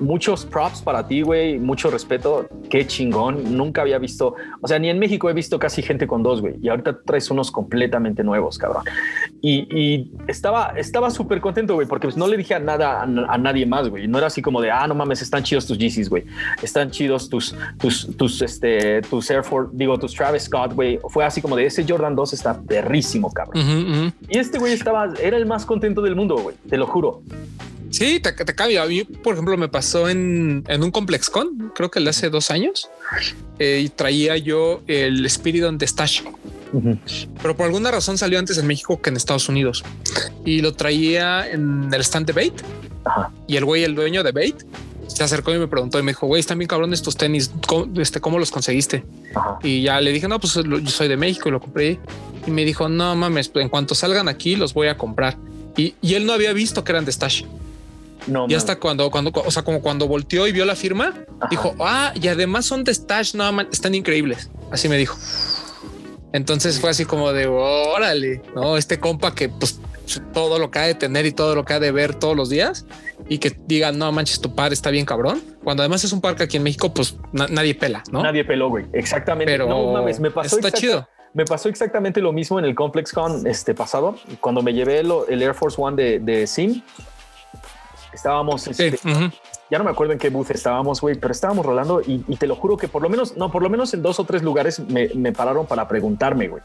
muchos 0.00 0.44
props 0.46 0.82
para 0.82 1.06
ti, 1.06 1.22
güey, 1.22 1.58
mucho 1.58 1.90
respeto, 1.90 2.48
qué 2.68 2.86
chingón, 2.86 3.56
nunca 3.56 3.82
había 3.82 3.98
visto, 3.98 4.34
o 4.60 4.68
sea, 4.68 4.78
ni 4.78 4.88
en 4.88 4.98
México 4.98 5.30
he 5.30 5.32
visto 5.32 5.58
casi 5.58 5.82
gente 5.82 6.06
con 6.06 6.22
dos, 6.22 6.40
güey, 6.40 6.54
y 6.60 6.68
ahorita 6.68 7.02
traes 7.02 7.30
unos 7.30 7.50
completamente 7.50 8.24
nuevos, 8.24 8.58
cabrón. 8.58 8.84
Y, 9.42 10.10
estaba 10.28 10.72
estaba 10.76 11.10
súper 11.10 11.40
contento, 11.40 11.74
güey, 11.74 11.86
porque 11.86 12.06
pues 12.06 12.16
no 12.16 12.26
le 12.26 12.36
dije 12.36 12.54
a 12.54 12.58
nada 12.58 13.02
a, 13.02 13.38
nadie 13.38 13.66
más, 13.66 13.88
güey, 13.88 14.08
no 14.08 14.18
era 14.18 14.26
así 14.28 14.42
como 14.42 14.60
de, 14.60 14.70
ah, 14.70 14.86
no 14.86 14.94
mames, 14.94 15.22
están 15.22 15.42
chidos 15.42 15.66
tus 15.66 15.78
Yeezys, 15.78 16.08
güey, 16.08 16.24
están 16.62 16.90
chidos 16.90 17.28
tus, 17.28 17.54
tus, 17.78 18.16
tus, 18.16 18.42
este, 18.42 19.02
tus 19.02 19.30
Air 19.30 19.44
Force, 19.44 19.70
digo, 19.74 19.98
tus 19.98 20.14
Travis 20.14 20.44
Scott, 20.44 20.74
güey, 20.74 20.98
fue 21.08 21.24
así 21.24 21.40
como 21.40 21.56
de, 21.56 21.66
ese 21.66 21.84
Jordan 21.86 22.14
2 22.14 22.32
está 22.32 22.60
perrísimo, 22.60 23.32
cabrón. 23.32 24.12
Y 24.28 24.38
este 24.38 24.58
güey 24.58 24.72
estaba, 24.72 25.08
era 25.22 25.36
el 25.36 25.46
más 25.46 25.66
contento 25.66 26.00
del 26.02 26.16
mundo, 26.16 26.36
güey, 26.36 26.56
te 26.68 26.76
lo 26.76 26.86
juro. 26.86 27.22
Sí, 27.90 28.20
te, 28.20 28.32
te 28.32 28.54
cambia. 28.54 28.82
A 28.82 28.86
mí, 28.86 29.04
por 29.04 29.34
ejemplo, 29.34 29.56
me 29.56 29.68
pasó 29.68 30.08
en, 30.08 30.64
en 30.68 30.82
un 30.82 30.90
ComplexCon, 30.90 31.72
creo 31.74 31.90
que 31.90 31.98
el 31.98 32.04
de 32.04 32.10
hace 32.10 32.30
dos 32.30 32.50
años, 32.50 32.88
eh, 33.58 33.82
y 33.84 33.88
traía 33.88 34.36
yo 34.36 34.82
el 34.86 35.28
Spiridon 35.28 35.76
de 35.76 35.86
Stash. 35.86 36.22
Pero 37.42 37.56
por 37.56 37.66
alguna 37.66 37.90
razón 37.90 38.16
salió 38.16 38.38
antes 38.38 38.56
en 38.58 38.66
México 38.66 39.00
que 39.02 39.10
en 39.10 39.16
Estados 39.16 39.48
Unidos 39.48 39.82
y 40.44 40.60
lo 40.60 40.74
traía 40.74 41.50
en 41.50 41.92
el 41.92 42.00
stand 42.00 42.26
de 42.26 42.32
Bait. 42.32 42.54
Y 43.48 43.56
el 43.56 43.64
güey, 43.64 43.82
el 43.82 43.94
dueño 43.94 44.22
de 44.22 44.30
Bait, 44.30 44.62
se 45.08 45.24
acercó 45.24 45.52
y 45.52 45.58
me 45.58 45.66
preguntó 45.66 45.98
y 45.98 46.02
me 46.02 46.12
dijo, 46.12 46.26
güey, 46.26 46.38
están 46.38 46.58
bien 46.58 46.68
cabrones 46.68 47.00
estos 47.00 47.16
tenis. 47.16 47.50
¿Cómo, 47.66 48.00
este, 48.00 48.20
¿cómo 48.20 48.38
los 48.38 48.50
conseguiste? 48.50 49.04
Y 49.62 49.82
ya 49.82 50.00
le 50.00 50.12
dije, 50.12 50.28
no, 50.28 50.38
pues 50.38 50.54
yo 50.54 50.86
soy 50.86 51.08
de 51.08 51.16
México 51.16 51.48
y 51.48 51.52
lo 51.52 51.60
compré. 51.60 51.98
Y 52.46 52.50
me 52.50 52.64
dijo, 52.64 52.88
no 52.88 53.16
mames, 53.16 53.50
en 53.54 53.68
cuanto 53.68 53.94
salgan 53.94 54.28
aquí 54.28 54.54
los 54.54 54.72
voy 54.72 54.88
a 54.88 54.96
comprar. 54.96 55.36
Y, 55.76 55.94
y 56.00 56.14
él 56.14 56.24
no 56.24 56.32
había 56.32 56.52
visto 56.52 56.84
que 56.84 56.92
eran 56.92 57.04
de 57.04 57.12
Stash. 57.12 57.44
No, 58.26 58.46
y 58.48 58.54
hasta 58.54 58.78
cuando, 58.78 59.10
cuando, 59.10 59.32
o 59.34 59.50
sea, 59.50 59.62
como 59.62 59.80
cuando 59.80 60.06
volteó 60.06 60.46
y 60.46 60.52
vio 60.52 60.64
la 60.64 60.76
firma, 60.76 61.14
dijo, 61.50 61.74
ah, 61.80 62.12
y 62.14 62.28
además 62.28 62.66
son 62.66 62.84
de 62.84 62.94
Stash, 62.94 63.34
no, 63.34 63.60
están 63.62 63.94
increíbles. 63.94 64.50
Así 64.70 64.88
me 64.88 64.96
dijo. 64.96 65.16
Entonces 66.32 66.78
fue 66.80 66.90
así 66.90 67.04
como 67.04 67.32
de, 67.32 67.46
órale, 67.46 68.42
no, 68.54 68.76
este 68.76 69.00
compa 69.00 69.34
que 69.34 69.48
pues 69.48 69.80
todo 70.32 70.58
lo 70.58 70.70
que 70.70 70.78
ha 70.78 70.82
de 70.82 70.94
tener 70.94 71.26
y 71.26 71.32
todo 71.32 71.54
lo 71.54 71.64
que 71.64 71.72
ha 71.74 71.80
de 71.80 71.92
ver 71.92 72.14
todos 72.14 72.36
los 72.36 72.48
días 72.48 72.86
y 73.28 73.38
que 73.38 73.56
diga, 73.66 73.92
no 73.92 74.10
manches, 74.12 74.40
tu 74.40 74.54
padre 74.54 74.74
está 74.74 74.90
bien 74.90 75.06
cabrón. 75.06 75.40
cuando 75.62 75.82
además 75.82 76.02
es 76.04 76.12
un 76.12 76.20
parque 76.20 76.44
aquí 76.44 76.56
en 76.56 76.62
México, 76.64 76.92
pues 76.92 77.16
nadie 77.32 77.74
pela, 77.74 78.02
¿no? 78.10 78.22
Nadie 78.22 78.44
peló, 78.44 78.68
güey. 78.68 78.86
Exactamente. 78.92 79.52
Pero 79.52 79.68
no 79.68 80.02
me 80.02 80.30
pasó. 80.30 80.56
Está 80.56 80.72
chido. 80.72 81.08
Me 81.32 81.44
pasó 81.44 81.68
exactamente 81.68 82.20
lo 82.20 82.32
mismo 82.32 82.58
en 82.58 82.64
el 82.64 82.74
Complex 82.74 83.12
Con 83.12 83.46
este 83.46 83.72
pasado, 83.72 84.16
cuando 84.40 84.62
me 84.62 84.72
llevé 84.72 84.98
el 84.98 85.42
Air 85.42 85.54
Force 85.54 85.80
One 85.80 85.96
de, 85.96 86.18
de 86.18 86.46
Sim. 86.46 86.82
Estábamos, 88.12 88.66
este, 88.66 88.98
ya 89.70 89.78
no 89.78 89.84
me 89.84 89.90
acuerdo 89.90 90.12
en 90.12 90.18
qué 90.18 90.30
booth 90.30 90.50
estábamos, 90.50 91.00
güey, 91.00 91.14
pero 91.14 91.32
estábamos 91.32 91.64
rolando 91.64 92.00
y, 92.04 92.18
te 92.36 92.46
lo 92.46 92.56
juro 92.56 92.76
que 92.76 92.88
por 92.88 93.02
lo 93.02 93.08
menos, 93.08 93.36
no, 93.36 93.50
por 93.50 93.62
lo 93.62 93.70
menos 93.70 93.94
en 93.94 94.02
dos 94.02 94.18
o 94.18 94.24
tres 94.24 94.42
lugares 94.42 94.80
me, 94.80 95.08
me 95.14 95.32
pararon 95.32 95.66
para 95.66 95.86
preguntarme, 95.86 96.48
güey. 96.48 96.62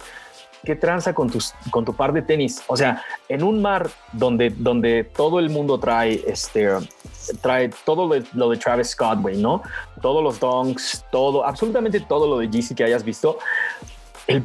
¿qué 0.66 0.76
tranza 0.76 1.14
con, 1.14 1.30
tus, 1.30 1.54
con 1.70 1.86
tu 1.86 1.94
par 1.94 2.12
de 2.12 2.22
tenis? 2.22 2.62
O 2.68 2.76
sea, 2.76 3.02
en 3.30 3.44
un 3.44 3.62
mar 3.62 3.90
donde, 4.12 4.50
donde 4.50 5.06
todo 5.06 5.40
el 5.40 5.50
mundo 5.50 5.80
trae, 5.80 6.22
este, 6.28 6.68
trae 7.42 7.70
todo 7.86 8.08
lo 8.34 8.50
de, 8.50 8.58
Travis 8.58 8.90
Scott, 8.90 9.22
güey, 9.22 9.38
¿no? 9.38 9.62
Todos 10.02 10.22
los 10.22 10.40
donks, 10.40 11.06
todo, 11.12 11.46
absolutamente 11.46 12.02
todo 12.02 12.28
lo 12.28 12.40
de 12.40 12.48
GC 12.48 12.76
que 12.76 12.84
hayas 12.84 13.04
visto. 13.04 13.38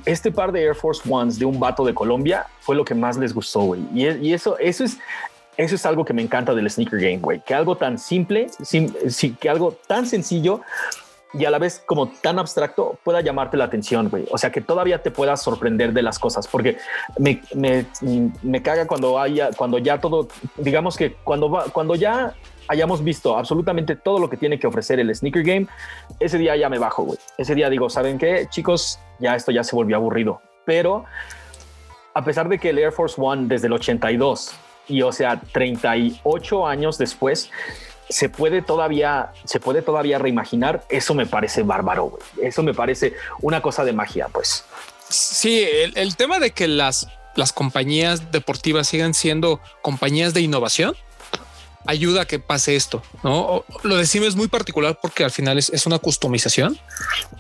este 0.05 0.31
par 0.31 0.53
de 0.53 0.63
Air 0.63 0.75
Force 0.77 1.03
Ones 1.09 1.39
de 1.39 1.47
un 1.47 1.59
vato 1.59 1.85
de 1.85 1.95
Colombia 1.95 2.47
fue 2.61 2.77
lo 2.77 2.85
que 2.85 2.95
más 2.95 3.17
les 3.17 3.35
gustó, 3.35 3.61
güey. 3.63 3.81
Y, 3.93 4.07
y, 4.07 4.35
eso, 4.35 4.59
eso 4.59 4.85
es, 4.85 4.99
eso 5.57 5.75
es 5.75 5.87
algo 5.87 6.05
que 6.05 6.13
me 6.13 6.23
encanta 6.23 6.55
del 6.55 6.71
sneaker 6.71 7.01
game, 7.01 7.19
güey. 7.19 7.41
Que 7.41 7.55
algo 7.55 7.77
tan 7.77 7.99
simple, 7.99 8.49
que 9.41 9.51
algo 9.51 9.77
tan 9.87 10.07
sencillo 10.07 10.61
y 11.33 11.45
a 11.45 11.51
la 11.51 11.59
vez 11.59 11.83
como 11.87 12.09
tan 12.09 12.39
abstracto 12.39 12.99
pueda 13.05 13.21
llamarte 13.21 13.57
la 13.57 13.65
atención, 13.65 14.09
güey. 14.09 14.27
O 14.31 14.39
sea, 14.39 14.51
que 14.51 14.61
todavía 14.61 15.03
te 15.03 15.11
puedas 15.11 15.43
sorprender 15.43 15.93
de 15.93 16.03
las 16.03 16.19
cosas, 16.19 16.49
porque 16.49 16.79
me, 17.19 17.41
me, 17.55 17.87
me 18.43 18.63
caga 18.63 18.87
cuando 18.87 19.19
haya, 19.19 19.51
cuando 19.57 19.79
ya 19.79 20.01
todo, 20.01 20.29
digamos 20.57 20.97
que 20.97 21.15
cuando 21.15 21.51
va, 21.51 21.65
cuando 21.73 21.95
ya 21.95 22.35
hayamos 22.69 23.03
visto 23.03 23.37
absolutamente 23.37 23.97
todo 23.97 24.19
lo 24.19 24.31
que 24.31 24.37
tiene 24.37 24.59
que 24.59 24.67
ofrecer 24.67 24.99
el 25.01 25.15
sneaker 25.15 25.43
game, 25.43 25.67
ese 26.19 26.39
día 26.39 26.57
ya 26.57 26.69
me 26.69 26.79
bajo, 26.79 27.05
güey. 27.05 27.19
Ese 27.39 27.55
día 27.55 27.71
digo, 27.71 27.91
¿saben 27.91 28.19
qué? 28.19 28.47
Chicos, 28.51 28.99
ya 29.19 29.35
esto 29.35 29.53
ya 29.53 29.63
se 29.63 29.77
volvió 29.77 29.97
aburrido. 29.97 30.41
Pero 30.65 31.05
a 32.15 32.25
pesar 32.25 32.49
de 32.49 32.59
que 32.59 32.71
el 32.71 32.79
Air 32.79 32.93
Force 32.93 33.21
One 33.21 33.47
desde 33.47 33.69
el 33.69 33.73
82 33.73 34.53
y 34.91 35.03
o 35.03 35.13
sea, 35.13 35.41
38 35.53 36.67
años 36.67 36.99
después, 36.99 37.51
se 38.09 38.29
puede 38.29 38.61
todavía, 38.61 39.33
se 39.45 39.61
puede 39.61 39.83
todavía 39.83 40.19
reimaginar. 40.19 40.83
Eso 40.89 41.15
me 41.15 41.27
parece 41.27 41.63
bárbaro. 41.63 42.19
Eso 42.43 42.63
me 42.63 42.75
parece 42.75 43.15
una 43.41 43.63
cosa 43.63 43.85
de 43.85 43.93
magia, 43.93 44.29
pues. 44.33 44.65
Sí, 45.09 45.65
el, 45.95 46.17
tema 46.17 46.39
de 46.39 46.51
que 46.51 46.69
las, 46.69 47.09
las 47.37 47.53
compañías 47.53 48.31
deportivas 48.33 48.89
sigan 48.89 49.15
siendo 49.15 49.61
compañías 49.83 50.35
de 50.35 50.41
innovación 50.41 50.97
ayuda 51.91 52.23
a 52.23 52.25
que 52.25 52.39
pase 52.39 52.77
esto, 52.77 53.03
¿no? 53.23 53.65
Lo 53.83 53.97
decimos 53.97 54.37
muy 54.37 54.49
particular 54.49 54.99
porque 55.03 55.25
al 55.25 55.31
final 55.31 55.59
es, 55.59 55.87
una 55.87 55.99
customización, 55.99 56.79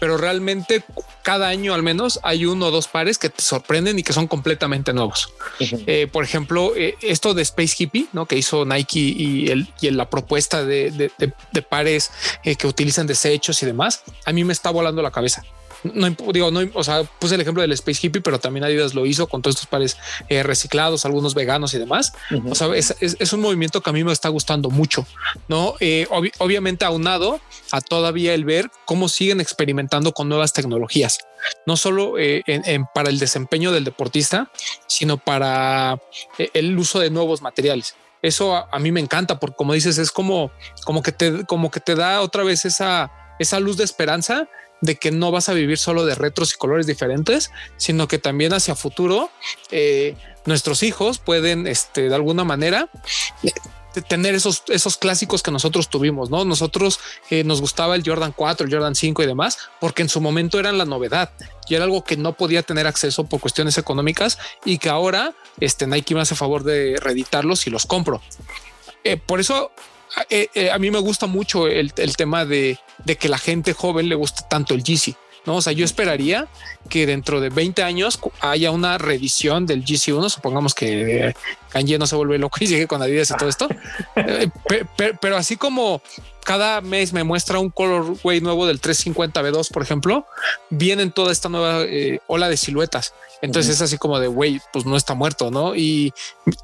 pero 0.00 0.16
realmente 0.16 0.84
cada 1.22 1.48
año 1.48 1.72
al 1.72 1.82
menos 1.82 2.18
hay 2.22 2.46
uno 2.46 2.66
o 2.66 2.70
dos 2.70 2.88
pares 2.88 3.18
que 3.18 3.30
te 3.30 3.42
sorprenden 3.42 3.98
y 3.98 4.02
que 4.02 4.12
son 4.12 4.26
completamente 4.26 4.92
nuevos. 4.92 5.32
Eh, 5.60 6.08
por 6.10 6.24
ejemplo, 6.24 6.72
eh, 6.76 6.96
esto 7.00 7.32
de 7.32 7.42
Space 7.42 7.74
Hippie, 7.78 8.08
¿no? 8.12 8.26
Que 8.26 8.36
hizo 8.36 8.64
Nike 8.64 8.98
y, 8.98 9.50
el, 9.50 9.68
y 9.80 9.90
la 9.90 10.10
propuesta 10.10 10.64
de, 10.64 11.10
pares 11.68 12.10
eh, 12.42 12.56
que 12.56 12.66
utilizan 12.66 13.06
desechos 13.06 13.62
y 13.62 13.66
demás, 13.66 14.02
a 14.24 14.32
mí 14.32 14.42
me 14.42 14.52
está 14.52 14.70
volando 14.70 15.00
la 15.02 15.10
cabeza 15.10 15.42
no 15.84 16.10
digo, 16.32 16.50
no, 16.50 16.60
o 16.74 16.84
sea, 16.84 17.04
puse 17.04 17.34
el 17.34 17.40
ejemplo 17.40 17.62
del 17.62 17.72
Space 17.72 18.06
Hippie, 18.06 18.20
pero 18.20 18.38
también 18.38 18.64
Adidas 18.64 18.94
lo 18.94 19.06
hizo 19.06 19.26
con 19.26 19.42
todos 19.42 19.56
estos 19.56 19.68
pares 19.68 19.96
eh, 20.28 20.42
reciclados, 20.42 21.04
algunos 21.04 21.34
veganos 21.34 21.74
y 21.74 21.78
demás. 21.78 22.12
O 22.48 22.54
sea, 22.54 22.68
es, 22.74 23.32
un 23.32 23.40
movimiento 23.40 23.80
que 23.80 23.90
a 23.90 23.92
mí 23.92 24.04
me 24.04 24.12
está 24.12 24.28
gustando 24.28 24.70
mucho, 24.70 25.06
no? 25.48 25.74
Eh, 25.80 26.06
obviamente 26.38 26.84
aunado 26.84 27.40
a 27.72 27.80
todavía 27.80 28.34
el 28.34 28.44
ver 28.44 28.70
cómo 28.84 29.08
siguen 29.08 29.40
experimentando 29.40 30.12
con 30.12 30.28
nuevas 30.28 30.52
tecnologías, 30.52 31.18
no 31.66 31.76
solo 31.76 32.14
eh, 32.18 32.42
para 32.94 33.10
el 33.10 33.18
desempeño 33.18 33.72
del 33.72 33.84
deportista, 33.84 34.50
sino 34.86 35.18
para 35.18 36.00
el 36.54 36.78
uso 36.78 36.98
de 36.98 37.10
nuevos 37.10 37.42
materiales 37.42 37.94
eso 38.22 38.54
a, 38.54 38.78
mí 38.78 38.92
me 38.92 39.00
encanta 39.00 39.38
porque 39.38 39.56
como 39.56 39.72
dices 39.72 39.98
es 39.98 40.10
como 40.10 40.50
como 40.84 41.02
que 41.02 41.12
te 41.12 41.44
como 41.46 41.70
que 41.70 41.80
te 41.80 41.94
da 41.94 42.20
otra 42.20 42.44
vez 42.44 42.64
esa 42.64 43.10
esa 43.38 43.60
luz 43.60 43.76
de 43.76 43.84
esperanza 43.84 44.48
de 44.80 44.96
que 44.96 45.10
no 45.10 45.30
vas 45.30 45.48
a 45.48 45.54
vivir 45.54 45.78
solo 45.78 46.04
de 46.04 46.14
retros 46.14 46.52
y 46.52 46.56
colores 46.56 46.86
diferentes, 46.86 47.50
sino 47.76 48.08
que 48.08 48.18
también 48.18 48.52
hacia 48.52 48.74
futuro 48.74 49.30
eh, 49.70 50.14
nuestros 50.46 50.82
hijos 50.82 51.18
pueden, 51.18 51.66
este, 51.66 52.08
de 52.08 52.14
alguna 52.14 52.44
manera, 52.44 52.88
eh, 53.42 53.52
tener 54.08 54.34
esos, 54.34 54.62
esos 54.68 54.96
clásicos 54.96 55.42
que 55.42 55.50
nosotros 55.50 55.90
tuvimos, 55.90 56.30
¿no? 56.30 56.44
Nosotros 56.44 57.00
eh, 57.28 57.42
nos 57.44 57.60
gustaba 57.60 57.96
el 57.96 58.04
Jordan 58.06 58.32
4, 58.34 58.66
el 58.66 58.72
Jordan 58.72 58.94
5 58.94 59.22
y 59.22 59.26
demás, 59.26 59.58
porque 59.80 60.02
en 60.02 60.08
su 60.08 60.20
momento 60.20 60.60
eran 60.60 60.78
la 60.78 60.84
novedad 60.84 61.32
y 61.68 61.74
era 61.74 61.84
algo 61.84 62.04
que 62.04 62.16
no 62.16 62.34
podía 62.34 62.62
tener 62.62 62.86
acceso 62.86 63.24
por 63.24 63.40
cuestiones 63.40 63.78
económicas 63.78 64.38
y 64.64 64.78
que 64.78 64.88
ahora 64.88 65.34
este, 65.58 65.86
Nike 65.86 66.14
me 66.14 66.20
hace 66.20 66.36
favor 66.36 66.62
de 66.62 66.98
reeditarlos 67.00 67.66
y 67.66 67.70
los 67.70 67.86
compro. 67.86 68.22
por 69.26 69.40
eso 69.40 69.72
eh, 70.28 70.48
eh, 70.54 70.70
a 70.70 70.78
mí 70.78 70.90
me 70.90 70.98
gusta 70.98 71.26
mucho 71.26 71.68
el, 71.68 71.92
tema 71.92 72.44
de, 72.44 72.78
que 73.16 73.28
la 73.28 73.38
gente 73.38 73.72
joven 73.72 74.08
le 74.08 74.14
guste 74.14 74.42
tanto 74.48 74.74
el 74.74 74.82
GC. 74.82 75.14
¿no? 75.46 75.56
O 75.56 75.62
sea, 75.62 75.72
yo 75.72 75.84
esperaría 75.84 76.48
que 76.88 77.06
dentro 77.06 77.40
de 77.40 77.48
20 77.48 77.82
años 77.82 78.20
haya 78.40 78.70
una 78.70 78.98
revisión 78.98 79.66
del 79.66 79.84
GC1. 79.84 80.28
Supongamos 80.28 80.74
que 80.74 81.34
Kanye 81.70 81.98
no 81.98 82.06
se 82.06 82.16
vuelve 82.16 82.38
loco 82.38 82.58
y 82.60 82.66
llegue 82.66 82.86
con 82.86 83.02
Adidas 83.02 83.30
y 83.30 83.36
todo 83.36 83.48
esto. 83.48 83.68
Eh, 84.16 84.48
pero 85.20 85.36
así 85.36 85.56
como 85.56 86.02
cada 86.44 86.80
mes 86.80 87.12
me 87.12 87.24
muestra 87.24 87.58
un 87.58 87.70
colorway 87.70 88.40
nuevo 88.40 88.66
del 88.66 88.80
350 88.80 89.42
B2, 89.42 89.70
por 89.72 89.82
ejemplo, 89.82 90.26
vienen 90.68 91.10
toda 91.10 91.32
esta 91.32 91.48
nueva 91.48 91.84
ola 92.26 92.48
de 92.48 92.56
siluetas 92.56 93.14
entonces 93.42 93.76
es 93.76 93.82
así 93.82 93.96
como 93.96 94.18
de, 94.18 94.28
güey, 94.28 94.60
pues 94.72 94.84
no 94.84 94.96
está 94.96 95.14
muerto, 95.14 95.50
¿no? 95.50 95.74
Y, 95.74 96.12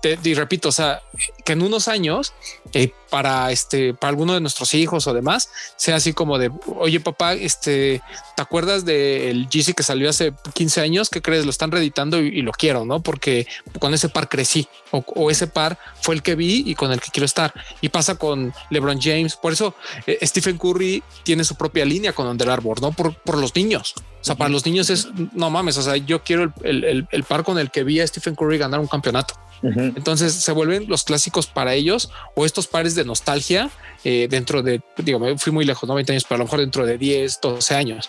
te, 0.03 0.19
repito, 0.35 0.69
o 0.69 0.73
sea, 0.73 1.03
que 1.45 1.53
en 1.53 1.63
unos 1.63 1.89
años, 1.89 2.35
eh, 2.75 2.93
para 3.11 3.51
este, 3.51 3.95
para 3.95 4.11
alguno 4.11 4.35
de 4.35 4.41
nuestros 4.41 4.75
hijos 4.75 5.07
o 5.07 5.15
demás, 5.15 5.49
sea 5.77 5.97
así 5.97 6.13
como 6.13 6.39
de, 6.39 6.51
oye 6.79 7.01
papá, 7.01 7.35
este, 7.35 8.03
¿te 8.37 8.43
acuerdas 8.43 8.85
del 8.85 9.49
GC 9.49 9.75
que 9.75 9.83
salió 9.83 10.11
hace 10.11 10.33
15 10.55 10.81
años? 10.81 11.11
¿Qué 11.11 11.23
crees? 11.23 11.45
Lo 11.45 11.51
están 11.51 11.71
reeditando 11.71 12.19
y, 12.19 12.43
lo 12.43 12.53
quiero, 12.53 12.85
¿no? 12.85 13.01
Porque 13.01 13.47
con 13.79 13.95
ese 13.95 14.09
par 14.09 14.29
crecí 14.29 14.69
o, 14.91 15.31
ese 15.31 15.47
par 15.47 15.79
fue 16.01 16.15
el 16.15 16.23
que 16.23 16.35
vi 16.35 16.63
y 16.67 16.75
con 16.75 16.93
el 16.93 17.01
que 17.01 17.11
quiero 17.11 17.27
estar. 17.27 17.53
Y 17.81 17.89
pasa 17.89 18.17
con 18.17 18.53
LeBron 18.71 19.01
James. 19.01 19.37
Por 19.37 19.53
eso 19.53 19.75
eh, 20.07 20.19
Stephen 20.23 20.59
Curry 20.59 21.03
tiene 21.23 21.45
su 21.45 21.57
propia 21.57 21.85
línea 21.85 22.13
con 22.13 22.27
Under 22.27 22.51
Armour, 22.51 22.81
¿no? 22.81 22.93
Por, 22.93 23.15
por 23.15 23.39
los 23.39 23.55
niños. 23.55 23.95
O 24.21 24.25
sea, 24.25 24.35
para 24.35 24.51
los 24.51 24.67
niños 24.67 24.91
es, 24.91 25.09
no 25.33 25.51
mames, 25.51 25.77
o 25.77 25.83
sea, 25.83 25.97
yo 25.97 26.23
quiero 26.23 26.53
el, 26.63 27.07
el 27.11 27.25
par 27.25 27.45
con 27.45 27.59
el 27.59 27.71
que 27.71 27.85
vi 27.85 28.01
a 28.01 28.07
Stephen 28.07 28.35
Curry 28.35 28.59
ganar 28.59 28.81
un 28.81 28.89
campeonato. 28.89 29.35
Entonces 29.63 30.35
se 30.35 30.53
vuelven 30.53 30.87
los 30.89 31.05
clásicos 31.05 31.47
para 31.47 31.75
ellos 31.75 32.11
o 32.35 32.45
estos 32.45 32.67
pares 32.67 32.95
de 32.95 33.05
nostalgia 33.05 33.71
eh, 34.09 34.29
dentro 34.31 34.63
de, 34.63 34.81
digo, 34.99 35.19
me 35.19 35.37
fui 35.37 35.53
muy 35.53 35.65
lejos, 35.65 35.89
90 35.89 36.13
años, 36.13 36.25
pero 36.29 36.37
a 36.37 36.39
lo 36.39 36.45
mejor 36.45 36.61
dentro 36.61 36.87
de 36.87 36.97
10, 36.97 37.41
12 37.41 37.75
años, 37.75 38.09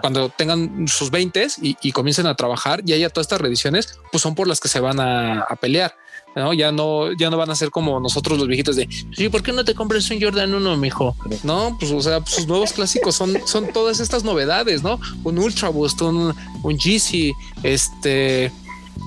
cuando 0.00 0.30
tengan 0.30 0.88
sus 0.88 1.10
20 1.10 1.48
y, 1.60 1.92
comiencen 1.92 2.26
a 2.26 2.34
trabajar 2.34 2.82
y 2.86 2.94
haya 2.94 3.10
todas 3.10 3.24
estas 3.24 3.42
reediciones, 3.42 3.98
pues 4.10 4.22
son 4.22 4.34
por 4.34 4.48
las 4.48 4.58
que 4.58 4.68
se 4.68 4.80
van 4.80 5.00
a, 5.00 5.46
pelear. 5.60 5.94
¿no? 6.34 6.54
Ya 6.54 6.72
no, 6.72 7.12
ya 7.12 7.28
no 7.28 7.36
van 7.36 7.50
a 7.50 7.54
ser 7.54 7.70
como 7.70 8.00
nosotros 8.00 8.38
los 8.38 8.48
viejitos 8.48 8.74
de 8.74 8.88
sí, 9.12 9.28
¿por 9.28 9.42
qué 9.42 9.52
no 9.52 9.64
te 9.64 9.74
compras 9.74 10.10
un 10.10 10.20
Jordan 10.20 10.54
1, 10.54 10.76
mijo? 10.78 11.14
No, 11.42 11.76
pues 11.78 11.92
o 11.92 12.00
sea, 12.00 12.24
sus 12.24 12.46
nuevos 12.46 12.72
clásicos 12.72 13.14
son, 13.14 13.36
son 13.46 13.70
todas 13.70 14.00
estas 14.00 14.24
novedades, 14.24 14.82
¿no? 14.82 14.98
Un 15.24 15.38
Ultra 15.38 15.68
Boost, 15.68 16.00
un, 16.00 16.34
un 16.62 16.76
GC, 16.76 17.34
este, 17.62 18.50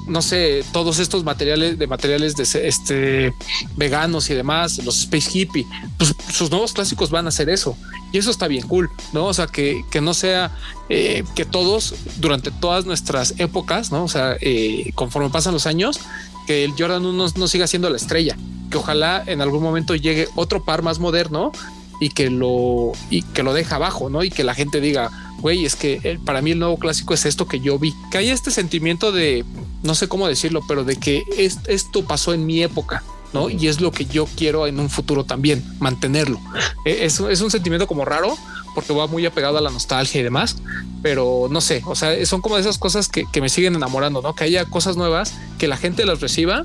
no 0.08 0.21
sé, 0.21 0.63
todos 0.71 1.00
estos 1.00 1.23
materiales 1.23 1.78
de 1.78 1.88
materiales 1.88 2.36
de 2.36 2.43
este 2.67 3.34
veganos 3.76 4.30
y 4.30 4.34
demás, 4.34 4.84
los 4.84 5.00
Space 5.00 5.30
Hippie, 5.38 5.65
pues 5.97 6.15
sus 6.32 6.50
nuevos 6.50 6.73
clásicos 6.73 7.10
van 7.12 7.28
a 7.28 7.32
ser 7.32 7.50
eso. 7.50 7.78
Y 8.12 8.17
eso 8.17 8.32
está 8.32 8.47
bien 8.47 8.65
cool, 8.67 8.89
¿no? 9.12 9.26
O 9.26 9.34
sea, 9.34 9.47
que, 9.47 9.84
no 10.02 10.13
sea 10.13 10.56
eh, 10.89 11.23
que 11.36 11.43
todos 11.43 11.93
durante 12.17 12.52
todas 12.52 12.86
nuestras 12.86 13.34
épocas, 13.38 13.91
¿no? 13.91 14.06
O 14.06 14.08
sea, 14.08 14.38
eh, 14.39 14.91
conforme 14.95 15.30
pasan 15.30 15.54
los 15.54 15.67
años, 15.67 16.00
que 16.45 16.63
el 16.63 16.71
Jordan 16.78 17.06
1 17.06 17.28
no, 17.36 17.47
siga 17.47 17.67
siendo 17.67 17.89
la 17.89 17.97
estrella, 17.97 18.38
que 18.71 18.78
ojalá 18.78 19.23
en 19.26 19.41
algún 19.41 19.62
momento 19.62 19.93
llegue 19.95 20.30
otro 20.36 20.63
par 20.63 20.84
más 20.84 21.00
moderno 21.00 21.52
y 22.00 22.10
que 22.10 22.30
lo 22.30 22.93
y 23.10 23.23
que 23.23 23.43
lo 23.43 23.54
abajo, 23.71 24.10
¿no? 24.10 24.23
Y 24.23 24.30
que 24.30 24.45
la 24.45 24.54
gente 24.54 24.80
diga, 24.80 25.12
güey, 25.39 25.65
es 25.65 25.76
que 25.76 26.19
para 26.23 26.41
mí 26.41 26.52
el 26.52 26.60
nuevo 26.60 26.78
clásico 26.78 27.13
es 27.13 27.26
esto 27.26 27.47
que 27.47 27.60
yo 27.60 27.78
vi. 27.78 27.93
Que 28.12 28.19
hay 28.19 28.30
este 28.30 28.52
sentimiento 28.52 29.12
de, 29.12 29.43
no 29.83 29.95
sé 29.95 30.07
cómo 30.07 30.27
decirlo, 30.27 30.61
pero 30.67 30.83
de 30.83 30.95
que 30.95 31.23
esto 31.37 32.05
pasó 32.05 32.33
en 32.33 32.45
mi 32.45 32.63
época. 32.63 33.03
¿no? 33.33 33.49
Y 33.49 33.67
es 33.67 33.81
lo 33.81 33.91
que 33.91 34.05
yo 34.05 34.25
quiero 34.37 34.67
en 34.67 34.79
un 34.79 34.89
futuro 34.89 35.25
también, 35.25 35.63
mantenerlo. 35.79 36.39
E, 36.85 37.05
es, 37.05 37.19
es 37.19 37.41
un 37.41 37.51
sentimiento 37.51 37.85
como 37.85 38.05
raro, 38.05 38.37
porque 38.73 38.93
va 38.93 39.07
muy 39.07 39.25
apegado 39.25 39.57
a 39.57 39.61
la 39.61 39.69
nostalgia 39.69 40.21
y 40.21 40.23
demás, 40.23 40.55
pero 41.01 41.47
no 41.49 41.59
sé, 41.59 41.81
o 41.85 41.95
sea, 41.95 42.25
son 42.25 42.41
como 42.41 42.57
esas 42.57 42.77
cosas 42.77 43.09
que, 43.09 43.25
que, 43.31 43.41
me 43.41 43.49
siguen 43.49 43.75
enamorando, 43.75 44.21
¿no? 44.21 44.33
Que 44.33 44.45
haya 44.45 44.65
cosas 44.65 44.95
nuevas, 44.95 45.33
que 45.58 45.67
la 45.67 45.77
gente 45.77 46.06
las 46.06 46.21
reciba 46.21 46.62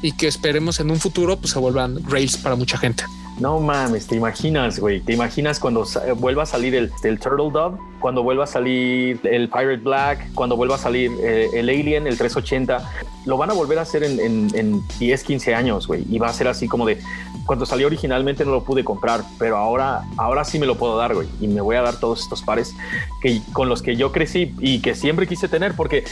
y 0.00 0.12
que 0.12 0.26
esperemos 0.26 0.80
en 0.80 0.90
un 0.90 1.00
futuro 1.00 1.36
pues 1.38 1.52
se 1.52 1.58
vuelvan 1.58 2.02
rails 2.08 2.36
para 2.36 2.56
mucha 2.56 2.78
gente. 2.78 3.04
No 3.38 3.60
mames, 3.60 4.06
te 4.06 4.16
imaginas, 4.16 4.78
güey. 4.78 5.00
Te 5.00 5.12
imaginas 5.12 5.60
cuando 5.60 5.84
vuelva 6.16 6.44
a 6.44 6.46
salir 6.46 6.74
el, 6.74 6.90
Turtle 7.18 7.50
Dove, 7.52 7.76
cuando 8.00 8.22
vuelva 8.22 8.44
a 8.44 8.46
salir 8.46 9.20
el 9.24 9.48
Pirate 9.48 9.76
Black, 9.76 10.32
cuando 10.34 10.56
vuelva 10.56 10.76
a 10.76 10.78
salir 10.78 11.10
eh, 11.20 11.50
el 11.52 11.68
Alien, 11.68 12.06
el 12.06 12.16
380. 12.16 12.82
Lo 13.26 13.36
van 13.36 13.50
a 13.50 13.52
volver 13.52 13.78
a 13.78 13.82
hacer 13.82 14.04
en, 14.04 14.20
en, 14.20 14.48
en 14.54 14.82
10, 14.98 15.22
15 15.22 15.54
años, 15.54 15.86
güey. 15.86 16.04
Y 16.08 16.18
va 16.18 16.28
a 16.28 16.32
ser 16.32 16.48
así 16.48 16.66
como 16.66 16.86
de 16.86 16.98
cuando 17.46 17.64
salió 17.64 17.86
originalmente 17.86 18.44
no 18.44 18.50
lo 18.50 18.64
pude 18.64 18.84
comprar, 18.84 19.22
pero 19.38 19.56
ahora, 19.56 20.04
ahora 20.16 20.44
sí 20.44 20.58
me 20.58 20.66
lo 20.66 20.76
puedo 20.76 20.96
dar, 20.96 21.14
güey. 21.14 21.28
Y 21.40 21.46
me 21.46 21.60
voy 21.60 21.76
a 21.76 21.82
dar 21.82 21.98
todos 21.98 22.20
estos 22.20 22.42
pares 22.42 22.74
que, 23.22 23.40
con 23.52 23.68
los 23.68 23.82
que 23.82 23.96
yo 23.96 24.12
crecí 24.12 24.54
y 24.58 24.80
que 24.80 24.94
siempre 24.94 25.26
quise 25.26 25.48
tener, 25.48 25.74
porque 25.74 26.04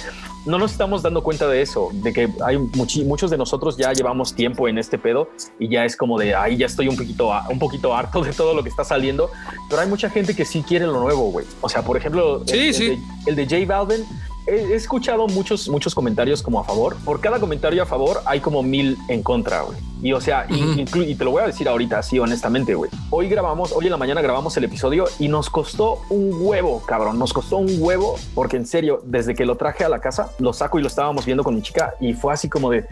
no 0.46 0.58
nos 0.58 0.72
estamos 0.72 1.02
dando 1.02 1.22
cuenta 1.22 1.48
de 1.48 1.62
eso, 1.62 1.90
de 1.92 2.12
que 2.12 2.28
hay 2.44 2.58
muchos 2.58 3.30
de 3.30 3.38
nosotros 3.38 3.76
ya 3.76 3.92
llevamos 3.92 4.34
tiempo 4.34 4.68
en 4.68 4.78
este 4.78 4.98
pedo 4.98 5.28
y 5.58 5.68
ya 5.68 5.84
es 5.84 5.96
como 5.96 6.18
de 6.18 6.34
ahí 6.34 6.56
ya 6.56 6.66
estoy 6.66 6.88
un 6.88 6.96
poquito, 6.96 7.30
un 7.50 7.58
poquito 7.58 7.94
harto 7.94 8.22
de 8.22 8.32
todo 8.32 8.54
lo 8.54 8.62
que 8.62 8.68
está 8.68 8.84
saliendo, 8.84 9.30
pero 9.68 9.82
hay 9.82 9.88
mucha 9.88 10.10
gente 10.10 10.34
que 10.34 10.44
sí 10.44 10.62
quiere 10.62 10.86
lo 10.86 11.00
nuevo, 11.00 11.30
güey. 11.30 11.46
O 11.60 11.68
sea, 11.68 11.82
por 11.82 11.96
ejemplo, 11.96 12.42
el, 12.46 12.74
sí. 12.74 12.88
De, 12.88 12.98
el 13.26 13.36
de 13.36 13.44
J 13.44 13.66
Balvin 13.66 14.04
he, 14.46 14.74
escuchado 14.74 15.26
muchos, 15.26 15.68
muchos 15.68 15.94
comentarios 15.94 16.42
como 16.42 16.60
a 16.60 16.64
favor. 16.64 16.96
Por 17.04 17.20
cada 17.20 17.40
comentario 17.40 17.82
a 17.82 17.86
favor 17.86 18.20
hay 18.26 18.40
como 18.40 18.62
mil 18.62 18.96
en 19.08 19.22
contra, 19.22 19.62
güey. 19.62 19.78
Y 20.02 20.12
o 20.12 20.20
sea, 20.20 20.46
y, 20.50 20.84
te 20.84 21.24
lo 21.24 21.30
voy 21.30 21.42
a 21.42 21.46
decir 21.46 21.66
ahorita, 21.68 21.98
así 21.98 22.18
honestamente, 22.18 22.74
güey. 22.74 22.90
Hoy 23.10 23.28
grabamos, 23.28 23.72
hoy 23.72 23.86
en 23.86 23.92
la 23.92 23.96
mañana 23.96 24.20
grabamos 24.20 24.56
el 24.56 24.64
episodio 24.64 25.06
y 25.18 25.28
nos 25.28 25.48
costó 25.48 26.02
un 26.10 26.30
huevo, 26.34 26.82
cabrón. 26.86 27.18
Nos 27.18 27.32
costó 27.32 27.56
un 27.56 27.74
huevo 27.78 28.16
porque 28.34 28.56
en 28.56 28.66
serio, 28.66 29.00
desde 29.04 29.34
que 29.34 29.46
lo 29.46 29.56
traje 29.56 29.84
a 29.84 29.88
la 29.88 30.00
casa, 30.00 30.30
lo 30.38 30.52
saco 30.52 30.78
y 30.78 30.82
lo 30.82 30.88
estábamos 30.88 31.24
viendo 31.24 31.42
con 31.42 31.54
mi 31.54 31.62
chica 31.62 31.94
y 32.00 32.12
fue 32.12 32.34
así 32.34 32.50
como 32.50 32.70
de, 32.70 32.84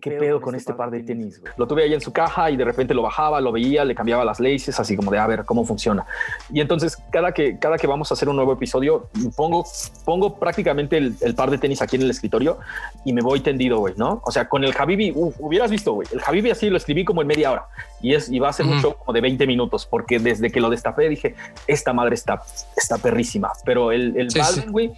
¿Qué, 0.00 0.10
pedo, 0.10 0.40
con 0.40 0.54
este, 0.54 0.74
par 0.74 0.90
de 0.90 1.02
tenis? 1.02 1.40
Lo 1.56 1.68
tuve 1.68 1.84
ahí 1.84 1.94
en 1.94 2.00
su 2.00 2.12
caja 2.12 2.50
y 2.50 2.56
de 2.56 2.64
repente 2.64 2.94
lo 2.94 3.02
bajaba, 3.02 3.40
lo 3.40 3.52
veía, 3.52 3.84
le 3.84 3.94
cambiaba 3.94 4.24
las 4.24 4.40
laces, 4.40 4.80
así 4.80 4.96
como 4.96 5.10
de 5.12 5.18
a 5.18 5.26
ver 5.26 5.44
cómo 5.44 5.64
funciona. 5.64 6.04
Y 6.52 6.60
entonces 6.60 6.98
cada 7.10 7.32
que, 7.32 7.58
cada 7.58 7.78
que 7.78 7.86
vamos 7.86 8.10
a 8.10 8.14
hacer 8.14 8.28
un 8.28 8.36
nuevo 8.36 8.52
episodio, 8.52 9.08
pongo, 9.36 9.64
pongo 10.04 10.38
prácticamente 10.38 10.96
el, 10.96 11.34
par 11.36 11.50
de 11.50 11.58
tenis 11.58 11.80
aquí 11.80 11.96
en 11.96 12.02
el 12.02 12.10
escritorio 12.10 12.58
y 13.04 13.12
me 13.12 13.22
voy 13.22 13.40
tendido, 13.40 13.78
güey, 13.78 13.94
¿no? 13.96 14.20
O 14.24 14.32
sea, 14.32 14.48
con 14.48 14.64
el 14.64 14.74
Habibi, 14.76 15.12
hubieras 15.14 15.70
visto, 15.70 15.92
güey, 15.92 16.08
el 16.12 16.20
Habibi 16.26 16.50
así 16.50 16.70
lo 16.70 16.76
escribí 16.76 17.04
como 17.04 17.22
en 17.22 17.28
media 17.28 17.52
hora 17.52 17.68
y, 18.00 18.14
es, 18.14 18.28
y 18.28 18.40
va 18.40 18.48
a 18.48 18.52
ser 18.52 18.66
un 18.66 18.80
show 18.80 18.96
como 18.98 19.12
de 19.12 19.20
20 19.20 19.46
minutos 19.46 19.86
porque 19.86 20.18
desde 20.18 20.50
que 20.50 20.60
lo 20.60 20.70
destapé 20.70 21.08
dije, 21.08 21.36
esta 21.68 21.92
madre 21.92 22.14
está, 22.14 22.42
está 22.76 22.98
perrísima. 22.98 23.52
Pero 23.64 23.92
el, 23.92 24.16
el 24.16 24.28
güey, 24.70 24.92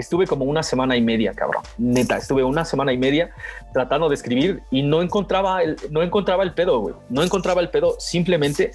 estuve 0.00 0.26
como 0.26 0.44
una 0.44 0.62
semana 0.62 0.96
y 0.96 1.02
media, 1.02 1.32
cabrón. 1.34 1.62
Neta, 1.78 2.16
estuve 2.16 2.42
una 2.42 2.64
semana 2.64 2.92
y 2.92 2.98
media 2.98 3.30
tratando 3.72 4.08
de 4.08 4.14
escribir 4.14 4.62
y 4.70 4.82
no 4.82 5.02
encontraba 5.02 5.62
el, 5.62 5.76
no 5.90 6.02
encontraba 6.02 6.42
el 6.42 6.52
pedo, 6.52 6.80
güey. 6.80 6.94
No 7.08 7.22
encontraba 7.22 7.60
el 7.60 7.70
pedo 7.70 7.96
simplemente 7.98 8.72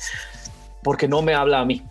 porque 0.84 1.08
no 1.08 1.22
me 1.22 1.34
habla 1.34 1.60
a 1.60 1.66
mí. 1.66 1.84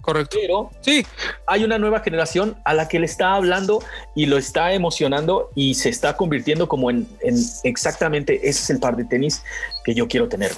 Correcto. 0.00 0.36
Pero 0.40 0.70
sí, 0.82 1.04
hay 1.48 1.64
una 1.64 1.78
nueva 1.78 1.98
generación 1.98 2.56
a 2.64 2.74
la 2.74 2.86
que 2.86 3.00
le 3.00 3.06
está 3.06 3.34
hablando 3.34 3.82
y 4.14 4.26
lo 4.26 4.38
está 4.38 4.72
emocionando 4.72 5.50
y 5.56 5.74
se 5.74 5.88
está 5.88 6.16
convirtiendo 6.16 6.68
como 6.68 6.90
en, 6.90 7.08
en 7.22 7.34
exactamente 7.64 8.36
ese 8.36 8.62
es 8.62 8.70
el 8.70 8.78
par 8.78 8.96
de 8.96 9.04
tenis 9.04 9.42
que 9.84 9.94
yo 9.94 10.06
quiero 10.06 10.28
tener 10.28 10.52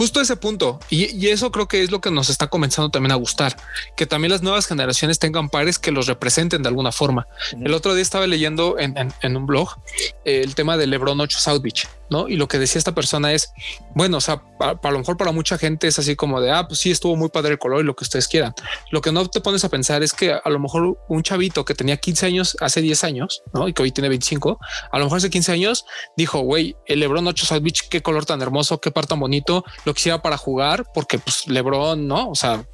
justo 0.00 0.22
ese 0.22 0.34
punto. 0.34 0.80
Y, 0.88 1.28
eso 1.28 1.52
creo 1.52 1.68
que 1.68 1.82
es 1.82 1.90
lo 1.90 2.00
que 2.00 2.10
nos 2.10 2.30
está 2.30 2.46
comenzando 2.46 2.88
también 2.88 3.12
a 3.12 3.16
gustar, 3.16 3.54
que 3.98 4.06
también 4.06 4.32
las 4.32 4.40
nuevas 4.40 4.66
generaciones 4.66 5.18
tengan 5.18 5.50
pares 5.50 5.78
que 5.78 5.90
los 5.92 6.06
representen 6.06 6.62
de 6.62 6.68
alguna 6.70 6.90
forma. 6.90 7.26
El 7.52 7.74
otro 7.74 7.92
día 7.92 8.00
estaba 8.00 8.26
leyendo 8.26 8.78
en, 8.78 9.36
un 9.36 9.44
blog 9.44 9.76
eh, 10.24 10.40
el 10.42 10.54
tema 10.54 10.78
de 10.78 10.86
Lebron 10.86 11.20
8 11.20 11.38
South 11.38 11.60
Beach 11.60 11.86
¿no? 12.10 12.28
Y 12.28 12.36
lo 12.36 12.48
que 12.48 12.58
decía 12.58 12.78
esta 12.78 12.94
persona 12.94 13.32
es, 13.32 13.52
bueno, 13.94 14.18
o 14.18 14.20
sea, 14.20 14.42
para, 14.58 14.90
lo 14.90 14.98
mejor 14.98 15.16
para 15.16 15.32
mucha 15.32 15.56
gente 15.56 15.86
es 15.86 15.98
así 15.98 16.16
como 16.16 16.40
de, 16.40 16.50
ah, 16.50 16.66
pues 16.66 16.80
sí, 16.80 16.90
estuvo 16.90 17.16
muy 17.16 17.28
padre 17.28 17.52
el 17.52 17.58
color 17.58 17.80
y 17.80 17.84
lo 17.84 17.94
que 17.94 18.04
ustedes 18.04 18.28
quieran. 18.28 18.54
Lo 18.90 19.00
que 19.00 19.12
no 19.12 19.26
te 19.28 19.40
pones 19.40 19.64
a 19.64 19.68
pensar 19.68 20.02
es 20.02 20.12
que 20.12 20.32
a 20.32 20.50
lo 20.50 20.58
mejor 20.58 20.98
un 21.08 21.22
chavito 21.22 21.64
que 21.64 21.74
tenía 21.74 21.96
15 21.96 22.26
años 22.26 22.56
hace 22.60 22.82
10 22.82 23.04
años, 23.04 23.42
¿no? 23.54 23.68
Y 23.68 23.72
que 23.72 23.82
hoy 23.82 23.92
tiene 23.92 24.08
25, 24.08 24.58
a 24.90 24.98
lo 24.98 25.04
mejor 25.04 25.18
hace 25.18 25.30
15 25.30 25.52
años 25.52 25.84
dijo, 26.16 26.40
güey, 26.40 26.76
el 26.86 27.00
Lebron 27.00 27.26
8 27.26 27.46
South 27.46 27.62
Beach, 27.62 27.88
qué 27.88 28.02
color 28.02 28.26
tan 28.26 28.42
hermoso, 28.42 28.80
qué 28.80 28.90
par 28.90 29.06
tan 29.06 29.20
bonito, 29.20 29.64
lo 29.84 29.94
quisiera 29.94 30.20
para 30.20 30.36
jugar 30.36 30.84
porque 30.92 31.18
pues 31.18 31.46
Lebron, 31.46 32.06
¿no? 32.06 32.28
O 32.30 32.34
sea, 32.34 32.64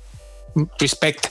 respect. 0.79 1.27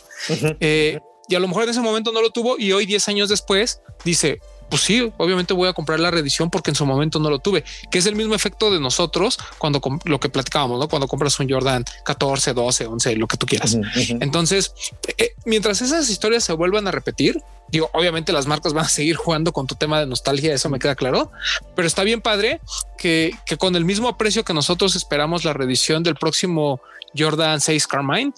Eh, 0.60 1.00
y 1.28 1.36
a 1.36 1.40
lo 1.40 1.48
mejor 1.48 1.64
en 1.64 1.70
ese 1.70 1.82
momento 1.82 2.12
no 2.12 2.22
lo 2.22 2.30
tuvo 2.30 2.58
y 2.58 2.72
hoy 2.72 2.86
10 2.86 3.08
años 3.10 3.30
después 3.30 3.82
dice, 4.04 4.40
pues 4.70 4.82
sí, 4.82 5.12
obviamente 5.18 5.54
voy 5.54 5.70
a 5.70 5.74
comprar 5.74 6.00
la 6.00 6.12
reedición 6.12 6.50
porque 6.50 6.72
en 6.72 6.76
su 6.76 6.86
momento 6.86 7.20
no 7.20 7.30
lo 7.30 7.40
tuve, 7.40 7.64
que 7.92 7.98
es 7.98 8.06
el 8.06 8.16
mismo 8.16 8.36
efecto 8.36 8.72
de 8.72 8.80
nosotros 8.80 9.38
cuando 9.58 9.82
lo 10.06 10.20
que 10.20 10.30
platicábamos, 10.30 10.80
¿no? 10.80 10.88
Cuando 10.88 11.08
compras 11.08 11.40
un 11.40 11.50
Jordan 11.50 11.86
14, 12.04 12.54
12, 12.54 12.86
11, 12.88 13.16
lo 13.16 13.28
que 13.28 13.38
tú 13.38 13.46
quieras. 13.46 13.78
Entonces, 14.20 14.74
eh, 15.18 15.34
mientras 15.46 15.82
esas 15.82 16.10
historias 16.10 16.44
se 16.44 16.54
vuelvan 16.54 16.88
a 16.88 16.92
repetir, 16.92 17.42
digo, 17.70 17.90
obviamente 17.94 18.32
las 18.32 18.48
marcas 18.48 18.74
van 18.74 18.86
a 18.86 18.90
seguir 18.90 19.16
jugando 19.16 19.52
con 19.54 19.68
tu 19.68 19.76
tema 19.76 20.00
de 20.00 20.08
nostalgia, 20.08 20.54
eso 20.54 20.70
me 20.70 20.80
queda 20.80 20.96
claro, 20.96 21.32
pero 21.76 21.88
está 21.88 22.04
bien 22.04 22.22
padre 22.22 22.60
que, 22.98 23.32
que 23.46 23.58
con 23.58 23.76
el 23.76 23.86
mismo 23.86 24.08
aprecio 24.08 24.44
que 24.44 24.54
nosotros 24.54 24.96
esperamos 24.96 25.46
la 25.46 25.54
reedición 25.54 26.04
del 26.04 26.16
próximo 26.16 26.82
Jordan 27.18 27.62
6 27.62 27.88
Carmine, 27.88 28.34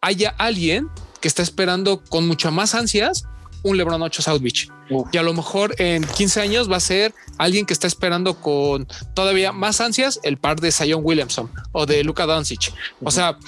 haya 0.00 0.34
alguien 0.38 0.88
que 1.20 1.28
está 1.28 1.42
esperando 1.42 2.02
con 2.02 2.26
muchas 2.26 2.52
más 2.52 2.74
ansias 2.74 3.24
un 3.62 3.76
LeBron 3.76 4.02
8 4.02 4.22
South 4.22 4.40
Beach. 4.40 4.68
Y 5.12 5.18
a 5.18 5.22
lo 5.22 5.32
mejor 5.34 5.74
en 5.78 6.04
15 6.04 6.40
años 6.40 6.70
va 6.70 6.76
a 6.76 6.80
ser 6.80 7.14
alguien 7.38 7.66
que 7.66 7.72
está 7.72 7.86
esperando 7.86 8.34
con 8.34 8.88
todavía 9.14 9.52
más 9.52 9.80
ansias 9.80 10.20
el 10.22 10.36
par 10.36 10.60
de 10.60 10.72
Zion 10.72 11.00
Williamson 11.04 11.50
o 11.72 11.86
de 11.86 12.02
Luka 12.04 12.26
Doncic. 12.26 12.72
O 13.02 13.10
sea, 13.10 13.38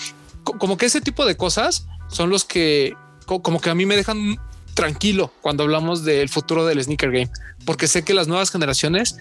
como 0.45 0.77
que 0.77 0.87
ese 0.87 1.01
tipo 1.01 1.25
de 1.25 1.37
cosas 1.37 1.87
son 2.09 2.31
los 2.31 2.45
que 2.45 2.95
como 3.27 3.61
que 3.61 3.71
a 3.71 3.75
mí 3.75 3.87
me 3.87 3.97
dejan 3.97 4.37
tranquilo 4.75 5.33
cuando 5.41 5.63
hablamos 5.63 6.05
del 6.05 6.29
futuro 6.29 6.67
del 6.67 6.83
sneaker 6.83 7.11
game, 7.11 7.31
porque 7.65 7.87
sé 7.87 8.05
que 8.05 8.15
las 8.15 8.29
nuevas 8.29 8.51
generaciones 8.51 9.17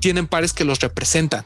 tienen 0.00 0.26
pares 0.26 0.52
que 0.52 0.64
los 0.64 0.80
representan. 0.80 1.44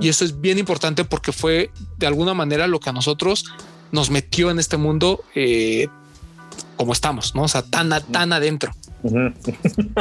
Y 0.00 0.08
eso 0.08 0.24
es 0.24 0.40
bien 0.40 0.58
importante 0.58 1.04
porque 1.04 1.32
fue 1.32 1.70
de 1.98 2.06
alguna 2.06 2.34
manera 2.34 2.66
lo 2.66 2.80
que 2.80 2.90
a 2.90 2.92
nosotros 2.92 3.44
nos 3.90 4.10
metió 4.10 4.50
en 4.50 4.58
este 4.58 4.76
mundo 4.76 5.22
eh, 5.34 5.88
como 6.76 6.92
estamos, 6.92 7.34
¿no? 7.34 7.42
O 7.42 7.48
sea, 7.48 7.62
tan, 7.62 7.90
tan 8.10 8.32
adentro. 8.32 8.72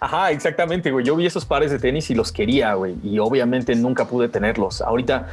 Ajá, 0.00 0.30
exactamente, 0.30 0.90
güey. 0.90 1.04
Yo 1.04 1.16
vi 1.16 1.26
esos 1.26 1.44
pares 1.44 1.70
de 1.70 1.78
tenis 1.78 2.10
y 2.10 2.14
los 2.14 2.32
quería, 2.32 2.74
güey. 2.74 2.96
Y 3.02 3.18
obviamente 3.18 3.74
nunca 3.74 4.06
pude 4.06 4.28
tenerlos. 4.28 4.80
Ahorita 4.80 5.28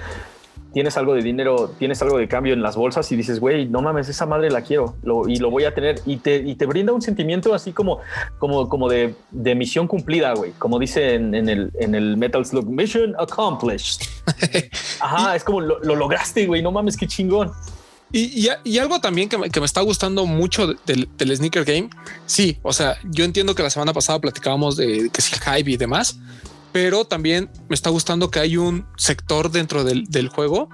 tienes 0.73 0.97
algo 0.97 1.15
de 1.15 1.23
dinero, 1.23 1.71
tienes 1.79 2.01
algo 2.01 2.17
de 2.19 2.27
cambio 2.27 2.53
en 2.53 2.61
las 2.61 2.75
bolsas 2.75 3.11
y 3.11 3.15
dices, 3.15 3.39
güey, 3.39 3.65
no 3.67 3.81
mames, 3.81 4.09
esa 4.09 4.27
madre 4.27 4.51
la 4.51 4.61
quiero 4.61 4.95
y 5.27 5.37
lo 5.37 5.49
voy 5.49 5.63
a 5.63 5.73
tener. 5.73 6.01
Y 6.05 6.17
te, 6.17 6.37
y 6.37 6.55
te 6.55 6.67
brinda 6.67 6.93
un 6.93 7.01
sentimiento 7.01 7.53
así 7.55 7.73
como, 7.73 7.99
como, 8.37 8.69
como 8.69 8.87
de, 8.87 9.15
de 9.31 9.55
misión 9.55 9.87
cumplida, 9.87 10.33
güey. 10.33 10.51
Como 10.59 10.77
dice 10.77 11.15
en, 11.15 11.33
el, 11.33 11.71
en 11.79 11.95
el 11.95 12.17
Metal 12.17 12.45
Slug, 12.45 12.67
Mission 12.69 13.15
Accomplished. 13.17 14.07
Ajá, 14.99 15.35
es 15.35 15.43
como 15.43 15.61
lo, 15.61 15.79
lo 15.79 15.95
lograste, 15.95 16.45
güey. 16.45 16.61
No 16.61 16.71
mames, 16.71 16.95
qué 16.95 17.07
chingón. 17.07 17.51
Y, 18.11 18.47
algo 18.79 19.01
también 19.01 19.27
que 19.27 19.37
me, 19.37 19.47
está 19.65 19.81
gustando 19.81 20.25
mucho 20.25 20.67
del, 20.85 21.09
sneaker 21.35 21.65
game. 21.65 21.89
Sí, 22.25 22.57
o 22.63 22.71
sea, 22.71 22.97
yo 23.03 23.25
entiendo 23.25 23.53
que 23.53 23.63
la 23.63 23.69
semana 23.69 23.93
pasada 23.93 24.19
platicábamos 24.19 24.77
de 24.77 25.09
que 25.11 25.21
si 25.21 25.35
el 25.35 25.41
hype 25.41 25.71
y 25.71 25.77
demás, 25.77 26.17
pero 26.71 27.05
también 27.05 27.49
me 27.67 27.75
está 27.75 27.89
gustando 27.89 28.31
que 28.31 28.39
hay 28.39 28.57
un 28.57 28.85
sector 28.97 29.51
dentro 29.51 29.83
del, 29.83 30.29
juego 30.29 30.69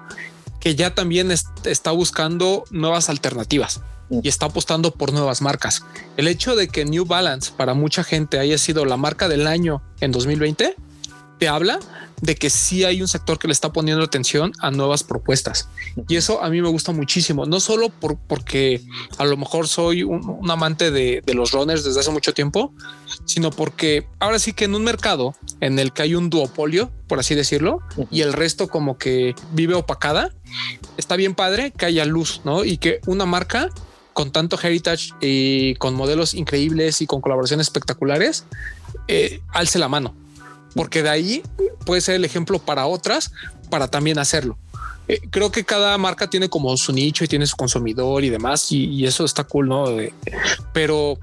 que 0.59 0.75
ya 0.75 0.95
también 0.95 1.31
está 1.31 1.91
buscando 1.91 2.63
nuevas 2.71 3.09
alternativas 3.09 3.81
y 4.09 4.27
está 4.29 4.45
apostando 4.45 4.91
por 4.91 5.11
nuevas 5.11 5.41
marcas. 5.41 5.83
El 6.17 6.27
hecho 6.27 6.55
de 6.55 6.67
que 6.67 6.85
New 6.85 7.05
Balance 7.05 7.51
para 7.57 7.73
mucha 7.73 8.03
gente 8.03 8.39
haya 8.39 8.57
sido 8.57 8.85
la 8.85 8.95
marca 8.95 9.27
del 9.27 9.47
año 9.47 9.81
en 9.99 10.11
2020 10.11 10.75
te 11.39 11.47
habla 11.47 11.79
de 12.23 12.35
que 12.35 12.49
sí 12.49 12.85
hay 12.85 13.01
un 13.01 13.09
sector 13.09 13.37
que 13.37 13.47
le 13.47 13.53
está 13.53 13.73
poniendo 13.73 14.01
atención 14.01 14.53
a 14.59 14.71
nuevas 14.71 15.03
propuestas. 15.03 15.67
Y 16.07 16.15
eso 16.15 16.41
a 16.41 16.49
mí 16.49 16.61
me 16.61 16.69
gusta 16.69 16.93
muchísimo, 16.93 17.45
no 17.45 17.59
solo 17.59 17.89
por, 17.89 18.17
porque 18.17 18.81
a 19.17 19.25
lo 19.25 19.35
mejor 19.35 19.67
soy 19.67 20.03
un, 20.03 20.49
amante 20.49 20.89
de, 20.89 21.21
los 21.33 21.51
runners 21.51 21.83
desde 21.83 21.99
hace 21.99 22.11
mucho 22.11 22.33
tiempo, 22.33 22.73
sino 23.25 23.51
porque 23.51 24.07
ahora 24.19 24.39
sí 24.39 24.53
que 24.53 24.65
en 24.65 24.75
un 24.75 24.85
mercado 24.85 25.35
en 25.59 25.79
el 25.79 25.91
que 25.91 26.03
hay 26.03 26.15
un 26.15 26.29
duopolio, 26.29 26.91
por 27.07 27.19
así 27.19 27.35
decirlo, 27.35 27.79
y 28.09 28.21
el 28.21 28.31
resto 28.31 28.69
como 28.69 28.97
que 28.97 29.35
vive 29.51 29.73
opacada, 29.73 30.33
está 30.95 31.17
bien 31.17 31.35
padre 31.35 31.71
que 31.71 31.85
haya 31.85 32.05
luz, 32.05 32.39
¿no? 32.45 32.63
Y 32.63 32.77
que 32.77 33.01
una 33.05 33.25
marca 33.25 33.69
con 34.13 34.31
tanto 34.31 34.57
heritage 34.61 35.09
y 35.19 35.75
con 35.75 35.95
modelos 35.95 36.35
increíbles 36.35 37.01
y 37.01 37.05
con 37.05 37.19
colaboraciones 37.19 37.67
espectaculares, 37.67 38.45
eh, 39.09 39.41
alce 39.51 39.77
la 39.77 39.89
mano 39.89 40.22
porque 40.75 41.03
de 41.03 41.09
ahí 41.09 41.43
puede 41.85 42.01
ser 42.01 42.15
el 42.15 42.25
ejemplo 42.25 42.59
para 42.59 42.85
otras 42.85 43.31
para 43.69 43.87
también 43.87 44.19
hacerlo. 44.19 44.57
Eh, 45.07 45.19
creo 45.29 45.51
que 45.51 45.65
cada 45.65 45.97
marca 45.97 46.29
tiene 46.29 46.49
como 46.49 46.75
su 46.77 46.93
nicho 46.93 47.23
y 47.23 47.27
tiene 47.27 47.45
su 47.45 47.57
consumidor 47.57 48.23
y 48.23 48.29
demás, 48.29 48.71
y, 48.71 49.05
eso 49.05 49.25
está 49.25 49.43
cool, 49.43 49.67
¿no? 49.67 49.85
pero 50.71 51.17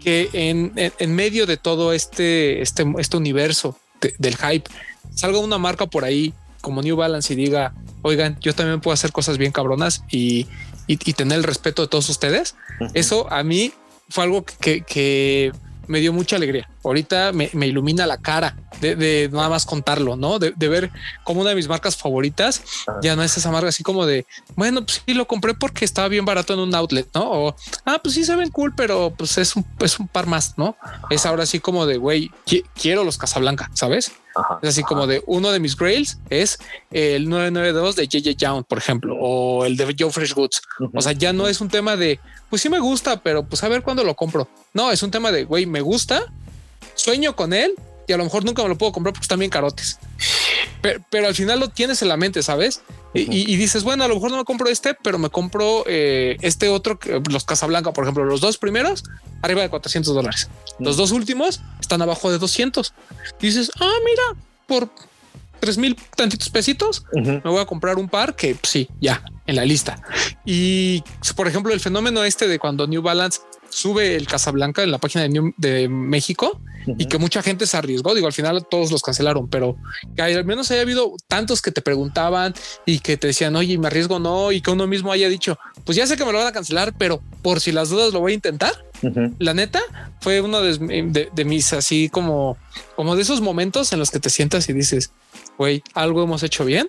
que 0.00 0.30
en, 0.32 1.14
medio 1.14 1.46
de 1.46 1.56
todo 1.56 1.92
este, 1.92 2.62
este, 2.62 2.84
este 2.98 3.16
universo 3.16 3.76
del 4.18 4.36
hype 4.36 4.68
salga 5.14 5.38
una 5.38 5.58
marca 5.58 5.86
por 5.86 6.04
ahí 6.04 6.32
como 6.60 6.80
New 6.80 6.96
Balance 6.96 7.32
y 7.32 7.36
diga, 7.36 7.74
oigan, 8.02 8.38
yo 8.40 8.54
también 8.54 8.80
puedo 8.80 8.94
hacer 8.94 9.12
cosas 9.12 9.36
bien 9.36 9.52
cabronas 9.52 10.04
y, 10.10 10.46
y, 10.86 10.96
tener 10.96 11.38
el 11.38 11.44
respeto 11.44 11.82
de 11.82 11.88
todos 11.88 12.08
ustedes. 12.08 12.54
Eso 12.94 13.30
a 13.30 13.42
mí 13.42 13.72
fue 14.08 14.24
algo 14.24 14.44
que, 14.44 14.82
que 14.82 15.52
me 15.86 16.00
dio 16.00 16.12
mucha 16.12 16.36
alegría. 16.36 16.68
Ahorita 16.84 17.32
me, 17.32 17.50
ilumina 17.66 18.06
la 18.06 18.18
cara 18.18 18.56
de, 18.82 19.30
nada 19.32 19.48
más 19.48 19.64
contarlo, 19.64 20.16
¿no? 20.16 20.38
De, 20.38 20.52
ver 20.68 20.90
como 21.24 21.40
una 21.40 21.50
de 21.50 21.56
mis 21.56 21.68
marcas 21.68 21.96
favoritas 21.96 22.62
ya 23.02 23.14
no 23.14 23.22
es 23.22 23.36
esa 23.36 23.50
marca 23.50 23.68
así 23.68 23.82
como 23.82 24.06
de, 24.06 24.26
bueno, 24.56 24.84
pues 24.84 25.02
sí 25.04 25.14
lo 25.14 25.26
compré 25.26 25.54
porque 25.54 25.84
estaba 25.84 26.08
bien 26.08 26.24
barato 26.24 26.54
en 26.54 26.60
un 26.60 26.74
outlet, 26.74 27.08
¿no? 27.14 27.30
O, 27.30 27.56
ah, 27.84 28.00
pues 28.02 28.14
sí 28.14 28.24
se 28.24 28.34
ven 28.36 28.50
cool, 28.50 28.72
pero 28.74 29.12
pues 29.16 29.38
es 29.38 29.54
un, 29.54 29.64
es 29.80 29.98
un 29.98 30.08
par 30.08 30.26
más, 30.26 30.54
¿no? 30.56 30.76
Es 31.10 31.26
ahora 31.26 31.44
así 31.44 31.60
como 31.60 31.86
de, 31.86 31.96
güey, 31.96 32.30
quiero 32.74 33.04
los 33.04 33.18
Casablanca, 33.18 33.70
¿sabes? 33.74 34.12
es 34.62 34.68
así 34.70 34.82
como 34.82 35.06
de 35.06 35.22
uno 35.26 35.52
de 35.52 35.60
mis 35.60 35.76
grails 35.76 36.18
es 36.30 36.58
el 36.90 37.28
992 37.28 37.96
de 37.96 38.08
JJ 38.08 38.36
Young, 38.36 38.64
por 38.64 38.78
ejemplo, 38.78 39.16
o 39.20 39.64
el 39.64 39.76
de 39.76 39.94
Joe 39.98 40.10
Fresh 40.10 40.34
Goods. 40.34 40.62
O 40.94 41.02
sea, 41.02 41.12
ya 41.12 41.32
no 41.32 41.48
es 41.48 41.60
un 41.60 41.68
tema 41.68 41.96
de, 41.96 42.20
pues 42.48 42.62
sí 42.62 42.68
me 42.68 42.80
gusta, 42.80 43.22
pero 43.22 43.44
pues 43.44 43.62
a 43.62 43.68
ver 43.68 43.82
cuándo 43.82 44.04
lo 44.04 44.14
compro. 44.14 44.48
No, 44.72 44.90
es 44.90 45.02
un 45.02 45.10
tema 45.10 45.32
de, 45.32 45.44
güey, 45.44 45.66
me 45.66 45.80
gusta, 45.80 46.32
sueño 46.94 47.36
con 47.36 47.52
él 47.52 47.74
y 48.06 48.12
a 48.12 48.16
lo 48.16 48.24
mejor 48.24 48.44
nunca 48.44 48.62
me 48.62 48.68
lo 48.68 48.76
puedo 48.76 48.92
comprar 48.92 49.12
porque 49.12 49.24
están 49.24 49.38
bien 49.38 49.50
carotes. 49.50 49.98
Pero, 51.10 51.28
al 51.28 51.34
final 51.34 51.60
lo 51.60 51.68
tienes 51.68 52.02
en 52.02 52.08
la 52.08 52.16
mente, 52.16 52.42
¿sabes? 52.42 52.82
y, 53.14 53.56
dices, 53.56 53.84
bueno, 53.84 54.04
a 54.04 54.08
lo 54.08 54.14
mejor 54.14 54.30
no 54.30 54.38
me 54.38 54.44
compro 54.44 54.68
este, 54.68 54.94
pero 54.94 55.18
me 55.18 55.28
compro 55.28 55.84
eh, 55.86 56.36
este 56.40 56.68
otro, 56.68 56.98
los 57.30 57.44
Casablanca, 57.44 57.92
por 57.92 58.04
ejemplo, 58.04 58.24
los 58.24 58.40
dos 58.40 58.56
primeros, 58.58 59.04
arriba 59.42 59.62
de 59.62 59.68
400 59.68 60.14
dólares. 60.14 60.48
Los 60.78 60.96
dos 60.96 61.12
últimos 61.12 61.60
están 61.80 62.00
abajo 62.02 62.32
de 62.32 62.38
200. 62.38 62.94
dices, 63.38 63.70
ah, 63.80 63.92
mira, 64.04 64.42
por 64.66 64.88
tres 65.60 65.78
mil 65.78 65.94
tantitos 66.16 66.50
pesitos, 66.50 67.04
me 67.12 67.38
voy 67.38 67.60
a 67.60 67.66
comprar 67.66 67.96
un 67.96 68.08
par 68.08 68.34
que 68.34 68.56
sí, 68.64 68.88
ya 69.00 69.22
en 69.46 69.54
la 69.54 69.64
lista. 69.64 70.02
Y 70.44 71.04
por 71.36 71.46
ejemplo, 71.46 71.72
el 71.72 71.78
fenómeno 71.78 72.24
este 72.24 72.48
de 72.48 72.58
cuando 72.58 72.88
New 72.88 73.00
Balance 73.00 73.40
sube 73.68 74.16
el 74.16 74.26
Casablanca 74.26 74.82
en 74.82 74.90
la 74.90 74.98
página 74.98 75.28
de, 75.28 75.52
de 75.58 75.88
México 75.88 76.60
y 76.86 77.06
que 77.06 77.18
mucha 77.18 77.42
gente 77.42 77.66
se 77.66 77.76
arriesgó. 77.76 78.14
Digo, 78.14 78.26
al 78.26 78.32
final 78.32 78.66
todos 78.68 78.90
los 78.90 79.02
cancelaron, 79.02 79.48
pero 79.48 79.76
que 80.16 80.22
al 80.22 80.44
menos 80.44 80.70
haya 80.70 80.82
habido 80.82 81.14
tantos 81.28 81.62
que 81.62 81.70
te 81.70 81.82
preguntaban 81.82 82.54
y 82.86 82.98
que 82.98 83.16
te 83.16 83.28
decían, 83.28 83.56
oye, 83.56 83.78
me 83.78 83.86
arriesgo 83.86 84.18
no, 84.18 84.52
y 84.52 84.60
que 84.60 84.70
uno 84.70 84.86
mismo 84.86 85.12
haya 85.12 85.28
dicho, 85.28 85.58
pues 85.84 85.96
ya 85.96 86.06
sé 86.06 86.16
que 86.16 86.24
me 86.24 86.32
lo 86.32 86.38
van 86.38 86.46
a 86.46 86.52
cancelar, 86.52 86.94
pero 86.96 87.20
por 87.42 87.60
si 87.60 87.72
las 87.72 87.90
dudas 87.90 88.12
lo 88.12 88.20
voy 88.20 88.32
a 88.32 88.34
intentar. 88.34 88.72
La 89.40 89.52
neta 89.52 89.80
fue 90.20 90.40
uno 90.40 90.60
de, 90.60 91.28
de, 91.32 91.44
mis 91.44 91.72
así 91.72 92.08
como, 92.08 92.56
como 92.94 93.16
de 93.16 93.22
esos 93.22 93.40
momentos 93.40 93.92
en 93.92 93.98
los 93.98 94.12
que 94.12 94.20
te 94.20 94.30
sientas 94.30 94.68
y 94.68 94.72
dices, 94.72 95.10
güey, 95.58 95.82
algo 95.94 96.22
hemos 96.22 96.44
hecho 96.44 96.64
bien 96.64 96.88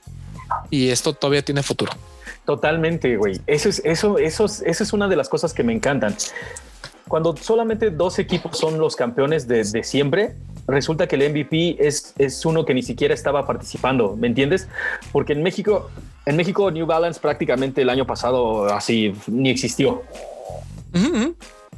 y 0.70 0.90
esto 0.90 1.14
todavía 1.14 1.42
tiene 1.42 1.64
futuro. 1.64 1.92
Totalmente, 2.46 3.18
güey. 3.18 3.42
Eso 3.48 3.70
es, 3.70 3.82
eso, 3.84 4.20
eso, 4.20 4.46
eso 4.46 4.84
es 4.84 4.94
una 4.94 5.08
de 5.08 5.16
las 5.16 5.28
cosas 5.28 5.54
que 5.54 5.64
me 5.64 5.74
encantan 5.74 6.16
cuando 7.14 7.38
solamente 7.38 7.92
dos 7.92 8.18
equipos 8.18 8.58
son 8.58 8.80
los 8.80 8.96
campeones 8.96 9.48
de, 9.48 9.84
siempre, 9.84 10.34
resulta 10.66 11.08
que 11.08 11.16
el 11.16 11.30
MVP 11.30 11.78
es, 11.78 12.16
es 12.18 12.44
uno 12.44 12.66
que 12.66 12.74
ni 12.74 12.82
siquiera 12.82 13.14
estaba 13.14 13.46
participando, 13.46 14.16
¿me 14.16 14.26
entiendes? 14.26 14.68
Porque 15.12 15.34
en 15.34 15.44
México, 15.44 15.92
en 16.26 16.38
México 16.38 16.72
New 16.72 16.88
Balance 16.88 17.20
prácticamente 17.20 17.84
el 17.84 17.92
año 17.92 18.08
pasado 18.08 18.66
así 18.66 19.14
ni 19.28 19.52
existió. 19.52 20.02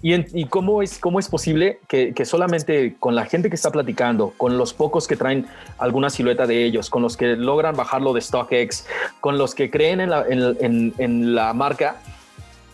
¿Y, 0.01 0.45
cómo, 0.45 0.81
es, 0.81 0.99
cómo 0.99 1.19
es 1.19 1.27
posible 1.27 1.79
que, 1.89 2.13
solamente 2.23 2.95
con 2.97 3.13
la 3.13 3.25
gente 3.25 3.49
que 3.49 3.55
está 3.57 3.71
platicando, 3.71 4.31
con 4.37 4.57
los 4.57 4.73
pocos 4.73 5.05
que 5.05 5.17
traen 5.17 5.47
alguna 5.77 6.09
silueta 6.09 6.47
de 6.47 6.63
ellos, 6.63 6.89
con 6.89 7.01
los 7.01 7.17
que 7.17 7.35
logran 7.35 7.75
bajarlo 7.75 8.13
de 8.13 8.21
StockX, 8.21 8.87
con 9.19 9.37
los 9.37 9.53
que 9.53 9.69
creen 9.69 9.99
en 9.99 10.11
la, 10.11 10.25
en 10.29 11.35
la 11.35 11.51
marca, 11.51 11.97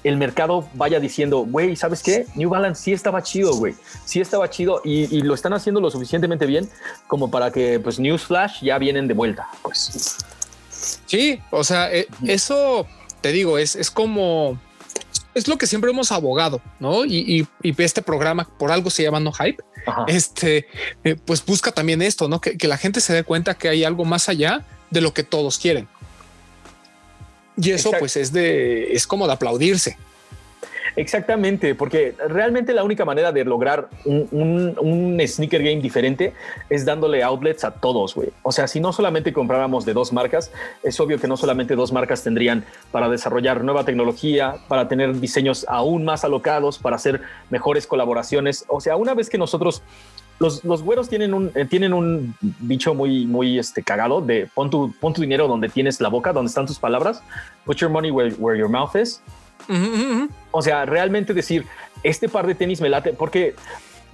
el 0.04 0.18
mercado 0.18 0.68
vaya 0.74 1.00
diciendo, 1.00 1.46
güey, 1.46 1.76
¿sabes 1.76 2.02
qué? 2.02 2.26
New 2.36 2.50
Balance 2.50 2.84
sí 2.84 2.94
estaba 2.94 3.22
chido, 3.22 3.56
güey. 3.56 3.76
Sí 4.06 4.20
estaba 4.20 4.50
chido 4.50 4.82
y, 4.84 5.22
lo 5.22 5.34
están 5.34 5.54
haciendo 5.54 5.80
lo 5.80 5.92
suficientemente 5.92 6.46
bien 6.46 6.70
como 7.08 7.30
para 7.30 7.52
que, 7.52 7.80
pues, 7.80 8.00
Newsflash 8.00 8.62
ya 8.62 8.78
vienen 8.78 9.08
de 9.08 9.14
vuelta, 9.14 9.48
pues. 9.62 10.18
Sí, 11.06 11.40
o 11.52 11.64
sea, 11.64 11.94
eh, 11.94 12.08
eso 12.26 12.88
te 13.22 13.32
digo, 13.32 13.58
es, 13.58 13.76
es 13.76 13.92
como, 13.92 14.60
es 15.36 15.48
lo 15.48 15.58
que 15.58 15.68
siempre 15.68 15.92
hemos 15.92 16.12
abogado, 16.12 16.62
¿no? 16.80 17.06
Y, 17.06 17.48
este 17.64 18.02
programa 18.02 18.48
por 18.58 18.72
algo 18.72 18.90
se 18.90 19.04
llama 19.04 19.20
No 19.20 19.32
Hype. 19.32 19.64
Este, 20.08 20.68
eh, 21.04 21.16
pues 21.26 21.44
busca 21.44 21.72
también 21.72 22.02
esto, 22.02 22.28
¿no? 22.28 22.40
Que, 22.40 22.58
que 22.58 22.68
la 22.68 22.78
gente 22.78 23.02
se 23.02 23.14
dé 23.14 23.24
cuenta 23.24 23.56
que 23.56 23.70
hay 23.70 23.84
algo 23.84 24.06
más 24.06 24.30
allá 24.30 24.66
de 24.90 25.02
lo 25.02 25.14
que 25.14 25.24
todos 25.24 25.58
quieren. 25.58 25.88
Y 27.62 27.72
eso 27.72 27.92
pues 27.98 28.18
es 28.18 28.32
de, 28.32 28.94
es 28.94 29.06
como 29.06 29.28
de 29.28 29.34
aplaudirse. 29.34 29.98
Exactamente, 30.96 31.74
porque 31.74 32.16
realmente 32.28 32.74
la 32.74 32.84
única 32.84 33.06
manera 33.06 33.32
de 33.32 33.46
lograr 33.46 33.88
un, 34.04 35.18
sneaker 35.26 35.64
game 35.64 35.82
diferente 35.82 36.34
es 36.70 36.84
dándole 36.84 37.24
outlets 37.24 37.64
a 37.64 37.72
todos, 37.72 38.16
güey. 38.16 38.30
O 38.44 38.52
sea, 38.52 38.68
si 38.68 38.80
no 38.80 38.92
solamente 38.92 39.32
compráramos 39.32 39.86
de 39.86 39.94
dos 39.94 40.12
marcas, 40.12 40.52
es 40.84 41.00
obvio 41.00 41.20
que 41.20 41.28
no 41.28 41.38
solamente 41.38 41.76
dos 41.76 41.94
marcas 41.94 42.24
tendrían 42.24 42.66
para 42.92 43.08
desarrollar 43.08 43.64
nueva 43.64 43.86
tecnología, 43.86 44.56
para 44.68 44.88
tener 44.88 45.18
diseños 45.20 45.66
aún 45.70 46.04
más 46.04 46.26
alocados, 46.26 46.78
para 46.78 46.98
hacer 46.98 47.22
mejores 47.50 47.88
colaboraciones. 47.88 48.66
O 48.68 48.82
sea, 48.82 48.98
una 48.98 49.14
vez 49.14 49.30
que 49.30 49.38
nosotros 49.38 49.84
los, 50.42 50.64
los 50.64 50.82
güeros 50.82 51.08
tienen 51.08 51.36
un, 51.36 51.52
eh, 51.54 51.66
tienen 51.66 51.94
un 51.94 52.36
bicho 52.42 52.96
muy, 52.96 53.28
muy 53.28 53.60
este, 53.60 53.84
cagado 53.84 54.22
de 54.22 54.50
pon 54.56 54.72
tu, 54.72 54.92
pon 55.00 55.14
tu 55.14 55.22
dinero 55.22 55.48
donde 55.48 55.70
tienes 55.70 56.02
la 56.02 56.10
boca, 56.10 56.34
donde 56.34 56.50
están 56.50 56.66
tus 56.66 56.80
palabras. 56.80 57.22
Put 57.64 57.78
your 57.78 57.92
money 57.92 58.10
where, 58.10 58.34
where 58.40 58.60
your 58.60 58.70
mouth 58.70 58.96
is. 58.96 59.22
O 60.50 60.62
sea, 60.64 60.86
realmente 60.86 61.36
decir, 61.36 61.66
este 62.02 62.28
par 62.28 62.48
de 62.48 62.56
tenis 62.56 62.82
me 62.82 62.90
late, 62.90 63.14
porque 63.14 63.54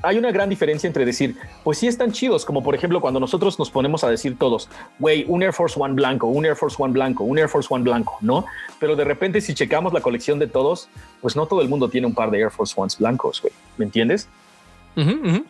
hay 0.02 0.18
una 0.18 0.32
gran 0.32 0.50
diferencia 0.50 0.86
entre 0.86 1.06
decir, 1.06 1.38
pues 1.64 1.78
sí 1.78 1.88
están 1.88 2.12
chidos, 2.12 2.44
como 2.44 2.62
por 2.62 2.76
ejemplo 2.76 3.00
cuando 3.00 3.22
nosotros 3.22 3.58
nos 3.58 3.72
ponemos 3.72 4.04
a 4.04 4.10
decir 4.10 4.38
todos, 4.38 4.70
güey, 5.00 5.24
un 5.30 5.42
Air 5.42 5.54
Force 5.54 5.80
One 5.80 5.94
blanco, 5.94 6.28
un 6.28 6.46
Air 6.46 6.58
Force 6.58 6.76
One 6.78 6.92
blanco, 6.92 7.24
un 7.24 7.40
Air 7.40 7.48
Force 7.48 7.70
One 7.72 7.86
blanco, 7.86 8.18
¿no? 8.20 8.46
Pero 8.80 8.98
de 8.98 9.06
repente 9.06 9.40
si 9.40 9.54
checamos 9.54 9.94
la 9.94 10.02
colección 10.02 10.40
de 10.40 10.48
todos, 10.48 10.90
pues 11.22 11.38
no 11.38 11.46
todo 11.46 11.62
el 11.62 11.70
mundo 11.70 11.90
tiene 11.90 12.06
un 12.06 12.14
par 12.14 12.30
de 12.30 12.40
Air 12.42 12.52
Force 12.52 12.74
Ones 12.76 12.98
blancos, 13.00 13.42
güey, 13.42 13.54
¿me 13.78 13.86
entiendes? 13.86 14.28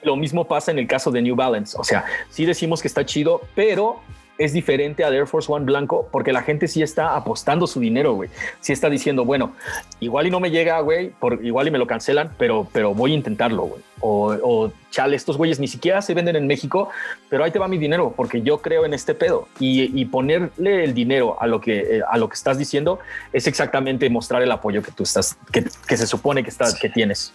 Lo 0.03 0.15
mismo 0.15 0.45
pasa 0.47 0.71
en 0.71 0.79
el 0.79 0.87
caso 0.87 1.11
de 1.11 1.21
New 1.21 1.35
Balance. 1.35 1.77
O 1.79 1.83
sea, 1.83 2.05
sí 2.29 2.45
decimos 2.45 2.81
que 2.81 2.87
está 2.87 3.05
chido, 3.05 3.41
pero 3.55 4.01
es 4.37 4.53
diferente 4.53 5.03
al 5.03 5.13
Air 5.13 5.27
Force 5.27 5.51
One 5.51 5.65
blanco 5.65 6.07
porque 6.11 6.31
la 6.31 6.41
gente 6.41 6.67
sí 6.67 6.81
está 6.81 7.15
apostando 7.15 7.67
su 7.67 7.79
dinero, 7.79 8.13
güey. 8.13 8.29
Sí 8.59 8.73
está 8.73 8.89
diciendo, 8.89 9.25
bueno, 9.25 9.53
igual 9.99 10.27
y 10.27 10.31
no 10.31 10.39
me 10.39 10.51
llega, 10.51 10.79
güey, 10.81 11.11
igual 11.41 11.67
y 11.67 11.71
me 11.71 11.77
lo 11.77 11.87
cancelan, 11.87 12.31
pero, 12.37 12.67
pero 12.71 12.93
voy 12.93 13.13
a 13.13 13.15
intentarlo, 13.15 13.63
güey. 13.63 13.81
O, 13.99 14.35
o, 14.43 14.71
chale, 14.91 15.15
estos 15.15 15.37
güeyes 15.37 15.59
ni 15.59 15.67
siquiera 15.67 16.01
se 16.01 16.13
venden 16.13 16.35
en 16.35 16.45
México, 16.45 16.89
pero 17.29 17.43
ahí 17.43 17.51
te 17.51 17.57
va 17.57 17.67
mi 17.67 17.79
dinero 17.79 18.13
porque 18.15 18.41
yo 18.41 18.61
creo 18.61 18.85
en 18.85 18.93
este 18.93 19.15
pedo 19.15 19.47
y, 19.59 20.05
ponerle 20.05 20.83
el 20.83 20.93
dinero 20.93 21.35
a 21.41 21.47
lo 21.47 21.59
que 21.59 21.97
eh, 21.97 22.01
a 22.09 22.17
lo 22.17 22.29
que 22.29 22.35
estás 22.35 22.57
diciendo 22.57 22.99
es 23.33 23.45
exactamente 23.45 24.09
mostrar 24.09 24.41
el 24.41 24.51
apoyo 24.51 24.81
que 24.81 24.91
tú 24.91 25.03
estás, 25.03 25.37
que, 25.51 25.65
que 25.87 25.97
se 25.97 26.07
supone 26.07 26.43
que 26.43 26.49
estás, 26.49 26.79
que 26.79 26.89
tienes. 26.89 27.33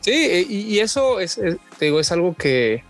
Sí, 0.00 0.12
eh, 0.12 0.46
y, 0.48 0.78
eso 0.78 1.20
es, 1.20 1.36
te 1.78 1.84
digo, 1.84 2.00
es 2.00 2.10
algo 2.12 2.34
que, 2.34 2.84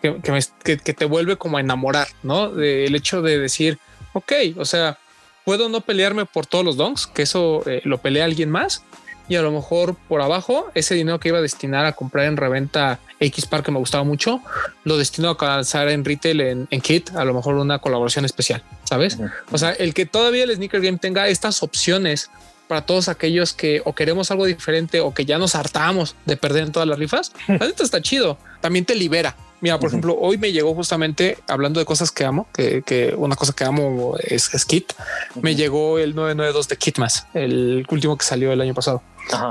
que, 0.00 0.94
te 0.94 1.04
vuelve 1.04 1.36
como 1.36 1.56
a 1.56 1.60
enamorar, 1.60 2.08
¿no? 2.22 2.50
Del 2.50 2.94
hecho 2.94 3.22
de 3.22 3.38
decir, 3.38 3.78
ok, 4.12 4.32
o 4.56 4.64
sea, 4.64 4.98
puedo 5.44 5.68
no 5.68 5.80
pelearme 5.82 6.24
por 6.26 6.46
todos 6.46 6.64
los 6.64 6.76
donks, 6.76 7.06
que 7.06 7.22
eso 7.22 7.62
eh, 7.66 7.80
lo 7.84 7.98
pelea 7.98 8.24
alguien 8.24 8.50
más, 8.50 8.82
y 9.28 9.36
a 9.36 9.42
lo 9.42 9.52
mejor 9.52 9.96
por 10.08 10.20
abajo 10.20 10.70
ese 10.74 10.94
dinero 10.94 11.18
que 11.18 11.28
iba 11.28 11.38
a 11.38 11.42
destinar 11.42 11.86
a 11.86 11.92
comprar 11.92 12.26
en 12.26 12.36
reventa 12.36 13.00
X 13.20 13.46
par 13.46 13.62
que 13.62 13.70
me 13.70 13.78
gustaba 13.78 14.04
mucho, 14.04 14.42
lo 14.84 14.98
destino 14.98 15.28
a 15.28 15.30
alcanzar 15.32 15.88
en 15.88 16.04
retail 16.04 16.40
en, 16.40 16.80
kit, 16.80 17.10
a 17.14 17.24
lo 17.24 17.32
mejor 17.32 17.54
una 17.54 17.78
colaboración 17.78 18.24
especial, 18.24 18.62
¿sabes? 18.84 19.18
O 19.50 19.58
sea, 19.58 19.70
el 19.72 19.94
que 19.94 20.06
todavía 20.06 20.44
el 20.44 20.54
sneaker 20.54 20.80
game 20.80 20.98
tenga 20.98 21.28
estas 21.28 21.62
opciones 21.62 22.30
para 22.74 22.86
todos 22.86 23.08
aquellos 23.08 23.52
que 23.52 23.82
o 23.84 23.94
queremos 23.94 24.32
algo 24.32 24.46
diferente 24.46 24.98
o 24.98 25.14
que 25.14 25.24
ya 25.24 25.38
nos 25.38 25.54
hartamos 25.54 26.16
de 26.24 26.36
perder 26.36 26.64
en 26.64 26.72
todas 26.72 26.88
las 26.88 26.98
rifas, 26.98 27.30
la 27.46 27.66
está 27.66 28.02
chido. 28.02 28.36
También 28.60 28.84
te 28.84 28.96
libera. 28.96 29.36
Mira, 29.64 29.80
por 29.80 29.88
ejemplo, 29.88 30.14
hoy 30.20 30.36
me 30.36 30.52
llegó 30.52 30.74
justamente 30.74 31.38
hablando 31.48 31.80
de 31.80 31.86
cosas 31.86 32.10
que 32.12 32.26
amo, 32.26 32.46
que, 32.52 33.14
una 33.16 33.34
cosa 33.34 33.54
que 33.54 33.64
amo 33.64 34.14
es, 34.22 34.50
Kit. 34.66 34.92
Me 35.40 35.56
llegó 35.56 35.98
el 35.98 36.14
992 36.14 36.68
de 36.68 36.76
Kitmas, 36.76 37.26
el 37.32 37.86
último 37.88 38.18
que 38.18 38.26
salió 38.26 38.52
el 38.52 38.60
año 38.60 38.74
pasado. 38.74 39.02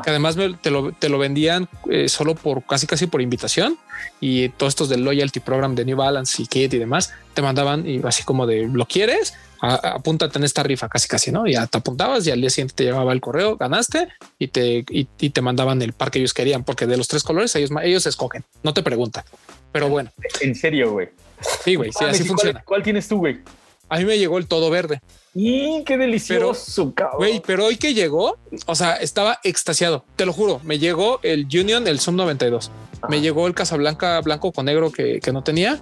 Que 0.04 0.12
además 0.12 0.38
te, 0.62 0.70
lo, 0.70 1.18
vendían 1.18 1.68
eh, 1.90 2.08
solo 2.10 2.36
por 2.36 2.64
casi 2.64 2.86
casi 2.86 3.08
por 3.08 3.24
invitación 3.24 3.76
y 4.20 4.50
todos 4.50 4.74
estos 4.74 4.88
del 4.88 5.04
loyalty 5.04 5.40
program 5.40 5.74
de 5.74 5.84
New 5.84 5.98
Balance 5.98 6.44
y 6.44 6.46
Kit 6.46 6.76
y 6.76 6.78
demás 6.78 7.12
te 7.34 7.42
mandaban 7.42 7.90
y 7.90 8.00
así 8.06 8.22
como 8.22 8.46
de 8.46 8.68
lo 8.68 8.86
quieres 8.86 9.34
apúntate 9.64 10.38
en 10.38 10.44
esta 10.44 10.62
rifa 10.62 10.90
casi 10.90 11.08
casi, 11.08 11.32
¿no? 11.32 11.48
Ya 11.48 11.66
te 11.66 11.78
apuntabas 11.78 12.28
y 12.28 12.32
al 12.32 12.42
día 12.42 12.50
siguiente 12.50 12.76
te 12.76 12.84
llegaba 12.84 13.14
el 13.14 13.22
correo, 13.22 13.56
ganaste 13.56 14.10
y 14.38 14.50
te, 14.50 14.86
y, 14.90 15.06
te 15.06 15.42
mandaban 15.42 15.82
el 15.82 15.94
par 15.94 16.12
que 16.12 16.20
ellos 16.20 16.34
querían, 16.34 16.64
porque 16.66 16.86
de 16.86 16.98
los 16.98 17.08
tres 17.08 17.24
colores 17.24 17.56
ellos, 17.56 17.72
ellos 17.82 18.06
escogen, 18.06 18.44
no 18.62 18.74
te 18.74 18.84
preguntan. 18.84 19.24
Pero 19.74 19.90
bueno. 19.90 20.10
En 20.40 20.56
serio, 20.56 20.92
güey. 20.92 21.10
Sí, 21.64 21.76
güey, 21.76 21.92
sí, 21.92 22.06
así 22.06 22.24
funciona. 22.24 22.64
¿Cuál, 22.64 22.84
tienes 22.84 23.08
tú, 23.08 23.18
güey? 23.18 23.40
A 23.90 23.98
mí 23.98 24.06
me 24.06 24.18
llegó 24.18 24.38
el 24.38 24.48
todo 24.48 24.70
verde. 24.70 25.02
Y 25.36 25.84
qué 25.84 25.98
delicioso, 25.98 26.94
pero, 26.96 27.12
Güey, 27.18 27.42
pero 27.46 27.66
hoy 27.66 27.78
que 27.78 27.94
llegó, 27.94 28.38
o 28.68 28.76
sea, 28.76 28.96
estaba 28.96 29.40
extasiado. 29.44 30.06
Te 30.16 30.26
lo 30.26 30.34
juro, 30.34 30.62
me 30.64 30.78
llegó 30.78 31.20
el 31.24 31.46
Union, 31.46 31.88
el 31.88 32.00
Zoom 32.00 32.16
92. 32.18 32.72
Me 33.10 33.20
llegó 33.20 33.48
el 33.48 33.54
Casablanca 33.54 34.22
blanco 34.22 34.52
con 34.52 34.66
negro 34.66 34.92
que, 34.92 35.20
no 35.34 35.44
tenía. 35.44 35.82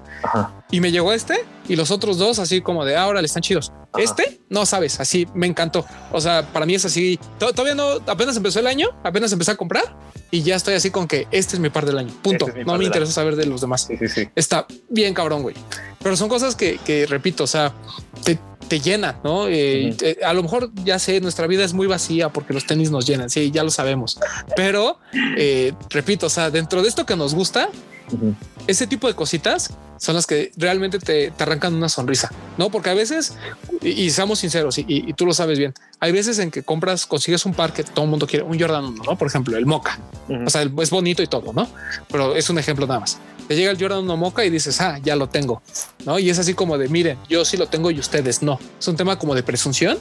Y 0.72 0.80
me 0.80 0.92
llegó 0.92 1.14
este 1.14 1.46
y 1.68 1.76
los 1.76 1.92
otros 1.92 2.18
dos 2.18 2.40
así 2.40 2.62
como 2.62 2.84
de 2.86 2.96
ahora 2.96 3.22
le 3.22 3.28
están 3.28 3.44
chidos. 3.44 3.72
Este 3.98 4.40
no 4.50 4.66
sabes, 4.66 5.00
así 5.00 5.28
me 5.34 5.48
encantó. 5.48 5.86
O 6.12 6.22
sea, 6.22 6.48
para 6.52 6.66
mí 6.66 6.74
es 6.74 6.86
así. 6.86 7.20
Todavía 7.38 7.76
no, 7.76 8.00
apenas 8.08 8.38
empezó 8.38 8.60
el 8.60 8.68
año, 8.68 8.90
apenas 9.04 9.32
empecé 9.32 9.52
a 9.52 9.56
comprar 9.56 9.96
y 10.32 10.42
ya 10.42 10.56
estoy 10.56 10.74
así 10.74 10.90
con 10.90 11.08
que 11.08 11.28
este 11.32 11.56
es 11.56 11.60
mi 11.60 11.70
par 11.70 11.86
del 11.86 11.98
año. 12.00 12.14
Punto. 12.24 12.48
no 12.66 12.78
me 12.78 12.86
interesa 12.86 13.12
saber 13.12 13.36
de 13.36 13.46
los 13.46 13.62
demás. 13.62 13.88
Está 14.36 14.66
bien 14.90 15.14
cabrón, 15.14 15.44
güey. 15.44 15.56
Pero 16.04 16.16
son 16.16 16.30
cosas 16.30 16.56
que, 16.56 16.78
que 16.80 17.06
repito, 17.06 17.44
o 17.44 17.48
sea, 17.48 17.74
te, 18.24 18.40
te 18.72 18.80
llena, 18.80 19.20
¿no? 19.22 19.50
Eh, 19.50 19.94
eh, 20.02 20.20
a 20.24 20.32
lo 20.32 20.44
mejor 20.44 20.72
ya 20.86 20.98
sé, 20.98 21.20
nuestra 21.20 21.46
vida 21.46 21.66
es 21.66 21.74
muy 21.74 21.88
vacía 21.88 22.30
porque 22.30 22.54
los 22.54 22.66
tenis 22.66 22.90
nos 22.90 23.06
llenan, 23.06 23.30
sí, 23.30 23.52
ya 23.52 23.66
lo 23.66 23.70
sabemos. 23.70 24.18
Pero 24.56 24.98
eh, 25.36 25.74
repito, 25.90 26.28
o 26.28 26.30
sea, 26.30 26.50
dentro 26.50 26.82
de 26.82 26.88
esto 26.88 27.06
que 27.06 27.18
nos 27.18 27.36
gusta, 27.36 27.68
ese 28.68 28.88
tipo 28.88 29.08
de 29.08 29.14
cositas 29.14 29.74
son 29.98 30.16
las 30.16 30.26
que 30.26 30.54
realmente 30.56 31.00
te, 31.00 31.34
arrancan 31.38 31.74
una 31.76 31.90
sonrisa, 31.90 32.32
no? 32.58 32.70
Porque 32.70 32.90
a 32.90 32.94
veces, 32.94 33.36
y, 33.82 34.10
seamos 34.10 34.40
sinceros, 34.40 34.78
y, 34.78 35.14
tú 35.14 35.26
lo 35.26 35.34
sabes 35.34 35.60
bien, 35.60 35.74
hay 36.00 36.14
veces 36.14 36.40
en 36.40 36.50
que 36.50 36.64
compras, 36.64 37.06
consigues 37.06 37.46
un 37.46 37.54
par 37.54 37.74
que 37.74 37.84
todo 37.84 38.06
el 38.06 38.12
mundo 38.12 38.26
quiere, 38.26 38.46
un 38.46 38.58
Jordan 38.58 38.86
1, 38.86 39.04
¿no? 39.04 39.18
Por 39.18 39.28
ejemplo, 39.28 39.58
el 39.58 39.66
Moca. 39.66 40.00
O 40.46 40.50
sea, 40.50 40.62
es 40.62 40.90
bonito 40.90 41.22
y 41.22 41.28
todo, 41.28 41.52
¿no? 41.52 41.68
Pero 42.10 42.38
es 42.38 42.50
un 42.50 42.58
ejemplo 42.58 42.88
nada 42.88 43.02
más. 43.02 43.20
Te 43.52 43.58
llega 43.58 43.70
el 43.70 43.78
Jordan 43.78 44.06
1 44.06 44.16
Moca 44.16 44.46
y 44.46 44.50
dices, 44.50 44.80
ah, 44.80 44.98
ya 45.04 45.14
lo 45.18 45.28
tengo, 45.28 45.62
¿no? 46.06 46.18
Y 46.18 46.30
es 46.30 46.40
así 46.40 46.54
como 46.54 46.78
de, 46.78 46.88
miren, 46.88 47.18
yo 47.28 47.44
sí 47.44 47.58
lo 47.58 47.68
tengo 47.68 47.92
y 47.92 48.00
ustedes 48.00 48.42
no. 48.42 48.58
Es 48.80 48.88
un 48.88 48.96
tema 48.96 49.20
como 49.20 49.36
de 49.36 49.44
presunción, 49.44 50.00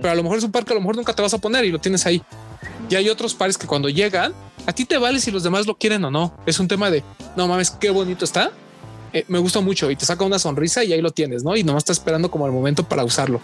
pero 0.00 0.12
a 0.12 0.14
lo 0.14 0.22
mejor 0.22 0.38
es 0.38 0.44
un 0.44 0.50
par 0.50 0.64
que 0.64 0.72
a 0.72 0.76
lo 0.76 0.80
mejor 0.80 0.96
nunca 0.96 1.12
te 1.12 1.20
vas 1.20 1.34
a 1.34 1.36
poner 1.36 1.66
y 1.66 1.70
lo 1.70 1.78
tienes 1.78 2.06
ahí. 2.06 2.22
Y 2.88 2.94
hay 2.94 3.10
otros 3.10 3.34
pares 3.34 3.58
que 3.58 3.66
cuando 3.66 3.90
llegan, 3.90 4.32
a 4.64 4.72
ti 4.72 4.86
te 4.86 4.96
vale 4.96 5.20
si 5.20 5.30
los 5.30 5.42
demás 5.42 5.66
lo 5.66 5.76
quieren 5.76 6.06
o 6.06 6.10
no. 6.10 6.34
Es 6.46 6.58
un 6.58 6.68
tema 6.68 6.90
de, 6.90 7.04
no 7.36 7.46
mames, 7.46 7.70
qué 7.70 7.90
bonito 7.90 8.24
está 8.24 8.50
eh, 9.12 9.26
me 9.28 9.38
gusta 9.38 9.60
mucho 9.60 9.90
y 9.90 9.96
te 9.96 10.06
saca 10.06 10.24
una 10.24 10.38
sonrisa 10.38 10.82
y 10.82 10.94
ahí 10.94 11.02
lo 11.02 11.10
tienes, 11.10 11.44
¿no? 11.44 11.54
Y 11.54 11.64
no 11.64 11.76
está 11.76 11.92
esperando 11.92 12.30
como 12.30 12.46
el 12.46 12.52
momento 12.52 12.82
para 12.82 13.04
usarlo. 13.04 13.42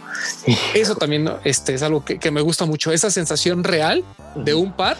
Eso 0.74 0.94
también 0.94 1.30
este, 1.44 1.74
es 1.74 1.82
algo 1.82 2.03
que, 2.03 2.30
me 2.30 2.40
gusta 2.40 2.64
mucho, 2.64 2.90
esa 2.90 3.11
sensación 3.11 3.64
real 3.64 4.03
de 4.34 4.55
un 4.55 4.72
par 4.72 4.96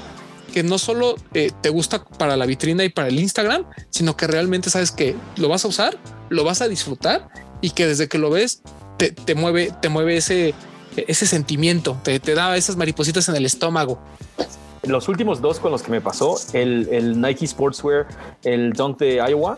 que 0.53 0.63
no 0.63 0.79
solo 0.79 1.17
eh, 1.35 1.51
te 1.61 1.71
gusta 1.71 2.05
para 2.05 2.37
la 2.37 2.47
vitrina 2.47 2.85
y 2.85 2.89
para 2.89 3.09
el 3.09 3.19
Instagram, 3.19 3.65
sino 3.91 4.17
que 4.17 4.27
realmente 4.27 4.71
sabes 4.71 4.93
que 4.93 5.17
lo 5.37 5.49
vas 5.49 5.65
a 5.65 5.69
usar, 5.69 5.99
lo 6.29 6.45
vas 6.45 6.63
a 6.63 6.69
disfrutar 6.69 7.29
y 7.61 7.71
que 7.71 7.87
desde 7.87 8.09
que 8.09 8.19
lo 8.19 8.31
ves 8.31 8.63
te, 8.99 9.35
mueve, 9.35 9.73
te 9.81 9.89
mueve 9.89 10.17
ese, 10.17 10.55
ese 10.97 11.27
sentimiento, 11.27 11.99
te, 12.05 12.21
te 12.21 12.35
da 12.35 12.57
esas 12.57 12.77
maripositas 12.77 13.29
en 13.29 13.37
el 13.37 13.47
estómago 13.47 14.01
los 14.85 15.09
últimos 15.09 15.41
dos 15.41 15.61
con 15.61 15.71
los 15.71 15.81
que 15.81 15.93
me 15.93 16.01
pasó, 16.01 16.37
el, 16.55 16.89
el, 16.91 17.21
Nike 17.21 17.47
Sportswear, 17.47 18.09
el 18.43 18.73
Dunk 18.73 18.99
de 18.99 19.23
Iowa 19.31 19.57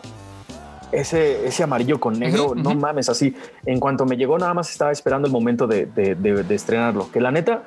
ese, 0.91 1.47
ese 1.47 1.63
amarillo 1.63 1.99
con 1.99 2.17
negro, 2.19 2.53
no 2.55 2.73
mames, 2.75 3.09
así. 3.09 3.35
En 3.65 3.79
cuanto 3.79 4.05
me 4.05 4.17
llegó, 4.17 4.37
nada 4.37 4.53
más 4.53 4.71
estaba 4.71 4.91
esperando 4.91 5.27
el 5.27 5.31
momento 5.31 5.67
de, 5.67 5.85
de, 5.85 6.55
estrenarlo. 6.55 7.11
Que 7.11 7.19
la 7.19 7.31
neta 7.31 7.63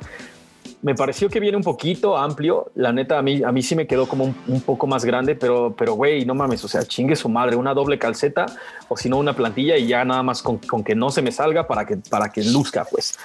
me 0.83 0.95
pareció 0.95 1.29
que 1.29 1.41
viene 1.41 1.57
un 1.57 1.63
poquito 1.63 2.17
amplio. 2.17 2.71
La 2.75 2.93
neta, 2.93 3.19
a 3.19 3.23
mí, 3.23 3.43
a 3.43 3.53
mí 3.53 3.63
sí 3.63 3.75
me 3.75 3.87
quedó 3.87 4.09
como 4.09 4.35
un, 4.47 4.61
poco 4.61 4.87
más 4.87 5.05
grande, 5.05 5.35
pero, 5.35 5.75
pero 5.77 5.95
güey, 5.95 6.25
no 6.25 6.35
mames, 6.35 6.65
o 6.65 6.69
sea, 6.69 6.85
chingue 6.85 7.17
su 7.17 7.29
madre, 7.29 7.57
una 7.57 7.75
doble 7.75 7.99
calceta 7.99 8.47
o 8.89 8.97
si 8.97 9.09
no, 9.09 9.19
una 9.19 9.35
plantilla 9.35 9.77
y 9.77 9.89
ya 9.89 10.05
nada 10.05 10.23
más 10.23 10.43
con, 10.43 10.59
con, 10.59 10.85
que 10.85 10.95
no 10.95 11.11
se 11.11 11.23
me 11.23 11.33
salga 11.33 11.67
para 11.67 11.87
que, 11.87 11.97
para 11.97 12.31
que 12.31 12.45
luzca, 12.45 12.85
pues. 12.85 13.19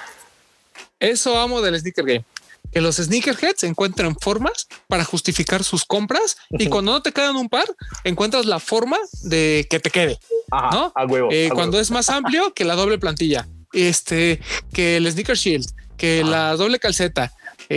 Eso 0.99 1.37
amo 1.37 1.61
del 1.61 1.79
sneaker 1.79 2.05
game 2.05 2.25
que 2.73 2.81
los 2.81 2.95
sneakerheads 2.95 3.63
encuentran 3.63 4.15
formas 4.19 4.67
para 4.87 5.03
justificar 5.03 5.63
sus 5.63 5.85
compras 5.85 6.37
y 6.49 6.67
cuando 6.67 6.91
no 6.91 7.01
te 7.01 7.11
quedan 7.11 7.35
un 7.35 7.47
par, 7.47 7.65
encuentras 8.03 8.45
la 8.45 8.59
forma 8.59 8.97
de 9.21 9.67
que 9.69 9.79
te 9.79 9.91
quede. 9.91 10.17
¿no? 10.51 10.91
Eh, 11.31 11.49
cuando 11.53 11.79
es 11.79 11.91
más 11.91 12.09
amplio 12.09 12.53
que 12.53 12.65
la 12.65 12.75
doble 12.75 12.97
plantilla, 12.97 13.47
este, 13.73 14.41
que 14.73 14.97
el 14.97 15.11
sneaker 15.11 15.37
shield, 15.37 15.67
que 15.97 16.23
la 16.23 16.55
doble 16.55 16.79
calceta, 16.79 17.31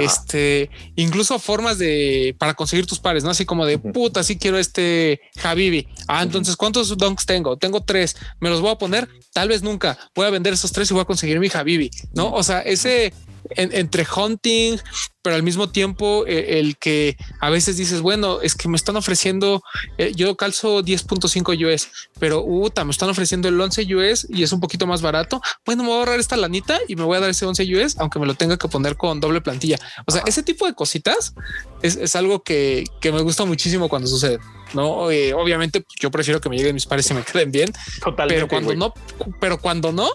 este, 0.05 0.71
incluso 0.95 1.39
formas 1.39 1.79
de 1.79 2.35
para 2.39 2.55
conseguir 2.55 2.87
tus 2.87 2.99
pares, 2.99 3.25
no 3.25 3.31
así 3.31 3.45
como 3.45 3.67
de 3.67 3.79
puta, 3.79 4.23
sí 4.23 4.39
quiero 4.39 4.59
este 4.59 5.21
Habibi. 5.43 5.89
Ah, 6.09 6.23
entonces, 6.23 6.57
¿cuántos 6.57 6.97
donks 6.97 7.27
tengo? 7.27 7.57
Tengo 7.57 7.83
tres, 7.83 8.17
me 8.41 8.51
los 8.51 8.61
voy 8.61 8.71
a 8.71 8.79
poner. 8.79 9.09
Tal 9.33 9.49
vez 9.49 9.63
nunca 9.63 9.99
voy 10.15 10.27
a 10.27 10.31
vender 10.31 10.53
esos 10.55 10.73
tres 10.73 10.91
y 10.91 10.95
voy 10.95 11.03
a 11.03 11.07
conseguir 11.07 11.39
mi 11.41 11.49
Habibi, 11.53 11.91
no? 12.15 12.33
O 12.33 12.43
sea, 12.43 12.61
ese 12.61 13.13
entre 13.51 14.07
hunting, 14.15 14.79
pero 15.27 15.35
al 15.35 15.43
mismo 15.43 15.69
tiempo 15.69 16.25
eh, 16.27 16.61
el 16.61 16.77
que 16.77 17.17
a 17.41 17.51
veces 17.51 17.77
dices, 17.77 18.01
bueno, 18.01 18.41
es 18.43 18.55
que 18.55 18.69
me 18.69 18.77
están 18.77 18.95
ofreciendo, 18.95 19.61
eh, 19.99 20.13
yo 20.15 20.37
calzo 20.37 20.85
10.5 20.85 21.75
US, 21.75 21.89
pero 22.21 22.45
uta, 22.45 22.85
me 22.85 22.93
están 22.93 23.09
ofreciendo 23.09 23.49
el 23.49 23.61
11 23.61 23.95
US 23.97 24.27
y 24.31 24.45
es 24.45 24.53
un 24.53 24.61
poquito 24.61 24.87
más 24.87 25.03
barato. 25.03 25.41
Bueno, 25.65 25.83
me 25.83 25.89
voy 25.89 25.97
a 25.97 25.99
ahorrar 26.01 26.21
esta 26.21 26.37
lanita 26.37 26.79
y 26.87 26.95
me 26.95 27.03
voy 27.03 27.17
a 27.17 27.21
dar 27.21 27.31
ese 27.31 27.45
11 27.45 27.65
US, 27.75 27.97
aunque 27.99 28.21
me 28.21 28.27
lo 28.27 28.35
tenga 28.35 28.57
que 28.57 28.69
poner 28.69 28.97
con 28.97 29.19
doble 29.19 29.41
plantilla. 29.41 29.79
O 30.07 30.13
sea, 30.13 30.23
ese 30.27 30.45
tipo 30.45 30.65
de 30.65 30.75
cositas 30.75 31.35
es, 31.83 32.15
algo 32.15 32.45
que, 32.45 32.85
me 33.03 33.23
gusta 33.23 33.45
muchísimo 33.45 33.89
cuando 33.89 34.07
sucede. 34.07 34.39
No, 34.75 35.11
eh, 35.11 35.35
obviamente 35.35 35.85
yo 36.01 36.11
prefiero 36.13 36.41
que 36.41 36.49
me 36.49 36.57
lleguen 36.57 36.75
mis 36.75 36.87
pares 36.87 37.11
y 37.11 37.15
me 37.15 37.23
queden 37.23 37.51
bien, 37.51 37.73
pero 38.29 38.47
cuando 38.47 38.75
no, 38.75 38.95
pero 39.41 39.59
cuando 39.59 39.93
no, 39.93 40.09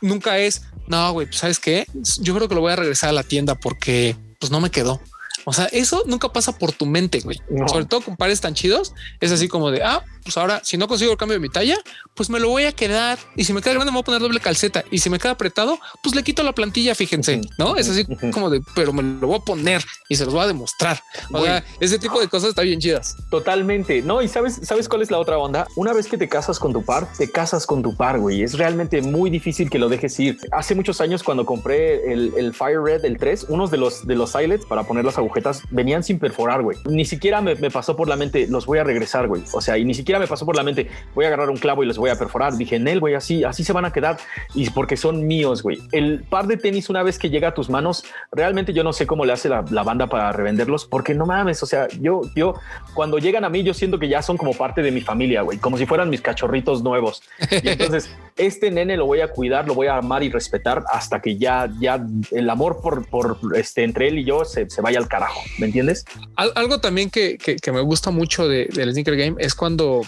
nunca 0.00 0.38
es 0.38 0.62
no, 0.90 1.12
güey, 1.12 1.26
pues 1.26 1.38
sabes 1.38 1.60
qué, 1.60 1.86
yo 2.20 2.34
creo 2.34 2.48
que 2.48 2.54
lo 2.56 2.62
voy 2.62 2.72
a 2.72 2.76
regresar 2.76 3.10
a 3.10 3.12
la 3.12 3.22
tienda 3.22 3.54
porque 3.54 4.16
pues 4.40 4.50
no 4.50 4.60
me 4.60 4.70
quedó. 4.70 5.00
O 5.44 5.52
sea, 5.52 5.66
eso 5.66 6.02
nunca 6.06 6.32
pasa 6.32 6.58
por 6.58 6.72
tu 6.72 6.84
mente, 6.84 7.20
güey. 7.20 7.40
Sobre 7.66 7.84
todo 7.84 8.02
con 8.02 8.16
pares 8.16 8.40
tan 8.40 8.54
chidos. 8.54 8.92
Es 9.20 9.30
así 9.30 9.48
como 9.48 9.70
de, 9.70 9.82
ah, 9.82 10.04
pues 10.22 10.36
ahora 10.36 10.60
si 10.64 10.76
no 10.76 10.88
consigo 10.88 11.12
el 11.12 11.18
cambio 11.18 11.34
de 11.34 11.40
mi 11.40 11.48
talla, 11.48 11.76
pues 12.14 12.30
me 12.30 12.40
lo 12.40 12.48
voy 12.48 12.64
a 12.64 12.72
quedar. 12.72 13.18
Y 13.36 13.44
si 13.44 13.52
me 13.52 13.60
queda 13.60 13.74
grande, 13.74 13.90
me 13.90 13.96
voy 13.96 14.02
a 14.02 14.04
poner 14.04 14.20
doble 14.20 14.40
calceta. 14.40 14.84
Y 14.90 14.98
si 14.98 15.10
me 15.10 15.18
queda 15.18 15.32
apretado, 15.32 15.78
pues 16.02 16.14
le 16.14 16.22
quito 16.22 16.42
la 16.42 16.52
plantilla, 16.52 16.94
fíjense, 16.94 17.40
¿no? 17.58 17.76
Es 17.76 17.88
así 17.88 18.06
como 18.32 18.50
de, 18.50 18.62
pero 18.74 18.92
me 18.92 19.02
lo 19.02 19.26
voy 19.26 19.36
a 19.36 19.44
poner 19.44 19.84
y 20.08 20.16
se 20.16 20.24
los 20.24 20.34
voy 20.34 20.44
a 20.44 20.46
demostrar. 20.46 21.02
O 21.32 21.42
sea, 21.42 21.64
ese 21.78 21.98
tipo 21.98 22.20
de 22.20 22.28
cosas 22.28 22.50
está 22.50 22.62
bien 22.62 22.80
chidas. 22.80 23.16
Totalmente. 23.30 24.02
No, 24.02 24.22
y 24.22 24.28
sabes, 24.28 24.60
sabes 24.62 24.88
cuál 24.88 25.02
es 25.02 25.10
la 25.10 25.18
otra 25.18 25.38
onda? 25.38 25.66
Una 25.76 25.92
vez 25.92 26.06
que 26.08 26.18
te 26.18 26.28
casas 26.28 26.58
con 26.58 26.72
tu 26.72 26.84
par, 26.84 27.08
te 27.16 27.30
casas 27.30 27.66
con 27.66 27.82
tu 27.82 27.96
par, 27.96 28.18
güey. 28.18 28.42
Es 28.42 28.58
realmente 28.58 29.02
muy 29.02 29.30
difícil 29.30 29.70
que 29.70 29.78
lo 29.78 29.88
dejes 29.88 30.18
ir. 30.20 30.38
Hace 30.52 30.74
muchos 30.74 31.00
años 31.00 31.22
cuando 31.22 31.46
compré 31.46 32.12
el, 32.12 32.54
Fire 32.54 32.82
Red, 32.82 33.04
el 33.04 33.16
3, 33.16 33.46
unos 33.48 33.70
de 33.70 33.78
los, 33.78 34.06
de 34.06 34.16
los 34.16 34.34
eyelets 34.34 34.66
para 34.66 34.82
poner 34.82 35.04
las 35.04 35.18
agujetas 35.18 35.62
venían 35.70 36.02
sin 36.02 36.18
perforar, 36.18 36.62
güey. 36.62 36.76
Ni 36.84 37.04
siquiera 37.04 37.40
me, 37.40 37.54
me 37.54 37.70
pasó 37.70 37.96
por 37.96 38.08
la 38.08 38.16
mente, 38.16 38.46
los 38.48 38.66
voy 38.66 38.78
a 38.78 38.84
regresar, 38.84 39.28
güey. 39.28 39.42
O 39.52 39.60
sea, 39.60 39.78
y 39.78 39.84
ni 39.84 39.94
siquiera 39.94 40.09
me 40.18 40.26
pasó 40.26 40.44
por 40.46 40.56
la 40.56 40.62
mente, 40.62 40.88
voy 41.14 41.24
a 41.24 41.28
agarrar 41.28 41.50
un 41.50 41.56
clavo 41.56 41.82
y 41.82 41.86
les 41.86 41.96
voy 41.96 42.10
a 42.10 42.16
perforar. 42.16 42.56
Dije, 42.56 42.76
en 42.76 42.88
él, 42.88 43.00
güey, 43.00 43.14
así, 43.14 43.44
así 43.44 43.64
se 43.64 43.72
van 43.72 43.84
a 43.84 43.92
quedar. 43.92 44.18
Y 44.54 44.68
porque 44.70 44.96
son 44.96 45.26
míos, 45.26 45.62
güey. 45.62 45.78
El 45.92 46.22
par 46.24 46.46
de 46.46 46.56
tenis, 46.56 46.90
una 46.90 47.02
vez 47.02 47.18
que 47.18 47.30
llega 47.30 47.48
a 47.48 47.54
tus 47.54 47.70
manos, 47.70 48.04
realmente 48.32 48.72
yo 48.72 48.84
no 48.84 48.92
sé 48.92 49.06
cómo 49.06 49.24
le 49.24 49.32
hace 49.32 49.48
la, 49.48 49.62
banda 49.62 50.06
para 50.06 50.32
revenderlos, 50.32 50.84
porque 50.84 51.14
no 51.14 51.26
mames, 51.26 51.62
o 51.62 51.66
sea, 51.66 51.88
yo, 52.00 52.22
yo, 52.36 52.54
cuando 52.94 53.18
llegan 53.18 53.44
a 53.44 53.48
mí, 53.48 53.62
yo 53.62 53.72
siento 53.72 53.98
que 53.98 54.08
ya 54.08 54.20
son 54.22 54.36
como 54.36 54.52
parte 54.52 54.82
de 54.82 54.90
mi 54.90 55.00
familia, 55.00 55.42
güey, 55.42 55.58
como 55.58 55.78
si 55.78 55.86
fueran 55.86 56.10
mis 56.10 56.20
cachorritos 56.20 56.82
nuevos. 56.82 57.22
Y 57.62 57.68
entonces, 57.68 58.10
este 58.36 58.70
nene 58.70 58.96
lo 58.96 59.06
voy 59.06 59.20
a 59.20 59.28
cuidar, 59.28 59.66
lo 59.66 59.74
voy 59.74 59.86
a 59.86 59.96
amar 59.96 60.22
y 60.22 60.30
respetar 60.30 60.84
hasta 60.90 61.20
que 61.20 61.36
ya, 61.36 61.68
ya 61.80 62.04
el 62.30 62.50
amor 62.50 62.80
por, 62.82 63.06
por 63.06 63.38
este, 63.54 63.84
entre 63.84 64.08
él 64.08 64.18
y 64.18 64.24
yo 64.24 64.44
se, 64.44 64.68
se 64.68 64.80
vaya 64.80 64.98
al 64.98 65.08
carajo. 65.08 65.40
¿Me 65.58 65.66
entiendes? 65.66 66.04
Algo 66.36 66.80
también 66.80 67.10
que, 67.10 67.38
que, 67.38 67.72
me 67.72 67.80
gusta 67.80 68.10
mucho 68.10 68.48
de, 68.48 68.66
del 68.66 68.92
sneaker 68.92 69.16
game 69.16 69.36
es 69.38 69.54
cuando 69.54 69.99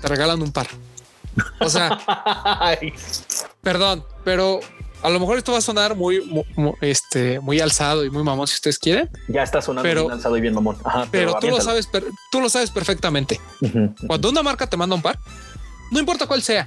te 0.00 0.08
regalan 0.08 0.42
un 0.42 0.52
par. 0.52 0.66
O 1.60 1.68
sea, 1.68 1.98
perdón, 3.62 4.04
pero 4.24 4.60
a 5.02 5.10
lo 5.10 5.18
mejor 5.18 5.38
esto 5.38 5.52
va 5.52 5.58
a 5.58 5.62
sonar 5.62 5.96
muy, 5.96 6.20
muy, 6.56 6.72
este, 6.80 7.40
muy 7.40 7.60
alzado 7.60 8.04
y 8.04 8.10
muy 8.10 8.22
mamón 8.22 8.46
si 8.46 8.54
ustedes 8.54 8.78
quieren. 8.78 9.10
Ya 9.28 9.42
está 9.42 9.60
sonando 9.60 9.88
pero, 9.88 10.04
muy 10.04 10.12
alzado 10.12 10.36
y 10.36 10.40
bien 10.40 10.54
mamón. 10.54 10.76
pero, 11.10 11.34
tú 11.40 11.48
lo 11.48 11.60
sabes, 11.60 11.88
tú 12.30 12.40
lo 12.40 12.48
sabes 12.48 12.70
perfectamente. 12.70 13.40
Cuando 14.06 14.30
una 14.30 14.42
marca 14.42 14.66
te 14.66 14.76
manda 14.76 14.94
un 14.94 15.02
par, 15.02 15.18
no 15.90 15.98
importa 15.98 16.26
cuál 16.26 16.42
sea. 16.42 16.66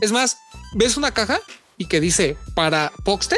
Es 0.00 0.12
más, 0.12 0.38
ves 0.74 0.96
una 0.96 1.12
caja 1.12 1.40
y 1.78 1.86
que 1.86 2.00
dice 2.00 2.36
para 2.54 2.92
Poxte, 3.04 3.36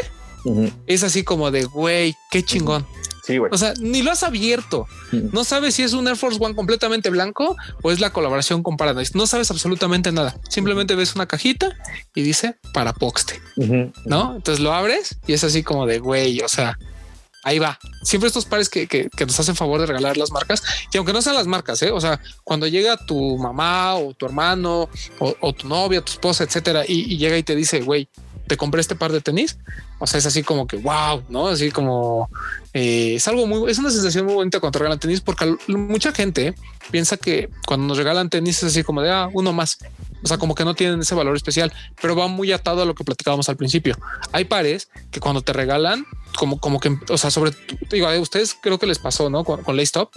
es 0.86 1.02
así 1.02 1.24
como 1.24 1.50
de 1.50 1.64
güey, 1.64 2.14
qué 2.30 2.42
chingón. 2.42 2.86
Sí, 3.22 3.38
güey. 3.38 3.50
O 3.52 3.58
sea, 3.58 3.72
ni 3.80 4.02
lo 4.02 4.10
has 4.10 4.24
abierto. 4.24 4.86
No 5.12 5.44
sabes 5.44 5.76
si 5.76 5.82
es 5.82 5.92
un 5.92 6.08
Air 6.08 6.16
Force 6.16 6.38
One 6.40 6.56
completamente 6.56 7.08
blanco 7.08 7.56
o 7.82 7.92
es 7.92 8.00
la 8.00 8.12
colaboración 8.12 8.62
con 8.62 8.76
Paradise. 8.76 9.12
No 9.14 9.26
sabes 9.26 9.50
absolutamente 9.50 10.10
nada. 10.10 10.36
Simplemente 10.48 10.96
ves 10.96 11.14
una 11.14 11.26
cajita 11.26 11.68
y 12.14 12.22
dice 12.22 12.56
para 12.74 12.92
Poxte, 12.92 13.40
¿no? 14.04 14.36
Entonces 14.36 14.60
lo 14.60 14.72
abres 14.72 15.18
y 15.26 15.34
es 15.34 15.44
así 15.44 15.62
como 15.62 15.86
de 15.86 16.00
güey, 16.00 16.40
o 16.40 16.48
sea, 16.48 16.78
ahí 17.44 17.58
va. 17.58 17.78
Siempre 18.02 18.26
estos 18.26 18.44
pares 18.44 18.68
que, 18.68 18.86
que, 18.86 19.08
nos 19.26 19.38
hacen 19.38 19.54
favor 19.54 19.80
de 19.80 19.86
regalar 19.86 20.16
las 20.16 20.32
marcas 20.32 20.62
y 20.92 20.96
aunque 20.96 21.12
no 21.12 21.22
sean 21.22 21.36
las 21.36 21.46
marcas, 21.46 21.80
¿eh? 21.82 21.90
o 21.90 22.00
sea, 22.00 22.20
cuando 22.44 22.66
llega 22.66 22.96
tu 22.96 23.38
mamá 23.38 23.94
o 23.96 24.14
tu 24.14 24.26
hermano 24.26 24.88
o, 25.18 25.52
tu 25.52 25.68
novia, 25.68 26.00
tu 26.00 26.12
esposa, 26.12 26.44
etcétera, 26.44 26.84
y, 26.86 27.12
y 27.12 27.18
llega 27.18 27.38
y 27.38 27.42
te 27.42 27.54
dice, 27.54 27.80
güey, 27.82 28.08
te 28.52 28.58
compré 28.58 28.82
este 28.82 28.94
par 28.94 29.12
de 29.12 29.22
tenis. 29.22 29.56
O 29.98 30.06
sea, 30.06 30.18
es 30.18 30.26
así 30.26 30.42
como 30.42 30.66
que 30.66 30.76
wow, 30.76 31.22
no? 31.30 31.48
Así 31.48 31.70
como 31.70 32.28
eh, 32.74 33.14
es 33.14 33.26
algo 33.26 33.46
muy, 33.46 33.70
es 33.70 33.78
una 33.78 33.90
sensación 33.90 34.26
muy 34.26 34.34
bonita 34.34 34.60
cuando 34.60 34.72
te 34.72 34.80
regalan 34.80 34.98
tenis, 34.98 35.22
porque 35.22 35.56
mucha 35.68 36.12
gente 36.12 36.54
piensa 36.90 37.16
que 37.16 37.48
cuando 37.66 37.86
nos 37.86 37.96
regalan 37.96 38.28
tenis 38.28 38.58
es 38.58 38.64
así 38.64 38.82
como 38.82 39.00
de 39.00 39.10
ah, 39.10 39.30
uno 39.32 39.54
más. 39.54 39.78
O 40.22 40.26
sea, 40.26 40.38
como 40.38 40.54
que 40.54 40.64
no 40.64 40.74
tienen 40.74 41.00
ese 41.00 41.14
valor 41.14 41.36
especial, 41.36 41.72
pero 42.00 42.16
va 42.16 42.28
muy 42.28 42.52
atado 42.52 42.82
a 42.82 42.84
lo 42.84 42.94
que 42.94 43.04
platicábamos 43.04 43.48
al 43.48 43.56
principio. 43.56 43.96
Hay 44.32 44.44
pares 44.44 44.88
que 45.10 45.20
cuando 45.20 45.42
te 45.42 45.52
regalan, 45.52 46.06
como, 46.36 46.58
como 46.58 46.80
que, 46.80 46.96
o 47.08 47.18
sea, 47.18 47.30
sobre, 47.30 47.52
digo, 47.90 48.08
a 48.08 48.18
ustedes 48.20 48.56
creo 48.60 48.78
que 48.78 48.86
les 48.86 48.98
pasó, 48.98 49.30
¿no? 49.30 49.44
Con, 49.44 49.62
con 49.62 49.78
Stop. 49.80 50.10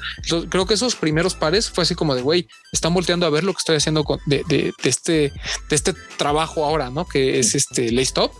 Creo 0.49 0.65
que 0.65 0.75
esos 0.75 0.95
primeros 0.95 1.35
pares 1.35 1.69
fue 1.69 1.83
así 1.83 1.95
como 1.95 2.15
de, 2.15 2.21
güey, 2.21 2.47
están 2.71 2.93
volteando 2.93 3.25
a 3.25 3.29
ver 3.29 3.43
lo 3.43 3.53
que 3.53 3.59
estoy 3.59 3.77
haciendo 3.77 4.05
de, 4.25 4.43
de, 4.47 4.73
de, 4.81 4.89
este, 4.89 5.33
de 5.69 5.75
este 5.75 5.93
trabajo 6.17 6.65
ahora, 6.65 6.89
¿no? 6.89 7.05
Que 7.05 7.39
es 7.39 7.55
este 7.55 7.85
Stop 8.01 8.31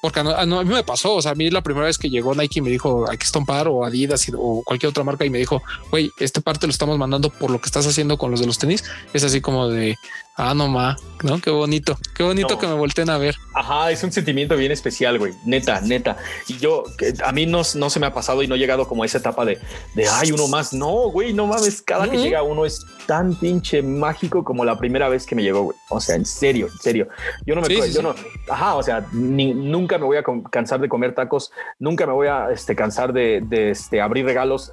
porque 0.00 0.20
a, 0.20 0.46
mí 0.46 0.64
me 0.64 0.82
pasó. 0.82 1.14
O 1.14 1.22
sea, 1.22 1.32
a 1.32 1.34
mí 1.34 1.50
la 1.50 1.62
primera 1.62 1.86
vez 1.86 1.98
que 1.98 2.08
llegó 2.08 2.34
Nike 2.34 2.62
me 2.62 2.70
dijo 2.70 3.08
hay 3.10 3.18
que 3.18 3.24
estampar 3.24 3.68
o 3.68 3.84
Adidas 3.84 4.30
o 4.36 4.62
cualquier 4.64 4.90
otra 4.90 5.04
marca 5.04 5.24
y 5.24 5.30
me 5.30 5.38
dijo, 5.38 5.62
güey, 5.90 6.10
este 6.18 6.40
parte 6.40 6.66
lo 6.66 6.70
estamos 6.70 6.98
mandando 6.98 7.30
por 7.30 7.50
lo 7.50 7.60
que 7.60 7.66
estás 7.66 7.86
haciendo 7.86 8.16
con 8.16 8.30
los 8.30 8.40
de 8.40 8.46
los 8.46 8.58
tenis. 8.58 8.84
Es 9.12 9.24
así 9.24 9.40
como 9.40 9.68
de 9.68 9.96
ah, 10.40 10.54
no 10.54 10.68
ma, 10.68 10.96
no 11.22 11.40
qué 11.40 11.50
bonito, 11.50 11.98
qué 12.14 12.22
bonito 12.22 12.58
que 12.58 12.66
me 12.66 12.72
volteen 12.72 13.10
a 13.10 13.18
ver. 13.18 13.36
Ajá, 13.54 13.90
es 13.90 14.02
un 14.02 14.10
sentimiento 14.10 14.56
bien 14.56 14.72
especial, 14.72 15.18
güey. 15.18 15.34
Neta, 15.44 15.80
neta. 15.82 16.16
Y 16.48 16.56
yo, 16.56 16.84
a 17.24 17.32
mí 17.32 17.46
no, 17.46 17.62
no 17.74 17.90
se 17.90 18.00
me 18.00 18.06
ha 18.06 18.14
pasado 18.14 18.42
y 18.42 18.46
no 18.46 18.54
he 18.54 18.58
llegado 18.58 18.88
como 18.88 19.02
a 19.02 19.06
esa 19.06 19.18
etapa 19.18 19.44
de, 19.44 19.58
de 19.94 20.08
ay, 20.08 20.32
uno 20.32 20.48
más. 20.48 20.72
No, 20.72 21.10
güey, 21.10 21.34
no 21.34 21.46
mames. 21.46 21.82
Cada 21.82 22.10
que 22.10 22.16
llega 22.16 22.42
uno 22.42 22.64
es 22.64 22.84
tan 23.06 23.34
pinche 23.34 23.82
mágico 23.82 24.42
como 24.44 24.64
la 24.64 24.78
primera 24.78 25.08
vez 25.08 25.26
que 25.26 25.34
me 25.34 25.42
llegó, 25.42 25.62
güey. 25.62 25.76
O 25.90 26.00
sea, 26.00 26.16
en 26.16 26.24
serio, 26.24 26.68
en 26.72 26.78
serio. 26.78 27.08
Yo 27.44 27.54
no 27.54 27.60
me, 27.60 27.92
yo 27.92 28.02
no, 28.02 28.14
ajá, 28.48 28.76
o 28.76 28.82
sea, 28.82 29.06
nunca 29.12 29.98
me 29.98 30.04
voy 30.04 30.16
a 30.16 30.24
cansar 30.50 30.80
de 30.80 30.88
comer 30.88 31.14
tacos, 31.14 31.52
nunca 31.78 32.06
me 32.06 32.12
voy 32.12 32.28
a 32.28 32.50
este, 32.50 32.74
cansar 32.74 33.12
de, 33.12 33.42
de 33.44 33.70
este, 33.70 34.00
abrir 34.00 34.24
regalos 34.24 34.72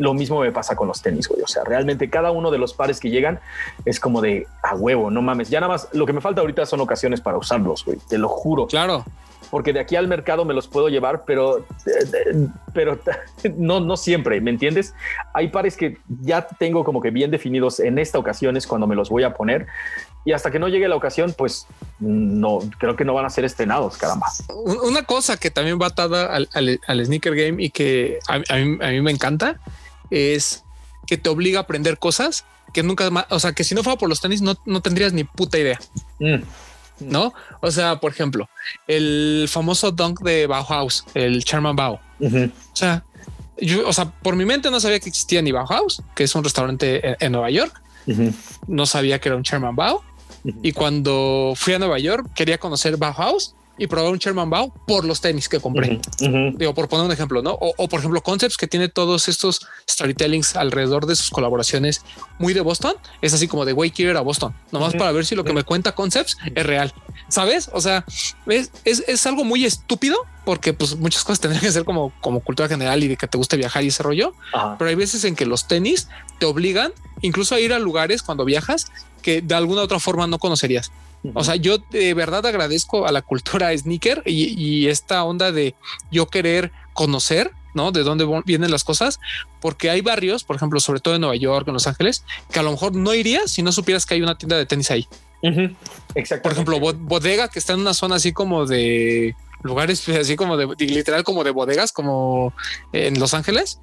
lo 0.00 0.14
mismo 0.14 0.40
me 0.40 0.50
pasa 0.50 0.74
con 0.74 0.88
los 0.88 1.02
tenis, 1.02 1.28
güey. 1.28 1.42
O 1.42 1.46
sea, 1.46 1.62
realmente 1.62 2.08
cada 2.08 2.30
uno 2.30 2.50
de 2.50 2.56
los 2.56 2.72
pares 2.72 2.98
que 2.98 3.10
llegan 3.10 3.38
es 3.84 4.00
como 4.00 4.22
de 4.22 4.46
a 4.62 4.74
huevo, 4.74 5.10
no 5.10 5.20
mames. 5.20 5.50
Ya 5.50 5.60
nada 5.60 5.74
más 5.74 5.88
lo 5.92 6.06
que 6.06 6.14
me 6.14 6.22
falta 6.22 6.40
ahorita 6.40 6.64
son 6.64 6.80
ocasiones 6.80 7.20
para 7.20 7.36
usarlos, 7.36 7.84
güey. 7.84 7.98
Te 8.08 8.16
lo 8.16 8.28
juro. 8.28 8.66
Claro. 8.66 9.04
Porque 9.50 9.72
de 9.72 9.80
aquí 9.80 9.96
al 9.96 10.08
mercado 10.08 10.44
me 10.44 10.54
los 10.54 10.68
puedo 10.68 10.88
llevar, 10.88 11.24
pero, 11.26 11.66
pero 12.72 12.98
no, 13.56 13.80
no 13.80 13.96
siempre, 13.96 14.40
¿me 14.40 14.50
entiendes? 14.50 14.94
Hay 15.34 15.48
pares 15.48 15.76
que 15.76 15.98
ya 16.22 16.46
tengo 16.46 16.82
como 16.82 17.02
que 17.02 17.10
bien 17.10 17.30
definidos 17.30 17.78
en 17.80 17.98
esta 17.98 18.18
ocasión 18.18 18.56
es 18.56 18.66
cuando 18.66 18.86
me 18.86 18.94
los 18.94 19.10
voy 19.10 19.24
a 19.24 19.34
poner 19.34 19.66
y 20.24 20.32
hasta 20.32 20.50
que 20.50 20.58
no 20.58 20.68
llegue 20.68 20.86
la 20.88 20.96
ocasión, 20.96 21.34
pues 21.36 21.66
no 21.98 22.60
creo 22.78 22.94
que 22.94 23.04
no 23.04 23.14
van 23.14 23.24
a 23.24 23.30
ser 23.30 23.44
estrenados, 23.44 23.96
caramba. 23.96 24.26
Una 24.84 25.02
cosa 25.02 25.36
que 25.36 25.50
también 25.50 25.78
va 25.80 25.86
atada 25.86 26.26
al, 26.26 26.48
al, 26.86 27.06
sneaker 27.06 27.34
game 27.34 27.62
y 27.62 27.70
que 27.70 28.18
a, 28.28 28.38
mí, 28.38 28.78
a, 28.80 28.88
mí, 28.90 29.00
me 29.00 29.10
encanta 29.10 29.58
es 30.10 30.64
que 31.06 31.16
te 31.16 31.28
obliga 31.28 31.60
a 31.60 31.62
aprender 31.62 31.98
cosas 31.98 32.44
que 32.72 32.82
nunca 32.82 33.10
más, 33.10 33.26
o 33.30 33.40
sea, 33.40 33.52
que 33.52 33.64
si 33.64 33.74
no 33.74 33.82
fuera 33.82 33.98
por 33.98 34.08
los 34.08 34.20
tenis 34.20 34.42
no, 34.42 34.56
no 34.64 34.80
tendrías 34.80 35.12
ni 35.12 35.24
puta 35.24 35.58
idea. 35.58 35.78
Mm. 36.18 36.42
¿No? 37.00 37.32
O 37.62 37.70
sea, 37.70 37.98
por 37.98 38.12
ejemplo, 38.12 38.48
el 38.86 39.46
famoso 39.48 39.90
dunk 39.90 40.20
de 40.20 40.46
Bauhaus, 40.46 41.04
el 41.14 41.44
Charman 41.44 41.74
Bao. 41.74 41.98
O 42.20 42.76
sea, 42.76 43.04
yo, 43.58 43.88
o 43.88 43.92
sea, 43.92 44.10
por 44.10 44.36
mi 44.36 44.44
mente 44.44 44.70
no 44.70 44.80
sabía 44.80 45.00
que 45.00 45.08
existía 45.08 45.40
ni 45.40 45.50
Bauhaus, 45.50 46.02
que 46.14 46.24
es 46.24 46.34
un 46.34 46.44
restaurante 46.44 47.16
en, 47.24 47.32
Nueva 47.32 47.50
York. 47.50 47.80
No 48.66 48.84
sabía 48.84 49.18
que 49.18 49.30
era 49.30 49.36
un 49.36 49.44
Charman 49.44 49.74
Bao. 49.74 50.04
Y 50.62 50.72
cuando 50.72 51.54
fui 51.56 51.72
a 51.72 51.78
Nueva 51.78 51.98
York, 51.98 52.28
quería 52.34 52.58
conocer 52.58 52.98
Bauhaus 52.98 53.54
y 53.80 53.86
probar 53.86 54.12
un 54.12 54.18
Sherman 54.18 54.50
Bao 54.50 54.74
por 54.86 55.06
los 55.06 55.22
tenis 55.22 55.48
que 55.48 55.58
compré. 55.58 55.98
Digo, 56.18 56.74
por 56.74 56.86
poner 56.86 57.06
un 57.06 57.12
ejemplo, 57.12 57.40
¿no? 57.40 57.56
O, 57.58 57.88
por 57.88 58.00
ejemplo, 58.00 58.20
Concepts 58.20 58.58
que 58.58 58.66
tiene 58.66 58.90
todos 58.90 59.26
estos 59.26 59.66
storytellings 59.88 60.54
alrededor 60.54 61.06
de 61.06 61.16
sus 61.16 61.30
colaboraciones 61.30 62.04
muy 62.38 62.52
de 62.52 62.60
Boston. 62.60 62.94
Es 63.22 63.32
así 63.32 63.48
como 63.48 63.64
de 63.64 63.72
güey, 63.72 63.90
quiero 63.90 64.10
ir 64.10 64.18
a 64.18 64.20
Boston, 64.20 64.54
nomás 64.70 64.92
para 64.94 65.12
ver 65.12 65.24
si 65.24 65.34
lo 65.34 65.44
que 65.44 65.54
me 65.54 65.64
cuenta 65.64 65.92
Concepts 65.92 66.36
es 66.54 66.66
real. 66.66 66.92
¿Sabes? 67.28 67.70
O 67.72 67.80
sea, 67.80 68.04
es, 68.46 68.70
es, 68.84 69.26
algo 69.26 69.44
muy 69.44 69.64
estúpido 69.64 70.18
porque 70.44 70.74
pues 70.74 70.96
muchas 70.96 71.24
cosas 71.24 71.40
tendrían 71.40 71.62
que 71.62 71.72
ser 71.72 71.84
como, 71.84 72.12
como 72.20 72.40
cultura 72.40 72.68
general 72.68 73.02
y 73.02 73.08
de 73.08 73.16
que 73.16 73.28
te 73.28 73.38
guste 73.38 73.56
viajar 73.56 73.82
y 73.82 73.88
ese 73.88 74.02
rollo. 74.02 74.34
Pero 74.78 74.90
hay 74.90 74.94
veces 74.94 75.24
en 75.24 75.34
que 75.34 75.46
los 75.46 75.68
tenis 75.68 76.08
te 76.38 76.44
obligan 76.44 76.92
incluso 77.22 77.54
a 77.54 77.60
ir 77.60 77.72
a 77.72 77.78
lugares 77.78 78.22
cuando 78.22 78.44
viajas 78.44 78.92
que 79.22 79.40
de 79.40 79.54
alguna 79.54 79.80
otra 79.80 80.00
forma 80.00 80.26
no 80.26 80.38
conocerías. 80.38 80.92
O 81.34 81.44
sea, 81.44 81.56
yo 81.56 81.78
de 81.78 82.14
verdad 82.14 82.46
agradezco 82.46 83.06
a 83.06 83.12
la 83.12 83.22
cultura 83.22 83.76
sneaker 83.76 84.22
y, 84.24 84.88
esta 84.88 85.24
onda 85.24 85.52
de 85.52 85.74
yo 86.10 86.26
querer 86.26 86.72
conocer, 86.94 87.52
¿no? 87.74 87.92
De 87.92 88.02
dónde 88.02 88.26
vienen 88.44 88.70
las 88.70 88.84
cosas, 88.84 89.20
porque 89.60 89.90
hay 89.90 90.00
barrios, 90.00 90.44
por 90.44 90.56
ejemplo, 90.56 90.80
sobre 90.80 91.00
todo 91.00 91.14
en 91.14 91.20
Nueva 91.20 91.36
York, 91.36 91.68
en 91.68 91.74
Los 91.74 91.86
Ángeles, 91.86 92.24
que 92.50 92.58
a 92.58 92.62
lo 92.62 92.70
mejor 92.72 92.94
no 92.94 93.14
irías 93.14 93.50
si 93.50 93.62
no 93.62 93.72
supieras 93.72 94.06
que 94.06 94.14
hay 94.14 94.22
una 94.22 94.38
tienda 94.38 94.56
de 94.56 94.66
tenis 94.66 94.90
ahí. 94.90 95.06
Exacto. 96.14 96.42
Por 96.42 96.52
ejemplo, 96.52 96.78
bodega 96.80 97.48
que 97.48 97.58
está 97.58 97.74
en 97.74 97.80
una 97.80 97.94
zona 97.94 98.16
así 98.16 98.32
como 98.32 98.66
de 98.66 99.34
lugares 99.62 100.08
así 100.08 100.36
como 100.36 100.56
de 100.56 100.66
literal 100.78 101.24
como 101.24 101.44
de 101.44 101.50
bodegas 101.50 101.92
como 101.92 102.52
en 102.92 103.18
Los 103.18 103.34
Ángeles. 103.34 103.80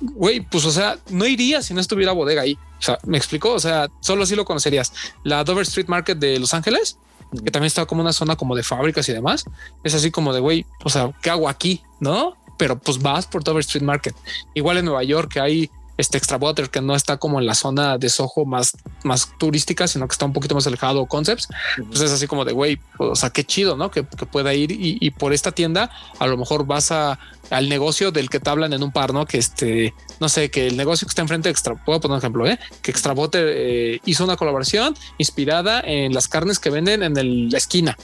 Güey, 0.00 0.40
pues 0.40 0.64
o 0.64 0.70
sea, 0.70 0.98
no 1.08 1.26
iría 1.26 1.62
si 1.62 1.74
no 1.74 1.80
estuviera 1.80 2.12
bodega 2.12 2.42
ahí. 2.42 2.58
O 2.78 2.82
sea, 2.82 2.98
me 3.04 3.18
explicó, 3.18 3.52
o 3.52 3.60
sea, 3.60 3.88
solo 4.00 4.22
así 4.24 4.34
lo 4.34 4.44
conocerías. 4.44 4.92
La 5.24 5.44
Dover 5.44 5.62
Street 5.62 5.88
Market 5.88 6.18
de 6.18 6.38
Los 6.38 6.54
Ángeles, 6.54 6.98
que 7.32 7.50
también 7.50 7.66
está 7.66 7.86
como 7.86 8.00
una 8.00 8.12
zona 8.12 8.36
como 8.36 8.56
de 8.56 8.62
fábricas 8.62 9.08
y 9.08 9.12
demás, 9.12 9.44
es 9.84 9.94
así 9.94 10.10
como 10.10 10.32
de 10.32 10.40
güey, 10.40 10.66
o 10.84 10.88
sea, 10.88 11.12
¿qué 11.22 11.30
hago 11.30 11.48
aquí? 11.48 11.82
No, 12.00 12.36
pero 12.56 12.78
pues 12.78 12.98
vas 12.98 13.26
por 13.26 13.44
Dover 13.44 13.60
Street 13.60 13.84
Market. 13.84 14.14
Igual 14.54 14.78
en 14.78 14.84
Nueva 14.86 15.02
York 15.02 15.32
que 15.32 15.40
hay 15.40 15.70
este 16.00 16.18
extra 16.18 16.36
water 16.36 16.70
que 16.70 16.80
no 16.80 16.94
está 16.94 17.16
como 17.16 17.40
en 17.40 17.46
la 17.46 17.54
zona 17.54 17.98
de 17.98 18.08
Soho 18.08 18.44
más, 18.44 18.72
más 19.04 19.32
turística, 19.38 19.86
sino 19.86 20.08
que 20.08 20.12
está 20.12 20.24
un 20.24 20.32
poquito 20.32 20.54
más 20.54 20.66
alejado 20.66 21.06
concepts. 21.06 21.48
Pues 21.88 22.00
es 22.00 22.10
así 22.10 22.26
como 22.26 22.44
de 22.44 22.52
güey, 22.52 22.78
o 22.98 23.14
sea, 23.14 23.30
qué 23.30 23.44
chido, 23.44 23.76
no? 23.76 23.90
Que, 23.90 24.02
pueda 24.02 24.54
ir 24.54 24.70
y, 24.72 25.10
por 25.10 25.32
esta 25.32 25.52
tienda 25.52 25.90
a 26.18 26.26
lo 26.26 26.36
mejor 26.36 26.66
vas 26.66 26.92
a 26.92 27.18
al 27.50 27.68
negocio 27.68 28.12
del 28.12 28.30
que 28.30 28.38
te 28.38 28.48
hablan 28.48 28.72
en 28.72 28.82
un 28.82 28.92
par, 28.92 29.12
no? 29.12 29.26
Que 29.26 29.38
este, 29.38 29.92
no 30.20 30.28
sé, 30.28 30.50
que 30.50 30.68
el 30.68 30.76
negocio 30.76 31.06
que 31.06 31.10
está 31.10 31.22
enfrente 31.22 31.48
de 31.48 31.50
Extra, 31.50 31.74
puedo 31.74 32.00
poner 32.00 32.14
un 32.14 32.18
ejemplo, 32.18 32.46
¿eh? 32.46 32.58
que 32.80 32.92
Extra 32.92 33.12
Water 33.12 33.44
eh, 33.48 34.00
hizo 34.04 34.22
una 34.24 34.36
colaboración 34.36 34.94
inspirada 35.18 35.80
en 35.80 36.14
las 36.14 36.28
carnes 36.28 36.58
que 36.60 36.70
venden 36.70 37.02
en 37.02 37.50
la 37.50 37.58
esquina. 37.58 37.96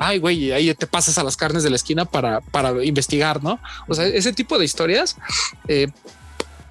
Ay, 0.00 0.18
güey, 0.18 0.50
ahí 0.50 0.74
te 0.74 0.86
pasas 0.86 1.18
a 1.18 1.24
las 1.24 1.36
carnes 1.36 1.62
de 1.62 1.70
la 1.70 1.76
esquina 1.76 2.04
para, 2.04 2.40
para 2.40 2.84
investigar, 2.84 3.42
¿no? 3.42 3.60
O 3.86 3.94
sea, 3.94 4.06
ese 4.06 4.32
tipo 4.32 4.58
de 4.58 4.64
historias 4.64 5.16
eh, 5.68 5.88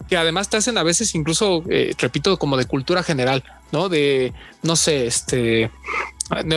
que 0.07 0.17
además 0.17 0.49
te 0.49 0.57
hacen 0.57 0.77
a 0.77 0.83
veces 0.83 1.13
incluso, 1.15 1.63
eh, 1.69 1.93
repito, 1.97 2.37
como 2.37 2.57
de 2.57 2.65
cultura 2.65 3.03
general, 3.03 3.43
¿no? 3.71 3.89
De, 3.89 4.33
no 4.63 4.75
sé, 4.75 5.07
este, 5.07 5.71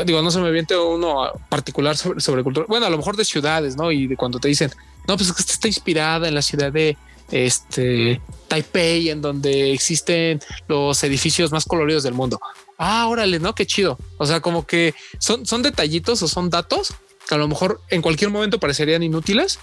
digo, 0.05 0.22
no 0.22 0.30
se 0.30 0.40
me 0.40 0.51
viente 0.51 0.76
uno 0.76 1.30
particular 1.48 1.96
sobre, 1.96 2.42
cultura, 2.42 2.66
bueno, 2.68 2.86
a 2.86 2.90
lo 2.90 2.96
mejor 2.96 3.16
de 3.16 3.24
ciudades, 3.24 3.76
¿no? 3.76 3.92
Y 3.92 4.07
de 4.07 4.16
cuando 4.16 4.38
te 4.38 4.48
dicen, 4.48 4.70
no, 5.07 5.16
pues 5.16 5.28
es 5.28 5.34
que 5.34 5.42
está 5.42 5.68
inspirada 5.68 6.28
en 6.28 6.34
la 6.34 6.42
ciudad 6.42 6.72
de 6.72 6.96
este 7.30 8.20
Taipei, 8.48 9.11
en 9.11 9.22
donde 9.22 9.72
existen 9.72 10.40
los 10.68 11.03
edificios 11.05 11.53
más 11.53 11.64
coloridos 11.64 12.03
del 12.03 12.14
mundo. 12.14 12.40
Ah, 12.78 13.07
órale, 13.09 13.38
¿no? 13.38 13.55
Qué 13.55 13.66
chido. 13.66 13.98
O 14.18 14.26
sea, 14.26 14.40
como 14.40 14.66
que 14.66 14.94
son, 15.18 15.46
son 15.46 15.62
detallitos 15.62 16.22
o 16.22 16.28
son 16.28 16.51
datos 16.51 16.94
que 17.28 17.34
a 17.34 17.38
lo 17.38 17.46
mejor 17.46 17.80
en 17.90 18.03
cualquier 18.03 18.30
momento 18.30 18.59
parecerían 18.59 19.03
inútiles, 19.03 19.59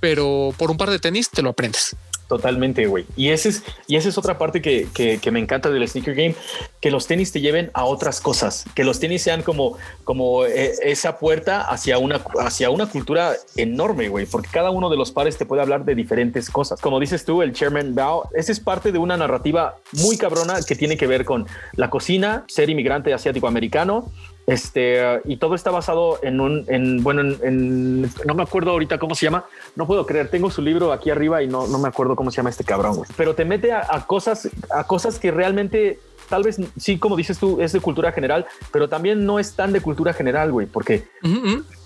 pero 0.00 0.54
por 0.58 0.70
un 0.70 0.76
par 0.76 0.90
de 0.90 0.98
tenis 0.98 1.30
te 1.30 1.42
lo 1.42 1.50
aprendes. 1.50 1.96
Totalmente, 2.28 2.86
güey. 2.86 3.06
Y 3.16 3.30
ese 3.30 3.48
es, 3.48 3.62
y 3.86 3.96
esa 3.96 4.10
es 4.10 4.18
otra 4.18 4.36
parte 4.36 4.60
que, 4.60 4.86
que, 4.92 5.30
me 5.30 5.40
encanta 5.40 5.70
del 5.70 5.88
sneaker 5.88 6.14
game, 6.14 6.34
que 6.78 6.90
los 6.90 7.06
tenis 7.06 7.32
te 7.32 7.40
lleven 7.40 7.70
a 7.72 7.86
otras 7.86 8.20
cosas, 8.20 8.66
que 8.74 8.84
los 8.84 9.00
tenis 9.00 9.22
sean 9.22 9.42
como, 9.42 9.78
como 10.04 10.44
eh, 10.44 10.72
esa 10.82 11.18
puerta 11.18 11.62
hacia 11.62 11.96
una, 11.96 12.20
hacia 12.40 12.68
una 12.68 12.86
cultura 12.86 13.32
enorme, 13.56 14.08
güey, 14.08 14.26
porque 14.26 14.50
cada 14.52 14.70
uno 14.70 14.90
de 14.90 14.98
los 14.98 15.10
pares 15.10 15.38
te 15.38 15.46
puede 15.46 15.62
hablar 15.62 15.86
de 15.86 15.94
diferentes 15.94 16.50
cosas. 16.50 16.82
Como 16.82 17.00
dices 17.00 17.24
tú, 17.24 17.40
el 17.40 17.54
Chairman 17.54 17.94
Bao, 17.94 18.28
ese 18.34 18.52
es 18.52 18.60
parte 18.60 18.92
de 18.92 18.98
una 18.98 19.16
narrativa 19.16 19.76
muy 19.92 20.18
cabrona 20.18 20.58
que 20.60 20.76
tiene 20.76 20.98
que 20.98 21.06
ver 21.06 21.24
con 21.24 21.46
la 21.76 21.88
cocina, 21.88 22.44
ser 22.48 22.68
inmigrante 22.68 23.14
asiático-americano, 23.14 24.12
este, 24.48 25.20
y 25.26 25.36
todo 25.36 25.54
está 25.54 25.70
basado 25.70 26.18
en 26.22 26.40
un, 26.40 26.64
en, 26.68 27.02
bueno, 27.02 27.20
en, 27.20 28.02
no 28.02 28.34
me 28.34 28.42
acuerdo 28.42 28.70
ahorita 28.70 28.98
cómo 28.98 29.14
se 29.14 29.26
llama, 29.26 29.44
no 29.76 29.86
puedo 29.86 30.06
creer, 30.06 30.30
tengo 30.30 30.50
su 30.50 30.62
libro 30.62 30.90
aquí 30.92 31.10
arriba 31.10 31.42
y 31.42 31.46
no, 31.46 31.66
no 31.66 31.78
me 31.78 31.86
acuerdo 31.86 32.16
cómo 32.16 32.30
se 32.30 32.38
llama 32.38 32.48
este 32.48 32.64
cabrón. 32.64 33.02
Pero 33.16 33.34
te 33.34 33.44
mete 33.44 33.72
a, 33.72 34.06
cosas, 34.06 34.48
a 34.70 34.84
cosas 34.84 35.18
que 35.18 35.30
realmente 35.30 36.00
tal 36.30 36.44
vez 36.44 36.58
sí, 36.78 36.98
como 36.98 37.14
dices 37.14 37.38
tú, 37.38 37.60
es 37.60 37.72
de 37.72 37.80
cultura 37.80 38.10
general, 38.10 38.46
pero 38.72 38.88
también 38.88 39.26
no 39.26 39.38
es 39.38 39.54
tan 39.54 39.70
de 39.72 39.82
cultura 39.82 40.14
general, 40.14 40.50
güey, 40.50 40.66
porque 40.66 41.04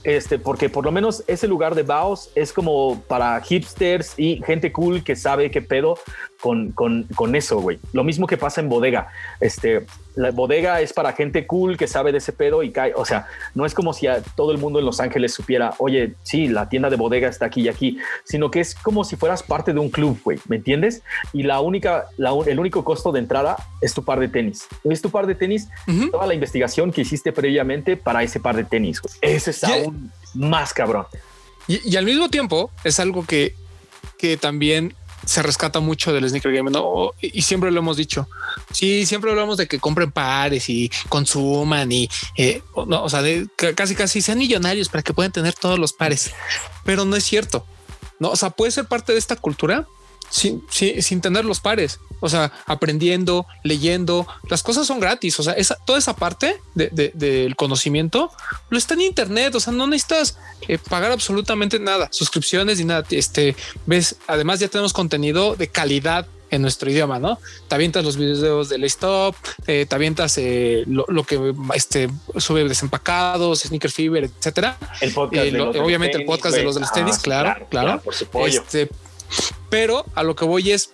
este, 0.04 0.38
porque 0.38 0.68
por 0.68 0.84
lo 0.84 0.92
menos 0.92 1.24
ese 1.26 1.46
lugar 1.48 1.74
de 1.74 1.82
Baos 1.82 2.30
es 2.34 2.52
como 2.52 3.02
para 3.02 3.40
hipsters 3.40 4.14
y 4.18 4.42
gente 4.44 4.72
cool 4.72 5.04
que 5.04 5.16
sabe 5.16 5.50
qué 5.50 5.62
pedo 5.62 5.96
con, 6.40 6.72
con, 6.72 7.04
con 7.14 7.36
eso, 7.36 7.60
güey. 7.60 7.78
Lo 7.92 8.02
mismo 8.02 8.26
que 8.26 8.36
pasa 8.36 8.60
en 8.60 8.68
bodega. 8.68 9.08
Este, 9.40 9.86
la 10.16 10.32
bodega 10.32 10.80
es 10.80 10.92
para 10.92 11.12
gente 11.12 11.46
cool 11.46 11.76
que 11.76 11.86
sabe 11.86 12.10
de 12.10 12.18
ese 12.18 12.32
pedo 12.32 12.64
y 12.64 12.72
cae. 12.72 12.92
O 12.96 13.04
sea, 13.04 13.26
no 13.54 13.64
es 13.64 13.74
como 13.74 13.92
si 13.92 14.08
a 14.08 14.20
todo 14.22 14.50
el 14.50 14.58
mundo 14.58 14.80
en 14.80 14.84
Los 14.84 14.98
Ángeles 14.98 15.32
supiera, 15.32 15.74
oye, 15.78 16.14
sí, 16.24 16.48
la 16.48 16.68
tienda 16.68 16.90
de 16.90 16.96
bodega 16.96 17.28
está 17.28 17.46
aquí 17.46 17.62
y 17.62 17.68
aquí, 17.68 17.98
sino 18.24 18.50
que 18.50 18.58
es 18.58 18.74
como 18.74 19.04
si 19.04 19.14
fueras 19.14 19.42
parte 19.42 19.72
de 19.72 19.78
un 19.78 19.88
club, 19.88 20.18
güey. 20.24 20.40
¿Me 20.48 20.56
entiendes? 20.56 21.02
Y 21.32 21.44
la 21.44 21.60
única, 21.60 22.06
la, 22.16 22.32
el 22.46 22.58
único 22.58 22.82
costo 22.82 23.12
de 23.12 23.20
entrada 23.20 23.56
es 23.80 23.94
tu 23.94 24.04
par 24.04 24.18
de 24.18 24.28
tenis. 24.28 24.66
Es 24.82 25.00
tu 25.00 25.10
par 25.10 25.28
de 25.28 25.36
tenis, 25.36 25.68
toda 26.10 26.26
la 26.26 26.34
investigación 26.34 26.90
que 26.90 27.02
hiciste 27.02 27.32
previamente 27.32 27.96
para 27.96 28.24
ese 28.24 28.40
par 28.40 28.56
de 28.56 28.64
tenis. 28.64 29.00
Ese 29.20 29.52
es 29.52 29.62
más 30.34 30.72
cabrón. 30.72 31.06
Y, 31.68 31.96
al 31.96 32.04
mismo 32.04 32.28
tiempo 32.28 32.70
es 32.84 32.98
algo 32.98 33.24
que, 33.24 33.54
que 34.18 34.36
también 34.36 34.94
se 35.24 35.42
rescata 35.42 35.80
mucho 35.80 36.12
del 36.12 36.28
sneaker 36.28 36.52
game, 36.52 36.70
¿no? 36.70 37.12
Y 37.20 37.42
siempre 37.42 37.70
lo 37.70 37.78
hemos 37.78 37.96
dicho. 37.96 38.28
Sí, 38.72 39.06
siempre 39.06 39.30
hablamos 39.30 39.56
de 39.56 39.68
que 39.68 39.78
compren 39.78 40.10
pares 40.10 40.68
y 40.68 40.90
consuman 41.08 41.92
y, 41.92 42.08
eh, 42.36 42.62
no, 42.86 43.04
o 43.04 43.08
sea, 43.08 43.22
casi 43.76 43.94
casi 43.94 44.20
sean 44.20 44.38
millonarios 44.38 44.88
para 44.88 45.02
que 45.02 45.14
puedan 45.14 45.32
tener 45.32 45.54
todos 45.54 45.78
los 45.78 45.92
pares. 45.92 46.32
Pero 46.84 47.04
no 47.04 47.14
es 47.16 47.24
cierto. 47.24 47.64
No, 48.18 48.30
o 48.30 48.36
sea, 48.36 48.50
puede 48.50 48.72
ser 48.72 48.86
parte 48.86 49.12
de 49.12 49.18
esta 49.18 49.36
cultura 49.36 49.86
sin, 50.32 50.64
sin, 50.70 51.20
tener 51.20 51.44
los 51.44 51.60
pares. 51.60 52.00
O 52.20 52.28
sea, 52.28 52.52
aprendiendo, 52.66 53.46
leyendo, 53.62 54.26
las 54.48 54.62
cosas 54.62 54.86
son 54.86 54.98
gratis. 54.98 55.38
O 55.38 55.42
sea, 55.42 55.52
esa, 55.52 55.76
toda 55.84 55.98
esa 55.98 56.16
parte 56.16 56.58
del 56.74 57.54
conocimiento 57.54 58.30
lo 58.70 58.78
está 58.78 58.94
en 58.94 59.02
Internet. 59.02 59.54
O 59.54 59.60
sea, 59.60 59.74
no 59.74 59.86
necesitas 59.86 60.38
eh, 60.68 60.78
pagar 60.78 61.12
absolutamente 61.12 61.78
nada, 61.78 62.08
suscripciones 62.10 62.78
ni 62.78 62.84
nada. 62.84 63.04
Este 63.10 63.54
ves, 63.84 64.16
además, 64.26 64.58
ya 64.58 64.68
tenemos 64.68 64.94
contenido 64.94 65.54
de 65.54 65.68
calidad 65.68 66.26
en 66.50 66.62
nuestro 66.62 66.90
idioma, 66.90 67.18
¿no? 67.18 67.38
Te 67.68 67.74
avientas 67.74 68.04
los 68.04 68.16
videos 68.16 68.68
de 68.68 68.86
Stop, 68.86 69.34
eh, 69.66 69.86
te 69.88 69.94
avientas 69.94 70.36
eh, 70.36 70.84
lo, 70.86 71.24
que 71.24 71.54
este, 71.74 72.10
sube 72.36 72.68
desempacados, 72.68 73.60
Sneaker 73.60 73.90
Fever, 73.90 74.24
etcétera. 74.24 74.78
El 75.00 75.12
podcast 75.12 75.46
obviamente 75.78 76.18
el 76.18 76.26
podcast 76.26 76.56
de 76.56 76.62
los 76.62 76.74
de 76.74 76.82
los 76.82 76.92
tenis, 76.92 77.18
claro, 77.18 77.66
claro, 77.70 78.00
por 78.02 78.14
supuesto. 78.14 78.62
Este, 78.62 78.90
pero 79.70 80.04
a 80.14 80.22
lo 80.22 80.36
que 80.36 80.44
voy 80.44 80.70
es, 80.70 80.90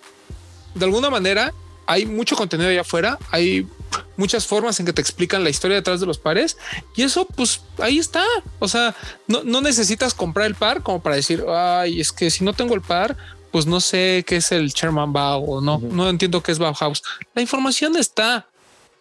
de 0.75 0.85
alguna 0.85 1.09
manera, 1.09 1.53
hay 1.85 2.05
mucho 2.05 2.35
contenido 2.35 2.69
allá 2.69 2.81
afuera, 2.81 3.17
hay 3.31 3.67
muchas 4.15 4.45
formas 4.45 4.79
en 4.79 4.85
que 4.85 4.93
te 4.93 5.01
explican 5.01 5.43
la 5.43 5.49
historia 5.49 5.77
detrás 5.77 5.99
de 5.99 6.05
los 6.05 6.19
pares 6.19 6.57
y 6.95 7.01
eso 7.01 7.25
pues 7.25 7.61
ahí 7.79 7.97
está. 7.97 8.23
O 8.59 8.67
sea, 8.67 8.95
no, 9.27 9.61
necesitas 9.61 10.13
comprar 10.13 10.45
el 10.45 10.55
par 10.55 10.83
como 10.83 11.01
para 11.01 11.15
decir, 11.15 11.43
ay, 11.49 11.99
es 11.99 12.11
que 12.11 12.29
si 12.29 12.43
no 12.43 12.53
tengo 12.53 12.75
el 12.75 12.81
par, 12.81 13.17
pues 13.51 13.65
no 13.65 13.79
sé 13.79 14.23
qué 14.27 14.35
es 14.35 14.51
el 14.51 14.69
Sherman 14.69 15.11
Bao 15.11 15.39
o 15.39 15.61
no, 15.61 15.79
no 15.79 16.09
entiendo 16.09 16.43
qué 16.43 16.51
es 16.51 16.59
Bauhaus. 16.59 17.01
La 17.33 17.41
información 17.41 17.95
está. 17.95 18.47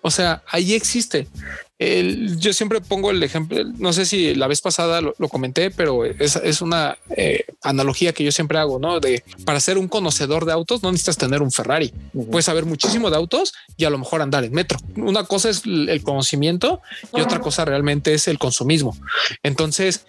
O 0.01 0.11
sea, 0.11 0.43
ahí 0.49 0.75
existe 0.75 1.29
yo 1.79 2.53
siempre 2.53 2.81
pongo 2.81 3.13
el 3.13 3.23
ejemplo, 3.23 3.63
no 3.79 3.93
sé 3.93 4.05
si 4.05 4.35
la 4.35 4.49
vez 4.49 4.61
pasada 4.61 5.01
lo, 5.01 5.15
comenté, 5.29 5.71
pero 5.71 6.05
es, 6.05 6.61
una 6.61 6.99
eh, 7.17 7.45
analogía 7.63 8.13
que 8.13 8.25
yo 8.25 8.33
siempre 8.33 8.59
hago, 8.59 8.81
¿no? 8.81 8.99
De 8.99 9.23
para 9.45 9.61
ser 9.61 9.79
un 9.79 9.87
conocedor 9.87 10.45
de 10.45 10.53
autos 10.53 10.83
no 10.83 10.91
necesitas 10.91 11.19
tener 11.19 11.41
un 11.41 11.53
Ferrari, 11.53 11.93
puedes 12.31 12.47
saber 12.47 12.65
muchísimo 12.65 13.11
de 13.11 13.17
autos 13.17 13.55
y 13.77 13.85
a 13.85 13.91
lo 13.91 13.99
mejor 13.99 14.23
andar 14.23 14.43
en 14.45 14.53
metro. 14.53 14.79
Una 14.97 15.25
cosa 15.25 15.51
es 15.51 15.63
el 15.65 16.03
conocimiento 16.03 16.83
y 17.15 17.21
otra 17.21 17.41
cosa 17.41 17.65
realmente 17.65 18.13
es 18.13 18.27
el 18.27 18.39
consumismo. 18.39 18.97
Entonces, 19.45 20.05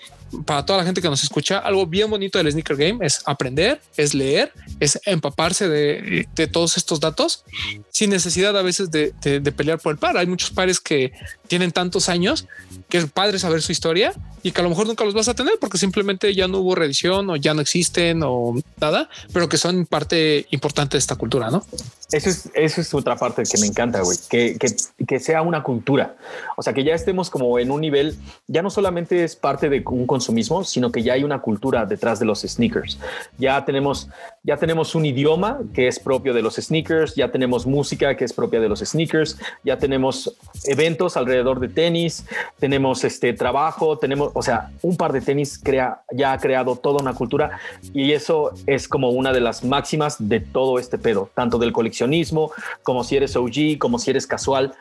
para 0.46 0.66
toda 0.66 0.80
la 0.80 0.86
gente 0.86 1.02
que 1.02 1.10
nos 1.10 1.24
escucha, 1.24 1.60
algo 1.60 1.86
bien 1.86 2.10
bonito 2.10 2.38
del 2.38 2.52
sneaker 2.52 2.76
game 2.76 3.06
es 3.06 3.22
aprender, 3.26 3.82
es 3.98 4.14
leer, 4.14 4.52
es 4.80 5.00
empaparse 5.06 5.68
de, 5.68 6.28
todos 6.52 6.78
estos 6.78 7.00
datos 7.00 7.44
sin 7.92 8.10
necesidad 8.10 8.58
a 8.58 8.62
veces 8.62 8.92
de, 8.92 9.14
pelear 9.56 9.80
por 9.80 9.94
el 9.94 9.98
par. 9.98 10.18
Hay 10.18 10.28
muchos 10.28 10.52
pares 10.52 10.80
que 10.80 11.12
tienen 11.48 11.72
tantos 11.72 12.10
años 12.10 12.48
que 12.90 12.98
es 12.98 13.10
padre 13.10 13.40
saber 13.40 13.62
su 13.62 13.72
historia 13.72 14.14
y 14.44 14.52
que 14.52 14.62
a 14.62 14.64
lo 14.64 14.70
mejor 14.70 14.88
nunca 14.88 15.04
los 15.04 15.14
vas 15.14 15.28
a 15.28 15.34
tener 15.34 15.54
porque 15.60 15.78
simplemente 15.78 16.34
ya 16.34 16.48
no 16.48 16.60
hubo 16.60 16.76
reedición 16.76 17.30
o 17.30 17.36
ya 17.36 17.54
no 17.54 17.62
existen 17.62 18.22
o 18.24 18.56
nada, 18.80 19.10
pero 19.34 19.50
que 19.50 19.58
son 19.58 19.86
parte 19.86 20.48
importante 20.52 20.98
de 20.98 21.00
esta 21.00 21.16
cultura, 21.16 21.50
¿no? 21.50 21.66
Eso 22.12 22.30
es, 22.30 22.50
eso 22.56 22.82
es 22.82 22.94
otra 22.94 23.18
parte 23.18 23.44
que 23.44 23.60
me 23.60 23.68
encanta, 23.68 24.02
güey, 24.02 24.18
que, 24.30 24.58
que, 24.58 24.76
que, 25.06 25.20
sea 25.20 25.44
una 25.44 25.62
cultura. 25.62 26.16
O 26.58 26.64
sea, 26.64 26.74
que 26.74 26.84
ya 26.84 26.96
estemos 26.96 27.30
como 27.30 27.60
en 27.60 27.70
un 27.70 27.82
nivel, 27.82 28.18
ya 28.48 28.64
no 28.64 28.72
solamente 28.72 29.24
es 29.24 29.36
parte 29.36 29.70
de 29.70 29.84
un 29.86 30.08
consumismo, 30.20 30.66
sino 30.66 30.92
que 30.92 31.02
ya 31.02 31.14
hay 31.14 31.24
una 31.24 31.40
cultura 31.40 31.86
detrás 31.86 32.20
de 32.20 32.26
los 32.26 32.42
sneakers. 32.42 33.00
Ya 33.38 33.64
tenemos, 33.64 34.10
ya 34.44 34.58
tenemos 34.58 34.94
un 34.94 35.06
idioma 35.06 35.60
que 35.74 35.88
es 35.88 35.98
propio 35.98 36.34
de 36.34 36.42
los 36.42 36.56
sneakers, 36.56 37.16
ya 37.16 37.32
tenemos 37.32 37.66
música 37.66 38.18
que 38.18 38.26
es 38.26 38.34
propia 38.34 38.60
de 38.60 38.68
los 38.68 38.80
sneakers, 38.80 39.38
ya 39.64 39.78
tenemos 39.78 40.36
eventos 40.66 41.16
alrededor 41.16 41.62
de 41.62 41.70
tenis, 41.70 42.26
tenemos 42.60 43.06
este 43.06 43.32
trabajo, 43.32 43.98
tenemos, 43.98 44.32
o 44.34 44.42
sea, 44.42 44.72
un 44.82 44.98
par 44.98 45.14
de 45.14 45.22
tenis 45.22 45.58
crea, 45.58 46.02
ya 46.12 46.34
ha 46.34 46.38
creado 46.38 46.76
toda 46.76 47.02
una 47.02 47.14
cultura 47.14 47.60
y 47.94 48.12
eso 48.12 48.52
es 48.68 48.90
como 48.90 49.12
una 49.12 49.32
de 49.32 49.40
las 49.40 49.64
máximas 49.64 50.18
de 50.20 50.42
todo 50.42 50.80
este 50.80 50.98
pedo, 50.98 51.30
tanto 51.34 51.58
del 51.58 51.72
coleccionismo 51.72 52.52
como 52.84 53.06
si 53.06 53.16
eres 53.16 53.38
OG, 53.38 53.78
como 53.80 54.00
si 54.00 54.10
eres 54.12 54.28
casual. 54.28 54.74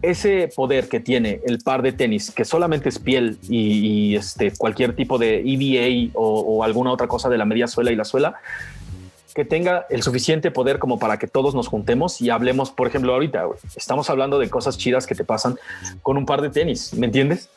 Ese 0.00 0.48
poder 0.54 0.88
que 0.88 1.00
tiene 1.00 1.40
el 1.44 1.58
par 1.58 1.82
de 1.82 1.92
tenis, 1.92 2.30
que 2.30 2.44
solamente 2.44 2.88
es 2.88 2.98
piel 2.98 3.38
y, 3.48 4.14
este, 4.14 4.52
cualquier 4.52 4.94
tipo 4.94 5.18
de 5.18 5.40
EVA 5.44 6.12
o, 6.14 6.62
alguna 6.62 6.92
otra 6.92 7.08
cosa 7.08 7.28
de 7.28 7.38
la 7.38 7.44
media 7.44 7.66
suela 7.66 7.90
y 7.90 7.96
la 7.96 8.04
suela, 8.04 8.40
que 9.34 9.44
tenga 9.44 9.86
el 9.90 10.02
suficiente 10.02 10.50
poder 10.50 10.78
como 10.78 10.98
para 10.98 11.18
que 11.18 11.26
todos 11.26 11.54
nos 11.54 11.68
juntemos 11.68 12.20
y 12.20 12.30
hablemos, 12.30 12.70
por 12.70 12.86
ejemplo, 12.86 13.12
ahorita, 13.12 13.44
estamos 13.76 14.08
hablando 14.10 14.38
de 14.38 14.50
cosas 14.50 14.78
chidas 14.78 15.06
que 15.06 15.14
te 15.14 15.24
pasan 15.24 15.58
con 16.02 16.16
un 16.16 16.26
par 16.26 16.42
de 16.42 16.50
tenis, 16.50 16.94
¿me 16.94 17.06
entiendes? 17.06 17.48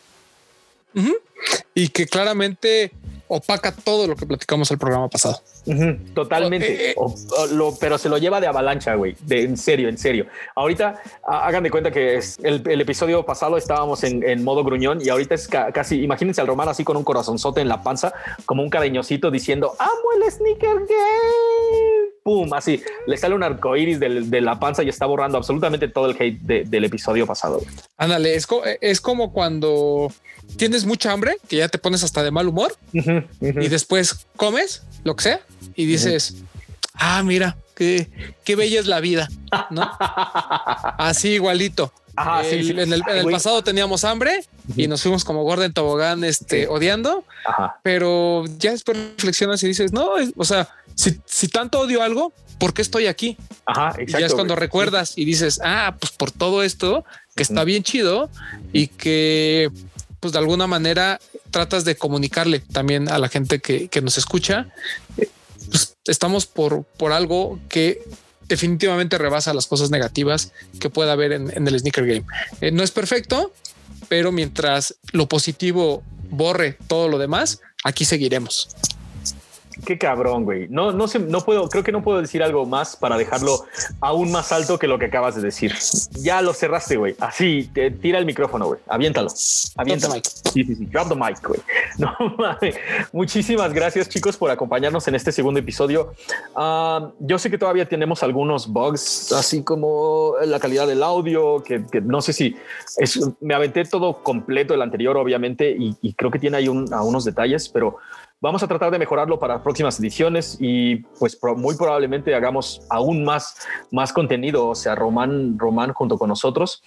Y 1.74 1.90
que 1.90 2.06
claramente 2.06 2.92
opaca 3.28 3.72
todo 3.72 4.08
lo 4.08 4.16
que 4.16 4.26
platicamos 4.26 4.70
el 4.72 4.78
programa 4.78 5.08
pasado. 5.08 5.42
Totalmente. 6.14 6.90
Eh, 6.90 6.92
eh. 6.92 7.74
pero 7.80 7.98
se 7.98 8.10
lo 8.10 8.18
lleva 8.18 8.42
de 8.42 8.48
avalancha, 8.48 8.96
güey. 8.96 9.16
De, 9.22 9.44
en 9.44 9.58
serio, 9.58 9.90
en 9.90 9.98
serio. 9.98 10.26
Ahorita 10.56 11.02
hagan 11.24 11.64
de 11.64 11.72
cuenta 11.72 11.92
que 11.92 12.16
es 12.18 12.40
el, 12.44 12.82
episodio 12.82 13.24
pasado 13.26 13.58
estábamos 13.58 14.04
en, 14.04 14.44
modo 14.44 14.64
gruñón 14.64 15.00
y 15.02 15.10
ahorita 15.10 15.36
es 15.36 15.48
casi, 15.48 16.02
imagínense 16.02 16.42
al 16.42 16.48
román 16.48 16.70
así 16.70 16.84
con 16.84 16.98
un 16.98 17.04
corazonzote 17.04 17.62
en 17.62 17.68
la 17.68 17.84
panza, 17.84 18.14
como 18.46 18.64
un 18.64 18.70
cariñosito 18.70 19.30
diciendo, 19.30 19.76
amo 19.78 19.92
el 20.16 20.32
sneaker 20.32 20.76
game. 20.76 22.12
Pum, 22.24 22.54
así 22.54 22.84
le 23.08 23.18
sale 23.18 23.34
un 23.34 23.44
arco 23.44 23.76
iris 23.76 24.00
de 24.00 24.42
la 24.42 24.60
panza 24.60 24.84
y 24.84 24.90
está 24.90 25.06
borrando 25.06 25.38
absolutamente 25.38 25.88
todo 25.88 26.08
el 26.08 26.16
hate 26.20 26.40
del 26.42 26.84
episodio 26.86 27.26
pasado. 27.26 27.62
Ándale, 27.98 28.36
es, 28.36 28.48
es 28.82 29.02
como 29.02 29.34
cuando 29.34 30.12
tienes 30.58 30.86
mucha 30.86 31.12
hambre, 31.12 31.38
que 31.48 31.58
ya 31.58 31.70
te 31.70 31.78
pones 31.78 32.04
hasta 32.04 32.24
de 32.24 32.32
mal 32.32 32.48
humor 32.48 32.76
y 32.94 33.68
después 33.68 34.28
comes 34.36 34.84
lo 35.04 35.16
que 35.16 35.24
sea 35.24 35.42
y 35.76 35.86
dices, 35.86 36.36
ah, 36.94 37.24
mira, 37.24 37.58
qué, 37.76 38.10
qué 38.44 38.56
bella 38.56 38.80
es 38.80 38.88
la 38.88 39.00
vida, 39.00 39.30
¿no? 39.70 39.90
Así 40.98 41.30
igualito. 41.30 41.94
En 42.44 42.94
el, 42.94 43.04
pasado 43.32 43.64
teníamos 43.64 44.04
hambre 44.04 44.44
y 44.76 44.88
nos 44.88 45.02
fuimos 45.02 45.24
como 45.24 45.44
gorda 45.44 45.66
en 45.66 45.74
tobogán, 45.74 46.24
este, 46.24 46.68
odiando, 46.68 47.24
pero 47.84 48.44
ya 48.58 48.72
después 48.72 48.98
reflexionas 49.18 49.64
y 49.64 49.68
dices, 49.68 49.94
no, 49.94 50.12
o 50.36 50.46
sea, 50.46 50.68
si, 50.96 51.48
tanto 51.48 51.80
odio 51.80 52.04
algo, 52.04 52.34
¿por 52.60 52.74
qué 52.74 52.82
estoy 52.82 53.08
aquí? 53.08 53.38
Ajá, 53.66 53.96
y 54.00 54.12
ya 54.12 54.26
es 54.26 54.34
cuando 54.34 54.56
recuerdas 54.56 55.14
y 55.18 55.26
dices, 55.26 55.62
ah, 55.64 55.96
pues 56.00 56.12
por 56.12 56.32
todo 56.32 56.64
esto 56.64 57.06
que 57.36 57.44
está 57.44 57.64
bien 57.64 57.84
chido 57.84 58.30
y 58.74 58.88
que 58.88 59.72
pues 60.20 60.34
de 60.34 60.40
alguna 60.40 60.68
manera 60.68 61.20
tratas 61.50 61.86
de 61.86 61.96
comunicarle 61.96 62.60
también 62.60 63.10
a 63.10 63.18
la 63.18 63.30
gente 63.30 63.60
que, 63.60 63.90
nos 64.02 64.18
escucha. 64.18 64.68
Pues, 65.70 65.98
estamos 66.06 66.46
por, 66.46 66.84
por 66.84 67.12
algo 67.12 67.60
que 67.70 68.04
definitivamente 68.48 69.18
rebasa 69.18 69.54
las 69.54 69.68
cosas 69.68 69.92
negativas 69.92 70.52
que 70.80 70.90
pueda 70.90 71.14
haber 71.14 71.32
en, 71.32 71.68
el 71.68 71.80
sneaker 71.80 72.06
game. 72.06 72.26
Eh, 72.60 72.72
no 72.72 72.84
es 72.84 72.92
perfecto, 72.92 73.54
pero 74.10 74.32
mientras 74.32 74.96
lo 75.14 75.28
positivo 75.30 76.04
borre 76.30 76.78
todo 76.88 77.08
lo 77.08 77.18
demás, 77.18 77.62
aquí 77.84 78.04
seguiremos. 78.06 78.70
Qué 79.86 79.98
cabrón, 79.98 80.44
güey. 80.44 80.68
No, 80.70 80.92
no 80.92 81.08
sé, 81.08 81.20
no 81.20 81.42
puedo, 81.42 81.68
creo 81.70 81.84
que 81.84 81.92
no 81.92 82.04
puedo 82.04 82.22
decir 82.22 82.44
algo 82.44 82.66
más 82.66 82.96
para 82.96 83.18
dejarlo 83.18 83.66
aún 84.00 84.32
más 84.32 84.52
alto 84.52 84.78
que 84.78 84.88
lo 84.88 85.00
que 85.00 85.06
acabas 85.06 85.36
de 85.36 85.42
decir. 85.42 85.74
Ya 86.22 86.42
lo 86.42 86.54
cerraste, 86.54 86.98
güey. 86.98 87.16
Así, 87.20 87.70
te, 87.74 87.92
tira 87.92 88.20
el 88.20 88.26
micrófono, 88.26 88.68
güey. 88.68 88.80
Aviéntalo. 88.88 89.30
Aviéntalo. 89.78 90.16
Sí, 90.16 90.64
sí, 90.64 90.76
sí. 90.76 90.86
Drop 90.86 91.10
the 91.10 91.16
mic, 91.16 91.46
güey. 91.46 91.60
No 91.98 92.16
mames. 92.38 92.76
Muchísimas 93.12 93.74
gracias, 93.74 94.08
chicos, 94.10 94.38
por 94.38 94.50
acompañarnos 94.50 95.08
en 95.08 95.16
este 95.16 95.32
segundo 95.32 95.60
episodio. 95.60 96.14
Ah, 96.56 97.12
yo 97.20 97.38
sé 97.38 97.50
que 97.50 97.58
todavía 97.58 97.88
tenemos 97.88 98.24
algunos 98.24 98.68
bugs, 98.68 99.32
así 99.34 99.64
como 99.64 100.36
la 100.46 100.60
calidad 100.60 100.88
del 100.88 101.04
audio, 101.04 101.62
que, 101.64 101.86
que 101.92 102.02
no 102.02 102.22
sé 102.22 102.34
si 102.34 102.56
es, 102.98 103.20
me 103.40 103.54
aventé 103.54 103.84
todo 103.86 104.24
completo 104.24 104.74
el 104.74 104.82
anterior, 104.82 105.18
obviamente, 105.18 105.72
y, 105.72 105.96
y 106.02 106.14
creo 106.14 106.32
que 106.32 106.40
tiene 106.40 106.58
ahí 106.58 106.68
un, 106.68 106.92
a 106.94 107.04
unos 107.04 107.26
detalles, 107.26 107.70
pero 107.70 107.98
Vamos 108.42 108.64
a 108.64 108.68
tratar 108.68 108.90
de 108.90 108.98
mejorarlo 108.98 109.38
para 109.38 109.62
próximas 109.62 110.00
ediciones 110.00 110.58
y 110.60 110.96
pues 111.20 111.38
muy 111.58 111.76
probablemente 111.76 112.34
hagamos 112.34 112.82
aún 112.90 113.24
más, 113.24 113.56
más 113.92 114.12
contenido, 114.12 114.70
o 114.70 114.74
sea, 114.74 114.96
Román, 114.96 115.60
Román 115.60 115.94
junto 115.94 116.18
con 116.18 116.30
nosotros 116.30 116.82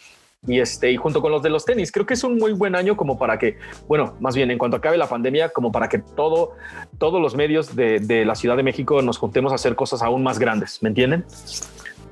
y 0.49 0.59
este 0.59 0.91
y 0.91 0.97
junto 0.97 1.23
con 1.23 1.31
los 1.31 1.43
de 1.43 1.51
los 1.51 1.65
tenis 1.65 1.91
creo 1.91 2.05
que 2.07 2.15
es 2.15 2.25
un 2.25 2.37
muy 2.39 2.53
buen 2.53 2.75
año 2.75 2.97
como 2.99 3.17
para 3.19 3.39
que 3.39 3.57
bueno 3.89 4.15
más 4.21 4.35
bien 4.35 4.51
en 4.51 4.59
cuanto 4.59 4.77
acabe 4.77 4.99
la 4.99 5.09
pandemia 5.09 5.49
como 5.51 5.73
para 5.73 5.89
que 5.89 6.01
todo 6.01 6.51
todos 6.99 7.19
los 7.23 7.35
medios 7.35 7.75
de, 7.75 7.99
de 7.99 8.27
la 8.27 8.35
Ciudad 8.35 8.55
de 8.57 8.63
México 8.63 9.01
nos 9.01 9.17
juntemos 9.17 9.53
a 9.53 9.55
hacer 9.55 9.75
cosas 9.75 10.03
aún 10.03 10.23
más 10.23 10.39
grandes 10.39 10.83
me 10.83 10.91
entienden 10.91 11.25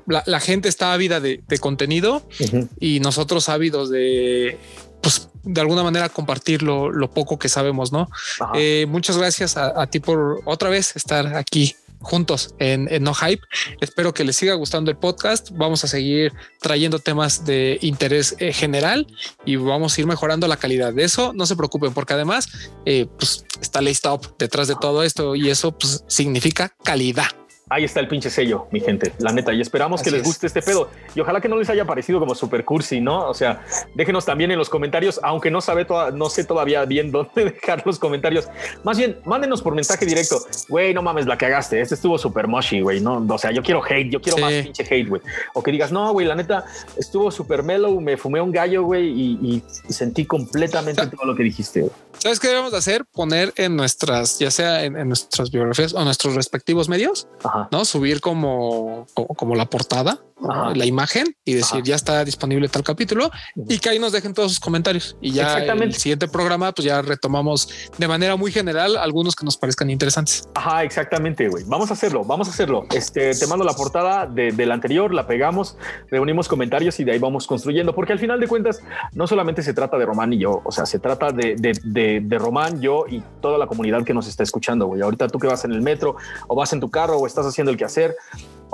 la, 0.07 0.23
la 0.25 0.39
gente 0.39 0.67
está 0.67 0.93
ávida 0.93 1.19
de, 1.19 1.43
de 1.47 1.57
contenido 1.59 2.15
uh 2.15 2.43
-huh. 2.43 2.69
y 2.79 3.01
nosotros 3.01 3.49
ávidos 3.49 3.91
de 3.91 4.57
pues 5.01 5.29
de 5.43 5.61
alguna 5.61 5.83
manera 5.83 6.09
compartir 6.09 6.63
lo, 6.63 6.89
lo 6.89 7.11
poco 7.11 7.37
que 7.37 7.49
sabemos, 7.49 7.91
¿no? 7.91 8.09
Eh, 8.55 8.85
muchas 8.87 9.17
gracias 9.17 9.57
a, 9.57 9.81
a, 9.81 9.87
ti 9.87 9.99
por 9.99 10.41
otra 10.45 10.69
vez 10.69 10.95
estar 10.95 11.35
aquí 11.35 11.75
juntos 12.03 12.53
en, 12.59 12.87
en, 12.91 13.03
No 13.03 13.13
Hype. 13.13 13.41
Espero 13.81 14.13
que 14.13 14.23
les 14.23 14.35
siga 14.35 14.53
gustando 14.53 14.91
el 14.91 14.97
podcast. 14.97 15.49
Vamos 15.53 15.83
a 15.83 15.87
seguir 15.87 16.33
trayendo 16.59 16.99
temas 16.99 17.45
de 17.45 17.79
interés 17.81 18.35
eh, 18.39 18.53
general 18.53 19.07
y 19.45 19.55
vamos 19.55 19.97
a 19.97 20.01
ir 20.01 20.07
mejorando 20.07 20.47
la 20.47 20.57
calidad 20.57 20.93
de 20.93 21.03
eso. 21.03 21.33
No 21.33 21.45
se 21.45 21.55
preocupen 21.55 21.93
porque 21.93 22.13
además 22.13 22.49
eh, 22.85 23.07
pues 23.17 23.45
está 23.61 23.81
Lay 23.81 23.93
Stop 23.93 24.37
detrás 24.37 24.67
de 24.67 24.75
todo 24.75 25.03
esto 25.03 25.35
y 25.35 25.49
eso 25.49 25.71
pues, 25.71 26.03
significa 26.07 26.75
calidad 26.83 27.27
ahí 27.69 27.83
está 27.83 27.99
el 27.99 28.07
pinche 28.07 28.29
sello, 28.29 28.67
mi 28.71 28.79
gente, 28.79 29.13
la 29.19 29.31
neta. 29.31 29.53
Y 29.53 29.61
esperamos 29.61 30.01
Así 30.01 30.09
que 30.09 30.15
les 30.15 30.25
guste 30.25 30.47
es. 30.47 30.55
este 30.55 30.61
pedo. 30.61 30.89
Y 31.15 31.19
ojalá 31.19 31.41
que 31.41 31.49
no 31.49 31.57
les 31.57 31.69
haya 31.69 31.85
parecido 31.85 32.19
como 32.19 32.35
super 32.35 32.65
cursi, 32.65 32.99
¿no? 32.99 33.29
O 33.29 33.33
sea, 33.33 33.63
déjenos 33.95 34.25
también 34.25 34.51
en 34.51 34.57
los 34.57 34.69
comentarios, 34.69 35.19
aunque 35.23 35.49
no 35.49 35.61
sabe 35.61 35.85
toda, 35.85 36.11
no 36.11 36.29
sé 36.29 36.43
todavía 36.43 36.85
bien 36.85 37.11
dónde 37.11 37.45
dejar 37.45 37.85
los 37.85 37.99
comentarios. 37.99 38.47
Más 38.83 38.97
bien, 38.97 39.19
mándenos 39.25 39.61
por 39.61 39.75
mensaje 39.75 40.05
directo. 40.05 40.39
Güey, 40.69 40.93
no 40.93 41.01
mames, 41.01 41.25
la 41.25 41.37
cagaste. 41.37 41.81
Este 41.81 41.95
estuvo 41.95 42.17
súper 42.17 42.47
mushy, 42.47 42.81
güey. 42.81 42.99
No, 42.99 43.25
o 43.27 43.37
sea, 43.37 43.51
yo 43.51 43.63
quiero 43.63 43.83
hate, 43.83 44.11
yo 44.11 44.21
quiero 44.21 44.37
sí. 44.37 44.43
más 44.43 44.53
pinche 44.53 44.83
hate, 44.83 45.07
güey. 45.07 45.21
O 45.53 45.63
que 45.63 45.71
digas, 45.71 45.91
no, 45.91 46.11
güey, 46.11 46.27
la 46.27 46.35
neta 46.35 46.65
estuvo 46.97 47.31
súper 47.31 47.63
mellow, 47.63 47.99
me 48.01 48.17
fumé 48.17 48.41
un 48.41 48.51
gallo, 48.51 48.83
güey, 48.83 49.07
y, 49.07 49.63
sentí 49.89 50.25
completamente 50.25 51.01
o 51.01 51.03
sea, 51.03 51.11
todo 51.11 51.25
lo 51.25 51.35
que 51.35 51.43
dijiste. 51.43 51.85
¿Sabes 52.17 52.39
qué 52.39 52.47
debemos 52.47 52.73
hacer? 52.73 53.05
Poner 53.05 53.53
en 53.55 53.75
nuestras, 53.75 54.39
ya 54.39 54.51
sea 54.51 54.83
en, 54.83 54.97
en 54.97 55.07
nuestras 55.07 55.51
biografías 55.51 55.93
o 55.93 56.03
nuestros 56.03 56.35
respectivos 56.35 56.89
medios, 56.89 57.27
Ajá. 57.43 57.52
No 57.71 57.85
subir 57.85 58.21
como, 58.21 59.05
como, 59.13 59.27
como 59.29 59.55
la 59.55 59.69
portada 59.69 60.19
Ajá. 60.49 60.73
la 60.75 60.85
imagen 60.85 61.35
y 61.45 61.53
decir 61.53 61.77
Ajá. 61.77 61.83
ya 61.85 61.95
está 61.95 62.25
disponible 62.25 62.67
tal 62.67 62.83
capítulo 62.83 63.31
y 63.55 63.79
que 63.79 63.89
ahí 63.89 63.99
nos 63.99 64.11
dejen 64.11 64.33
todos 64.33 64.51
sus 64.51 64.59
comentarios 64.59 65.15
y 65.21 65.31
ya 65.31 65.57
el 65.59 65.93
siguiente 65.93 66.27
programa 66.27 66.71
pues 66.71 66.85
ya 66.85 67.01
retomamos 67.01 67.69
de 67.97 68.07
manera 68.07 68.35
muy 68.35 68.51
general 68.51 68.97
algunos 68.97 69.35
que 69.35 69.45
nos 69.45 69.57
parezcan 69.57 69.89
interesantes. 69.89 70.47
Ajá, 70.55 70.83
exactamente, 70.83 71.47
güey. 71.47 71.63
Vamos 71.65 71.89
a 71.89 71.93
hacerlo, 71.93 72.23
vamos 72.23 72.47
a 72.47 72.51
hacerlo. 72.51 72.85
Este, 72.93 73.33
te 73.33 73.47
mando 73.47 73.63
la 73.63 73.73
portada 73.73 74.25
de, 74.25 74.51
del 74.51 74.71
anterior, 74.71 75.13
la 75.13 75.27
pegamos, 75.27 75.77
reunimos 76.09 76.47
comentarios 76.47 76.99
y 76.99 77.03
de 77.03 77.13
ahí 77.13 77.19
vamos 77.19 77.47
construyendo, 77.47 77.93
porque 77.95 78.13
al 78.13 78.19
final 78.19 78.39
de 78.39 78.47
cuentas 78.47 78.81
no 79.13 79.27
solamente 79.27 79.63
se 79.63 79.73
trata 79.73 79.97
de 79.97 80.05
Román 80.05 80.33
y 80.33 80.39
yo, 80.39 80.61
o 80.63 80.71
sea, 80.71 80.85
se 80.85 80.99
trata 80.99 81.31
de, 81.31 81.55
de, 81.55 81.77
de, 81.83 82.21
de 82.21 82.37
Román, 82.37 82.81
yo 82.81 83.05
y 83.09 83.23
toda 83.41 83.57
la 83.57 83.67
comunidad 83.67 84.03
que 84.03 84.13
nos 84.13 84.27
está 84.27 84.43
escuchando, 84.43 84.87
güey. 84.87 85.01
Ahorita 85.01 85.27
tú 85.27 85.39
que 85.39 85.47
vas 85.47 85.63
en 85.65 85.71
el 85.71 85.81
metro 85.81 86.15
o 86.47 86.55
vas 86.55 86.73
en 86.73 86.79
tu 86.79 86.89
carro 86.89 87.17
o 87.17 87.27
estás 87.27 87.42
haciendo 87.45 87.71
el 87.71 87.77
quehacer 87.77 88.15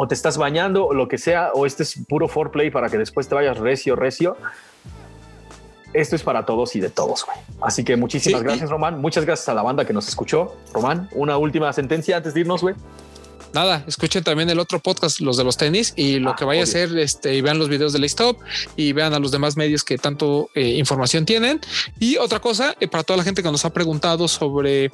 o 0.01 0.07
te 0.07 0.15
estás 0.15 0.37
bañando 0.37 0.85
o 0.85 0.93
lo 0.93 1.09
que 1.09 1.17
sea, 1.17 1.51
o 1.53 1.65
este 1.65 1.83
es 1.83 1.99
puro 2.07 2.29
foreplay 2.29 2.71
para 2.71 2.89
que 2.89 2.97
después 2.97 3.27
te 3.27 3.35
vayas 3.35 3.57
recio, 3.57 3.97
recio. 3.97 4.37
Esto 5.91 6.15
es 6.15 6.23
para 6.23 6.45
todos 6.45 6.73
y 6.77 6.79
de 6.79 6.89
todos, 6.89 7.25
güey. 7.25 7.37
Así 7.61 7.83
que 7.83 7.97
muchísimas 7.97 8.39
sí, 8.39 8.45
gracias, 8.45 8.69
y... 8.69 8.71
Román. 8.71 9.01
Muchas 9.01 9.25
gracias 9.25 9.49
a 9.49 9.53
la 9.53 9.61
banda 9.61 9.83
que 9.83 9.91
nos 9.91 10.07
escuchó. 10.07 10.55
Román, 10.71 11.09
una 11.11 11.37
última 11.37 11.73
sentencia 11.73 12.15
antes 12.15 12.33
de 12.33 12.39
irnos, 12.39 12.61
güey. 12.61 12.75
Nada, 13.53 13.83
escuchen 13.87 14.23
también 14.23 14.49
el 14.49 14.59
otro 14.59 14.79
podcast, 14.79 15.19
los 15.19 15.35
de 15.35 15.43
los 15.43 15.57
tenis, 15.57 15.91
y 15.97 16.19
lo 16.19 16.29
ah, 16.29 16.35
que 16.37 16.45
vaya 16.45 16.61
obvio. 16.61 16.71
a 16.71 16.85
hacer, 16.85 16.97
este, 16.97 17.35
y 17.35 17.41
vean 17.41 17.59
los 17.59 17.67
videos 17.67 17.91
de 17.91 18.05
Stop 18.05 18.37
y 18.77 18.93
vean 18.93 19.13
a 19.13 19.19
los 19.19 19.31
demás 19.31 19.57
medios 19.57 19.83
que 19.83 19.97
tanto 19.97 20.49
eh, 20.55 20.61
información 20.77 21.25
tienen. 21.25 21.59
Y 21.99 22.15
otra 22.15 22.39
cosa, 22.39 22.73
eh, 22.79 22.87
para 22.87 23.03
toda 23.03 23.17
la 23.17 23.23
gente 23.25 23.43
que 23.43 23.51
nos 23.51 23.65
ha 23.65 23.73
preguntado 23.73 24.29
sobre 24.29 24.91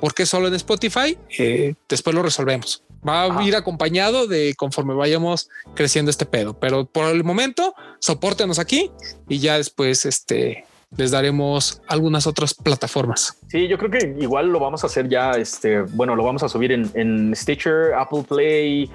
por 0.00 0.14
qué 0.14 0.24
solo 0.24 0.48
en 0.48 0.54
Spotify, 0.54 1.18
eh, 1.38 1.74
después 1.86 2.14
lo 2.14 2.22
resolvemos 2.22 2.82
va 3.06 3.24
a 3.24 3.44
ir 3.44 3.56
acompañado 3.56 4.26
de 4.26 4.54
conforme 4.56 4.94
vayamos 4.94 5.48
creciendo 5.74 6.10
este 6.10 6.26
pedo. 6.26 6.58
Pero 6.58 6.86
por 6.86 7.08
el 7.08 7.24
momento, 7.24 7.74
soportenos 8.00 8.58
aquí 8.58 8.90
y 9.28 9.38
ya 9.38 9.56
después 9.56 10.04
este 10.04 10.64
les 10.96 11.10
daremos 11.10 11.82
algunas 11.86 12.26
otras 12.26 12.54
plataformas. 12.54 13.38
Sí, 13.48 13.68
yo 13.68 13.76
creo 13.76 13.90
que 13.90 14.16
igual 14.18 14.48
lo 14.48 14.58
vamos 14.58 14.84
a 14.84 14.86
hacer 14.86 15.08
ya. 15.08 15.32
Este, 15.32 15.82
bueno, 15.82 16.16
lo 16.16 16.24
vamos 16.24 16.42
a 16.42 16.48
subir 16.48 16.72
en, 16.72 16.90
en 16.94 17.36
Stitcher, 17.36 17.92
Apple 17.94 18.24
Play, 18.26 18.90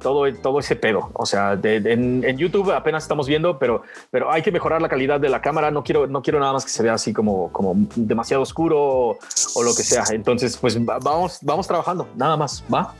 todo, 0.00 0.32
todo 0.34 0.60
ese 0.60 0.76
pedo. 0.76 1.10
O 1.14 1.26
sea, 1.26 1.56
de, 1.56 1.80
de, 1.80 1.92
en, 1.94 2.22
en, 2.24 2.38
YouTube 2.38 2.70
apenas 2.70 3.02
estamos 3.02 3.26
viendo, 3.26 3.58
pero, 3.58 3.82
pero 4.10 4.30
hay 4.30 4.42
que 4.42 4.52
mejorar 4.52 4.80
la 4.80 4.88
calidad 4.88 5.18
de 5.18 5.28
la 5.28 5.40
cámara. 5.40 5.72
No 5.72 5.82
quiero, 5.82 6.06
no 6.06 6.22
quiero 6.22 6.38
nada 6.38 6.52
más 6.52 6.64
que 6.64 6.70
se 6.70 6.82
vea 6.82 6.94
así 6.94 7.12
como, 7.12 7.50
como 7.50 7.74
demasiado 7.96 8.42
oscuro 8.42 8.80
o, 8.80 9.18
o 9.54 9.62
lo 9.64 9.74
que 9.74 9.82
sea. 9.82 10.04
Entonces, 10.12 10.56
pues 10.56 10.78
vamos, 10.84 11.38
vamos 11.42 11.66
trabajando. 11.66 12.08
Nada 12.14 12.36
más. 12.36 12.62
Va. 12.72 12.94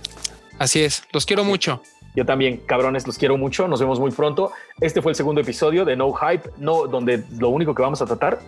Así 0.62 0.84
es, 0.84 1.02
los 1.10 1.26
quiero 1.26 1.42
mucho. 1.42 1.82
Yo 2.14 2.24
también, 2.24 2.58
cabrones, 2.58 3.04
los 3.04 3.18
quiero 3.18 3.36
mucho. 3.36 3.66
Nos 3.66 3.80
vemos 3.80 3.98
muy 3.98 4.12
pronto. 4.12 4.52
Este 4.80 5.02
fue 5.02 5.10
el 5.10 5.16
segundo 5.16 5.40
episodio 5.40 5.84
de 5.84 5.96
No 5.96 6.12
Hype, 6.12 6.50
no, 6.58 6.86
donde 6.86 7.24
lo 7.36 7.48
único 7.48 7.74
que 7.74 7.82
vamos 7.82 8.00
a 8.00 8.06
tratar 8.06 8.38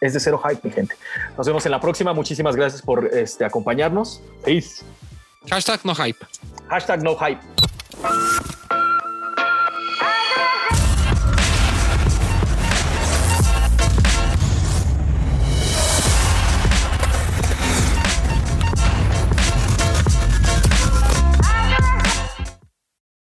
es 0.00 0.12
de 0.12 0.20
cero 0.20 0.40
hype, 0.46 0.60
mi 0.62 0.72
gente. 0.72 0.94
Nos 1.36 1.48
vemos 1.48 1.66
en 1.66 1.72
la 1.72 1.80
próxima. 1.80 2.12
Muchísimas 2.12 2.54
gracias 2.54 2.80
por 2.80 3.06
este, 3.06 3.44
acompañarnos. 3.44 4.22
Peace. 4.44 4.84
Hashtag 5.50 5.80
no 5.84 5.96
hype. 5.96 6.24
Hashtag 6.68 7.02
no 7.02 7.16
hype. 7.16 7.40